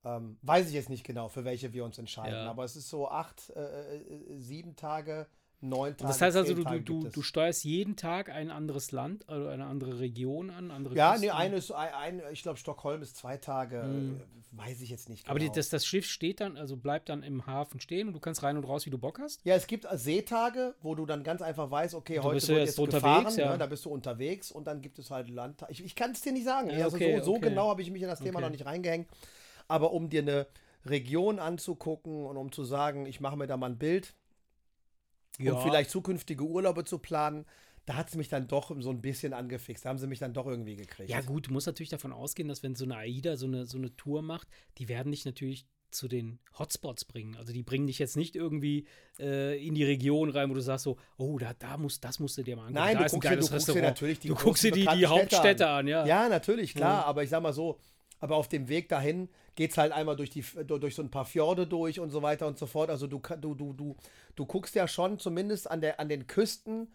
[0.07, 2.33] Ähm, weiß ich jetzt nicht genau, für welche wir uns entscheiden.
[2.33, 2.49] Ja.
[2.49, 5.27] Aber es ist so acht, äh, äh, sieben Tage,
[5.59, 6.07] neun Tage.
[6.07, 9.65] Das heißt also, du, Tage du, du, steuerst jeden Tag ein anderes Land, also eine
[9.65, 11.29] andere Region an, andere Ja, Küsten.
[11.29, 14.21] nee, eine ist, ein, ich glaube, Stockholm ist zwei Tage, Mhm.
[14.21, 15.31] äh, weiß ich jetzt nicht genau.
[15.31, 18.19] Aber die, das, das Schiff steht dann, also bleibt dann im Hafen stehen und du
[18.19, 19.43] kannst rein und raus, wie du Bock hast?
[19.45, 22.77] Ja, es gibt Seetage, wo du dann ganz einfach weißt, okay, heute bist wird jetzt
[22.77, 23.51] jetzt gefahren, unterwegs, ja.
[23.51, 25.71] ne, da bist du unterwegs und dann gibt es halt Landtage.
[25.71, 26.69] Ich, ich kann es dir nicht sagen.
[26.69, 27.49] Ja, also okay, so, so okay.
[27.49, 28.45] genau habe ich mich in das Thema Okay.
[28.45, 29.07] noch nicht reingehängt.
[29.68, 30.47] Aber um dir eine
[30.86, 34.15] Region anzugucken und um zu sagen, ich mache mir da mal ein Bild
[35.39, 37.45] und vielleicht zukünftige Urlaube zu planen,
[37.86, 39.86] da hat es mich dann doch so ein bisschen angefixt.
[39.86, 41.09] Da haben sie mich dann doch irgendwie gekriegt.
[41.09, 43.78] Ja, gut, du musst natürlich davon ausgehen, dass wenn so eine AIDA so eine, so
[43.78, 44.47] eine Tour macht,
[44.78, 47.38] die werden dich natürlich zu den Hotspots bringen.
[47.38, 48.88] Also die bringen dich jetzt nicht irgendwie
[49.20, 52.38] äh, in die Region rein, wo du sagst so, oh, da, da muss, das musst
[52.38, 52.76] du dir mal angucken.
[52.80, 53.84] Nein, da du ist ein guckst, dir, du guckst dir Restaurant.
[53.84, 56.05] natürlich die du guckst dir großen die, Hauptstädte an, ja.
[56.05, 57.09] Ja, natürlich, klar, Mhm.
[57.09, 57.80] aber ich sag mal so,
[58.20, 61.26] aber auf dem Weg dahin geht es halt einmal durch, die, durch so ein paar
[61.26, 62.89] Fjorde durch und so weiter und so fort.
[62.89, 63.95] Also du, du, du, du,
[64.36, 66.88] du guckst ja schon zumindest an, der, an den Küsten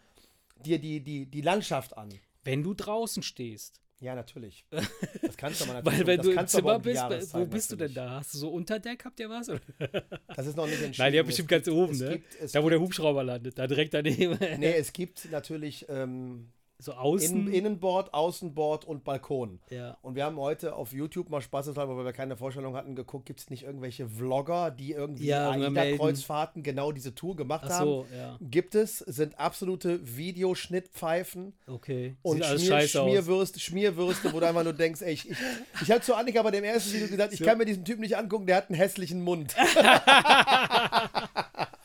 [0.64, 2.09] dir die, die, die Landschaft an.
[2.45, 3.81] Wenn du draußen stehst.
[4.01, 4.64] Ja, natürlich.
[5.23, 6.01] Das kannst du aber natürlich.
[6.01, 8.11] Weil wenn das du im Zimmer um bist, wo bist du denn da?
[8.11, 9.49] Hast du so Unterdeck, habt ihr was?
[10.37, 10.95] Das ist noch nicht entschieden.
[10.99, 12.18] Nein, die haben Es bestimmt ganz oben, ne?
[12.18, 14.39] Gibt, Da, wo der gibt, Hubschrauber landet, da direkt daneben.
[14.59, 16.49] Nee, es gibt natürlich ähm,
[16.83, 17.47] so außen.
[17.47, 19.61] Innen, Innenbord, Außenbord und Balkon.
[19.70, 19.97] ja.
[20.03, 23.41] Und wir haben heute auf YouTube mal spaßeshalber, weil wir keine Vorstellung hatten, geguckt, gibt
[23.41, 25.51] es nicht irgendwelche Vlogger, die irgendwie Ja.
[25.51, 27.87] AIDA-Kreuzfahrten genau diese Tour gemacht Ach haben?
[27.87, 28.37] so, ja.
[28.41, 32.16] Gibt es, sind absolute Videoschnittpfeifen Okay.
[32.22, 32.80] und Schmier.
[32.89, 35.37] Schmierwürste, Schmierwürste, wo du einfach nur denkst, ey, ich, ich,
[35.83, 37.45] ich habe zu Annika bei dem ersten Video gesagt, ich So.
[37.45, 39.55] kann mir diesen Typ nicht angucken, der hat einen hässlichen Mund.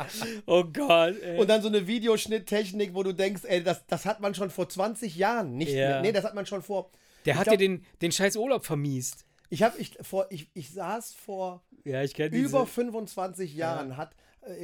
[0.46, 1.38] Oh Gott, ey.
[1.40, 4.68] Und dann so eine Videoschnitttechnik, wo du denkst, ey, das, das hat man schon vor
[4.70, 5.90] 20 Jahren nicht Ja.
[5.90, 6.02] mehr.
[6.02, 6.92] Nee, das hat man schon vor.
[7.26, 9.26] Der hat dir den, den scheiß Urlaub vermiest.
[9.50, 14.16] Ich habe ich vor ich, ich saß vor Ja, ich über 25 Jahren hat äh,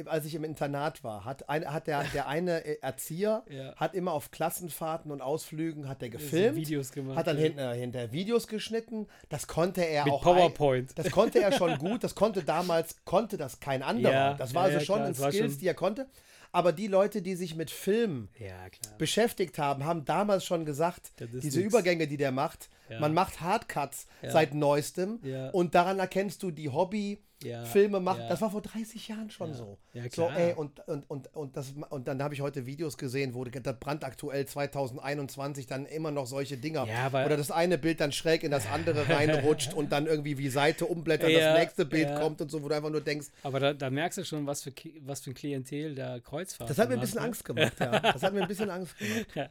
[0.06, 3.74] als ich im Internat war, hat, ein, hat der, der eine äh, Erzieher Ja.
[3.76, 7.42] hat immer auf Klassenfahrten und Ausflügen hat so gefilmt, Videos gemacht, hat dann ja.
[7.44, 9.06] hinter, hinter Videos geschnitten.
[9.28, 10.22] Das konnte er Mit auch.
[10.22, 10.90] PowerPoint.
[10.90, 12.02] Ein, das konnte er schon gut.
[12.04, 14.12] Das konnte damals konnte das kein anderer.
[14.12, 16.06] Ja, das war ja, also schon klar, ein Skills, schon- die er konnte.
[16.52, 18.94] Aber die Leute, die sich mit Film Ja, klar.
[18.96, 21.56] beschäftigt haben, haben damals schon gesagt, diese nix.
[21.56, 23.00] Übergänge, die der macht, Ja.
[23.00, 24.30] man macht Hardcuts Ja.
[24.30, 25.50] seit neuestem Ja.
[25.50, 27.22] und daran erkennst du die Hobby.
[27.64, 28.28] Filme macht, ja.
[28.28, 29.76] das war vor 30 Jahren schon so.
[30.12, 33.44] So, ey, und, und, und, und, das, und dann habe ich heute Videos gesehen, wo
[33.44, 36.86] das brandaktuell 2021 dann immer noch solche Dinger.
[37.12, 40.86] Oder das eine Bild dann schräg in das andere reinrutscht und dann irgendwie wie Seite
[40.86, 43.90] umblättert, das nächste Bild kommt und so, wo du einfach nur denkst, Aber da, da
[43.90, 47.00] merkst du schon, was für, was für ein Klientel der Kreuzfahrt das hat mir ein
[47.00, 47.26] bisschen ne?
[47.26, 48.00] Angst gemacht, ja.
[48.00, 49.50] Das hat mir ein bisschen Angst gemacht.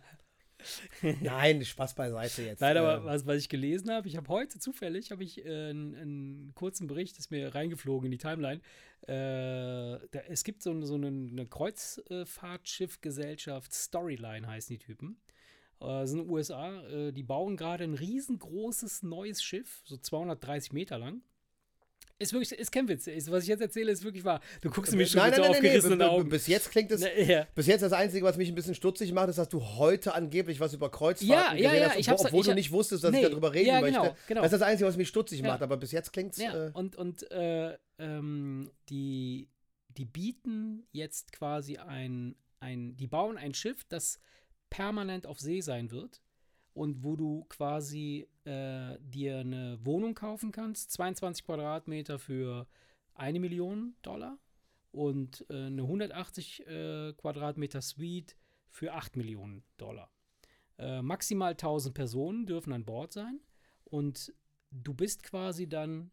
[1.21, 2.61] Nein, Spaß beiseite jetzt.
[2.61, 5.69] Nein, aber Ähm, was, was ich gelesen habe, ich habe heute zufällig habe ich äh,
[5.69, 8.61] einen, einen kurzen Bericht, ist mir reingeflogen in die Timeline.
[9.07, 15.17] Äh, da, es gibt so, eine- so eine, eine Kreuzfahrtschiffgesellschaft, Storyline heißen die Typen.
[15.81, 20.71] Äh, sind in den USA, äh, die bauen gerade ein riesengroßes neues Schiff, so 230
[20.73, 21.21] Meter lang.
[22.19, 23.07] Ist wirklich, ist kein Witz.
[23.07, 24.39] Ist, was ich jetzt erzähle, ist wirklich wahr.
[24.61, 26.29] Du guckst mich schon nein, mit nein, so nein, nein, aufgerissenen b- Augen.
[26.29, 27.01] Bis jetzt klingt es.
[27.03, 27.47] Ne, ja.
[27.55, 30.59] Bis jetzt das Einzige, was mich ein bisschen stutzig macht, ist, dass du heute angeblich
[30.59, 33.23] was über Kreuzfahrten Ja, ja, ja, hast, ich obwohl ich du nicht wusstest, dass Nee,
[33.23, 33.99] ich darüber reden ja, möchte.
[33.99, 34.41] genau, genau.
[34.41, 35.47] Das ist das Einzige, was mich stutzig Ja.
[35.47, 36.37] macht, aber bis jetzt klingt es.
[36.37, 39.49] Ja, Äh, und, und äh, ähm, die,
[39.89, 44.19] die bieten jetzt quasi ein, ein, die bauen ein Schiff, das
[44.69, 46.21] permanent auf See sein wird
[46.73, 52.67] und wo du quasi äh, dir eine Wohnung kaufen kannst, 22 Quadratmeter für
[53.13, 54.37] eine Million Dollar
[54.91, 58.35] und äh, eine 180 äh, Quadratmeter Suite
[58.69, 60.11] für 8 Millionen Dollar.
[60.77, 63.39] Äh, maximal 1000 Personen dürfen an Bord sein
[63.85, 64.33] und
[64.71, 66.11] du bist quasi dann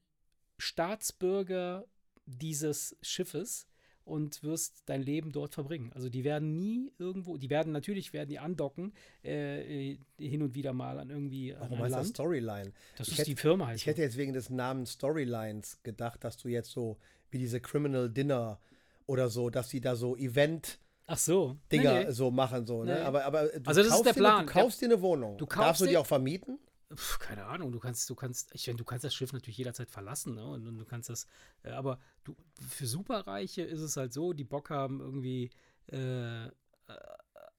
[0.59, 1.87] Staatsbürger
[2.27, 3.67] dieses Schiffes
[4.05, 5.93] und wirst dein Leben dort verbringen.
[5.95, 8.93] Also die werden nie irgendwo, die werden natürlich werden die andocken
[9.25, 12.17] äh, äh, hin und wieder mal an irgendwie an warum ein heißt das Land.
[12.17, 12.73] Storyline?
[12.97, 16.25] Das ich ist hätte- die Firma heißt Ich hätte jetzt wegen des Namens Storylines gedacht,
[16.25, 16.99] dass du jetzt so
[17.31, 18.59] wie diese Criminal Dinner
[19.07, 21.57] oder so, dass die da so Event Ach so.
[21.73, 22.11] Nee, Dinger nee.
[22.13, 22.95] so machen so, ne?
[22.95, 23.01] Nee.
[23.01, 24.47] Aber, aber du Also das ist kaufst der dir, eine- Plan.
[24.47, 25.39] Du kaufst dir eine Wohnung.
[25.39, 26.59] Du Darfst kaufst du die auch vermieten?
[26.95, 30.35] Pff, keine Ahnung, du kannst, du kannst, ich, du kannst das Schiff natürlich jederzeit verlassen,
[30.35, 30.45] ne?
[30.45, 31.27] Und, und du kannst das,
[31.63, 35.51] äh, aber du, für Superreiche ist es halt so, die Bock haben, irgendwie
[35.87, 36.51] äh, äh,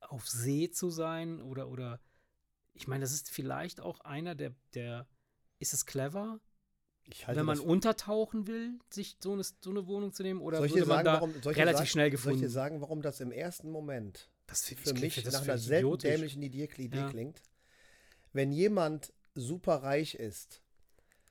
[0.01, 2.01] auf See zu sein oder, oder
[2.73, 5.07] ich meine, das ist vielleicht auch einer der, der,
[5.59, 6.39] ist es clever,
[7.27, 10.73] wenn man untertauchen will, sich so eine, so eine Wohnung zu nehmen oder soll ich
[10.73, 12.41] würde dir man sagen, da warum, soll ich dir relativ sagen, schnell Soll ich gefunden?
[12.41, 16.41] dir sagen, warum das im ersten Moment das für ich mich nach einer selten dämlichen
[16.41, 17.09] Idee, Idee Ja.
[17.09, 17.41] klingt?
[18.33, 20.61] Wenn jemand super reich ist,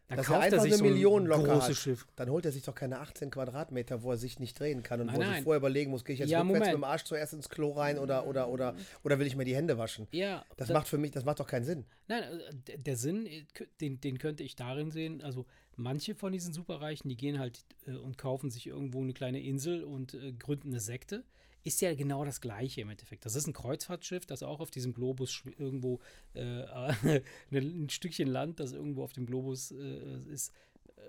[0.09, 1.75] Dann dass er kauft er einfach sich eine so ein Million locker hat.
[1.77, 2.07] Schiff.
[2.17, 5.07] dann holt er sich doch keine 18 Quadratmeter, wo er sich nicht drehen kann und
[5.09, 5.45] Nein, wo er sich nein.
[5.45, 7.99] vorher überlegen muss, gehe ich jetzt Ja, rückwärts mit dem Arsch zuerst ins Klo rein
[7.99, 8.75] oder, oder, oder,
[9.05, 10.07] oder will ich mir die Hände waschen?
[10.13, 11.85] Ja, Das da- macht für mich, das macht doch keinen Sinn.
[12.09, 12.23] Nein,
[12.67, 13.45] äh, der- Sinn, äh,
[13.81, 15.47] den, den könnte ich darin sehen, also
[15.77, 19.85] manche von diesen Superreichen, die gehen halt äh, und kaufen sich irgendwo eine kleine Insel
[19.85, 21.23] und äh, gründen eine Sekte.
[21.63, 23.27] Ist ja genau das Gleiche im Endeffekt.
[23.27, 26.01] Das ist ein Kreuzfahrtschiff, das auch auf diesem Globus irgendwo
[26.35, 26.65] äh,
[27.53, 30.55] ein Stückchen Land, das irgendwo auf dem Globus äh, ist.
[30.97, 31.01] Äh,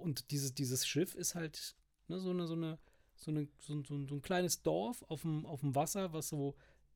[0.00, 1.76] Und dieses, dieses Schiff ist halt
[2.08, 2.78] ne, so eine, so eine,
[3.16, 6.54] so eine, so ein, so ein, kleines Dorf auf dem, auf dem Wasser, was so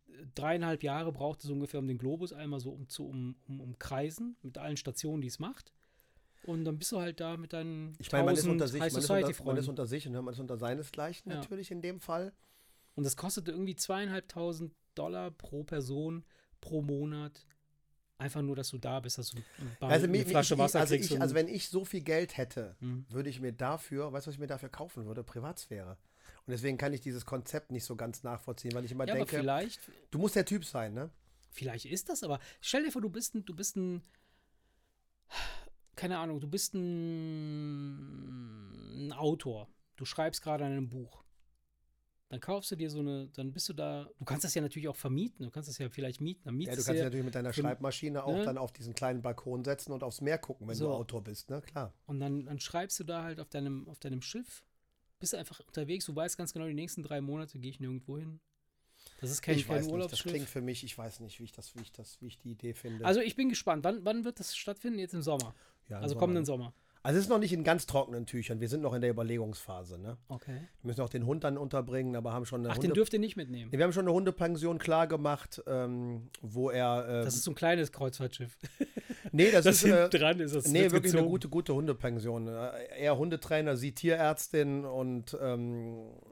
[0.08, 3.60] äh, dreieinhalb Jahre braucht es ungefähr, um den Globus einmal so um zu um, um,
[3.60, 5.72] umkreisen, mit allen Stationen, die es macht.
[6.44, 8.80] Und dann bist du halt da mit deinen Ich meine, man ist 1000 unter sich,
[8.80, 11.38] man ist unter, man ist unter sich und man ist unter seinesgleichen Ja.
[11.38, 12.32] natürlich in dem Fall.
[12.94, 16.24] Und das kostet irgendwie zweieinhalbtausend Dollar pro Person
[16.60, 17.46] pro Monat.
[18.18, 20.60] Einfach nur, dass du da bist, dass du ein paar, Also, eine mir- Flasche ich,
[20.60, 21.10] Wasser also, kriegst.
[21.10, 23.04] ich, also wenn ich so viel Geld hätte, Hm.
[23.08, 25.24] würde ich mir dafür, weißt du, was ich mir dafür kaufen würde?
[25.24, 25.96] Privatsphäre.
[26.46, 29.36] Und deswegen kann ich dieses Konzept nicht so ganz nachvollziehen, weil ich immer ja, denke,
[29.38, 29.80] vielleicht,
[30.10, 31.10] du musst der Typ sein, ne?
[31.50, 34.02] vielleicht ist das, aber stell dir vor, du bist ein, du bist ein,
[35.96, 36.74] keine Ahnung, du bist
[37.72, 39.68] ein, ein Autor.
[39.96, 41.22] Du schreibst gerade an einem Buch.
[42.32, 44.88] Dann kaufst du dir so eine, dann bist du da, du kannst das ja natürlich
[44.88, 46.40] auch vermieten, du kannst das ja vielleicht mieten.
[46.44, 48.44] Dann Ja, mietest du kannst dir- natürlich mit deiner Schreibmaschine auch ne?
[48.46, 50.86] dann auf diesen kleinen Balkon setzen und aufs Meer gucken, wenn So.
[50.86, 51.60] du Autor bist, ne?
[51.60, 51.92] Klar.
[52.06, 54.64] Und dann, dann schreibst du da halt auf deinem, auf deinem Schiff,
[55.20, 58.40] bist einfach unterwegs, du weißt ganz genau, die nächsten drei Monate gehe ich nirgendwo hin.
[59.20, 60.32] Das ist kein, ich kein weiß nicht, das Urlaubsschiff.
[60.32, 62.52] klingt für mich, ich weiß nicht, wie ich das, wie ich das, wie ich die
[62.52, 63.04] Idee finde.
[63.04, 63.84] also ich bin gespannt.
[63.84, 64.98] Wann, wann wird das stattfinden?
[64.98, 65.54] Jetzt im Sommer.
[65.90, 66.18] Ja, also Sommer.
[66.20, 66.72] kommenden Sommer.
[67.04, 69.98] Also es ist noch nicht in ganz trockenen Tüchern, wir sind noch in der Überlegungsphase,
[69.98, 70.18] ne?
[70.28, 70.54] Okay.
[70.82, 73.12] Wir müssen auch den Hund dann unterbringen, aber haben schon eine Ach, den Hunde dürft
[73.12, 73.70] ihr nicht mitnehmen.
[73.72, 77.06] Nee, wir haben schon eine Hundepension klar gemacht, ähm, wo er.
[77.08, 78.56] Ähm, Das ist so ein kleines Kreuzfahrtschiff.
[79.32, 79.90] nee, das, Das ist.
[79.90, 80.68] Äh, dran ist das.
[80.68, 81.28] nee, wirklich eine gezogen.
[81.30, 82.46] gute, gute Hundepension.
[82.46, 86.06] Äh, Er Hundetrainer, sie Tierärztin und ähm,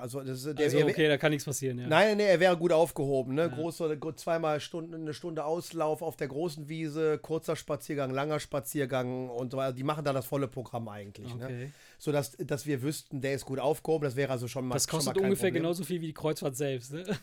[0.00, 1.86] also, das, der, Also, okay, da kann nichts passieren, ja.
[1.86, 3.34] Nein, nee, er wäre gut aufgehoben.
[3.34, 3.42] Ne?
[3.42, 3.48] Ja.
[3.48, 9.28] Große, gro- zweimal Stunden, eine Stunde Auslauf auf der großen Wiese, kurzer Spaziergang, langer Spaziergang
[9.28, 9.72] und so weiter.
[9.72, 11.34] Die machen da das volle Programm eigentlich.
[11.34, 11.44] Ne?
[11.44, 11.70] Okay.
[11.98, 14.04] So dass, dass wir wüssten, der ist gut aufgehoben.
[14.04, 15.62] Das wäre also schon mal Das kostet mal ungefähr Problem.
[15.62, 17.04] genauso viel wie die Kreuzfahrt selbst, ne?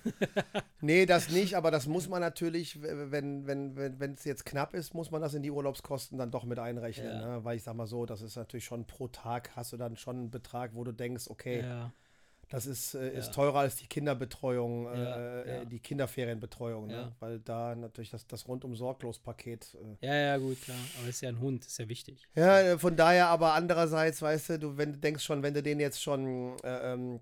[0.81, 4.73] Nee, das nicht, aber das muss man natürlich, wenn wenn wenn wenn es jetzt knapp
[4.73, 7.07] ist, muss man das in die Urlaubskosten dann doch mit einrechnen.
[7.07, 7.37] Ja.
[7.37, 7.45] Ne?
[7.45, 10.17] Weil ich sag mal so, das ist natürlich schon pro Tag, hast du dann schon
[10.17, 11.93] einen Betrag, wo du denkst, okay, Ja.
[12.49, 13.31] Das ist, äh, ist Ja.
[13.33, 17.11] teurer als die Kinderbetreuung, äh, Ja, äh, die Kinderferienbetreuung, ne?
[17.19, 19.75] weil da natürlich das, das rundum sorglos Paket.
[20.01, 20.77] Äh, Ja, ja, gut, klar.
[20.99, 22.27] Aber ist ja ein Hund, ist ja wichtig.
[22.35, 25.63] ja, äh, von daher aber andererseits, weißt du, du, wenn du denkst schon, wenn du
[25.63, 27.19] den jetzt schon äh, ähm,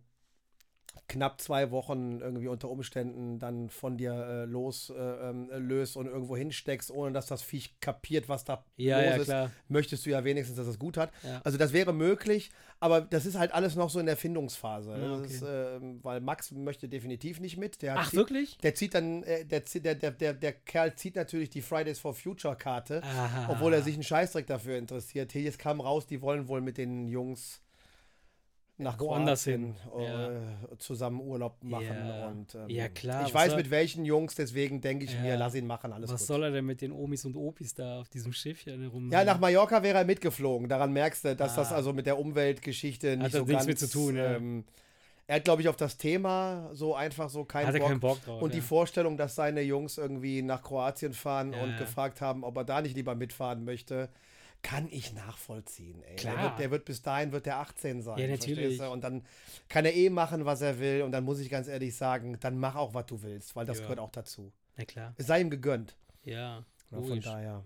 [1.08, 6.06] knapp zwei Wochen irgendwie unter Umständen dann von dir äh, los äh, ähm, löst und
[6.08, 9.52] irgendwo hinsteckst, ohne dass das Viech kapiert, was da Ja, los ja, ist, klar.
[9.68, 11.12] möchtest du ja wenigstens, dass es gut hat.
[11.24, 11.42] Ja.
[11.44, 14.96] Also das wäre möglich, aber das ist halt alles noch so in der Findungsphase.
[14.98, 15.34] Das okay.
[15.34, 17.82] ist, ähm, weil Max möchte definitiv nicht mit.
[17.82, 18.58] Der Ach, zieht, wirklich?
[18.60, 22.56] Der zieht dann, äh, der, der, der, der Kerl zieht natürlich die Fridays for Future
[22.56, 23.50] Karte, Aha.
[23.52, 25.32] obwohl er sich einen Scheißdreck dafür interessiert.
[25.34, 27.61] Hier, jetzt kam raus, die wollen wohl mit den Jungs
[28.82, 30.32] nach Woanders Kroatien hin, ja.
[30.32, 31.86] äh, zusammen Urlaub machen.
[32.08, 32.28] Ja.
[32.28, 35.22] Und, ähm, Ja, klar, Ich weiß mit welchen Jungs, deswegen denke ich Ja.
[35.22, 36.28] mir, lass ihn machen, alles Was gut.
[36.28, 39.10] soll er denn mit den Omis und Opis da auf diesem Schiffchen rum?
[39.12, 40.68] Ja, nach Mallorca wäre er mitgeflogen.
[40.68, 41.76] Daran merkst du, dass das Ah.
[41.76, 43.68] also mit der Umweltgeschichte nicht Hat so das nichts ganz...
[43.68, 44.36] mit zu tun, ja.
[44.36, 44.64] ähm,
[45.28, 47.88] er hat, glaube ich, auf das Thema so einfach so keinen Hat er Bock.
[47.90, 48.42] keinen Bock drauf.
[48.42, 48.56] Und ja.
[48.56, 51.78] die Vorstellung, dass seine Jungs irgendwie nach Kroatien fahren Ja, und ja.
[51.78, 54.10] gefragt haben, ob er da nicht lieber mitfahren möchte,
[54.62, 56.02] kann ich nachvollziehen.
[56.04, 56.16] Ey.
[56.16, 56.44] Der, Klar.
[56.44, 58.20] wird, der wird bis dahin wird der 18 sein.
[58.20, 58.78] Ja, verstehst natürlich.
[58.78, 58.92] du?
[58.92, 59.26] Und dann
[59.70, 61.02] kann er eh machen, was er will.
[61.02, 63.78] Und dann muss ich ganz ehrlich sagen, dann mach auch, was du willst, weil das
[63.78, 63.84] Ja.
[63.84, 64.52] gehört auch dazu.
[64.78, 65.14] Na klar.
[65.18, 65.96] Es sei ihm gegönnt.
[66.24, 67.66] Ja, Ja, von daher.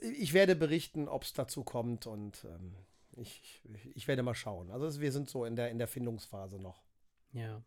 [0.00, 2.74] Ich werde berichten, ob es dazu kommt und ähm,
[3.16, 3.62] ich,
[3.94, 4.70] ich, werde mal schauen.
[4.72, 6.82] Also wir sind so in der, in der Findungsphase noch.
[7.32, 7.62] Ja.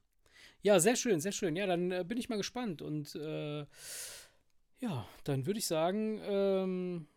[0.62, 1.55] Ja, sehr schön, sehr schön.
[1.55, 2.82] Ja, dann äh, bin ich mal gespannt.
[2.82, 3.66] Und äh,
[4.80, 7.07] ja, dann würde ich sagen, ähm,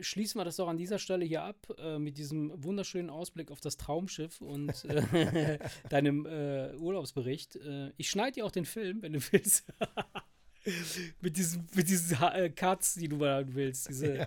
[0.00, 3.60] schließen wir das doch an dieser Stelle hier ab äh, mit diesem wunderschönen Ausblick auf
[3.60, 5.58] das Traumschiff und äh,
[5.90, 7.56] deinem äh, Urlaubsbericht.
[7.56, 9.64] Äh, ich schneide dir auch den Film, wenn du willst.
[11.20, 13.88] mit diesen, mit diesen Ha- äh, Cuts, die du mal willst.
[13.88, 14.26] Diese,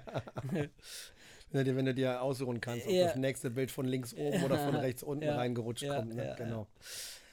[0.52, 0.70] Wenn
[1.52, 3.08] du dir, wenn du dir aussuchen kannst, ob Ja.
[3.08, 5.36] das nächste Bild von links oben oder von rechts unten Ja.
[5.36, 6.14] reingerutscht Ja, kommt.
[6.16, 6.28] Ne?
[6.28, 6.68] ja, genau.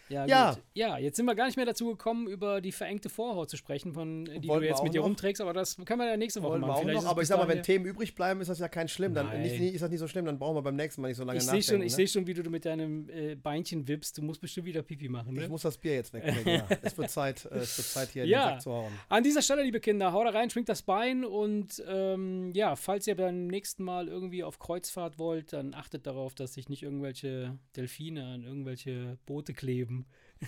[0.09, 0.57] Ja, Ja.
[0.75, 3.93] Ja, jetzt sind wir gar nicht mehr dazu gekommen, über die verengte Vorhaut zu sprechen,
[3.95, 5.07] von, die du Wollten wir jetzt auch mit dir noch.
[5.07, 6.77] rumträgst, aber das können wir ja nächste Woche Wollen wir machen.
[6.77, 8.69] auch Vielleicht ist noch, aber ich sag mal, wenn Themen übrig bleiben, ist das ja
[8.69, 9.15] kein schlimm.
[9.15, 11.25] Dann nicht, ist das nicht so schlimm, dann brauchen wir beim nächsten Mal nicht so
[11.25, 11.69] lange Ich sehe nachdenken.
[11.71, 11.97] schon, ich ne?
[11.97, 14.19] seh schon, wie du mit deinem äh, Beinchen wippst.
[14.19, 15.35] Du musst bestimmt wieder Pipi machen.
[15.35, 15.45] Ne?
[15.45, 16.47] Ich muss das Bier jetzt wegbringen.
[16.47, 16.67] ja.
[16.83, 18.45] Es wird Zeit, äh, es wird Zeit hier in Ja.
[18.47, 18.93] den Sack zu hauen.
[19.09, 23.07] An dieser Stelle, liebe Kinder, haut da rein, schwingt das Bein und ähm, ja, falls
[23.07, 27.59] ihr beim nächsten Mal irgendwie auf Kreuzfahrt wollt, dann achtet darauf, dass sich nicht irgendwelche
[27.77, 29.96] Delfine an irgendwelche Boote kleben,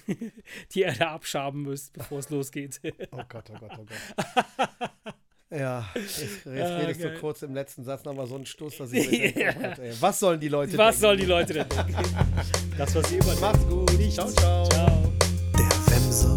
[0.73, 2.81] die ihr da abschaben müsst, bevor es losgeht.
[3.11, 5.15] Oh Gott, oh Gott, oh Gott.
[5.51, 8.77] Ja, jetzt, jetzt Ja, rede ich so kurz im letzten Satz nochmal so einen Stoß,
[8.77, 11.01] dass ich mir denke, oh Gott, ey, was sollen die Leute Was denken?
[11.01, 11.95] sollen die Leute denn denken?
[12.77, 13.91] Das, was sie immer Macht's gut.
[13.95, 14.15] Nichts.
[14.17, 14.65] Ciao, ciao.
[14.69, 15.13] Ciao.
[15.57, 15.65] Der
[15.95, 16.37] Wemse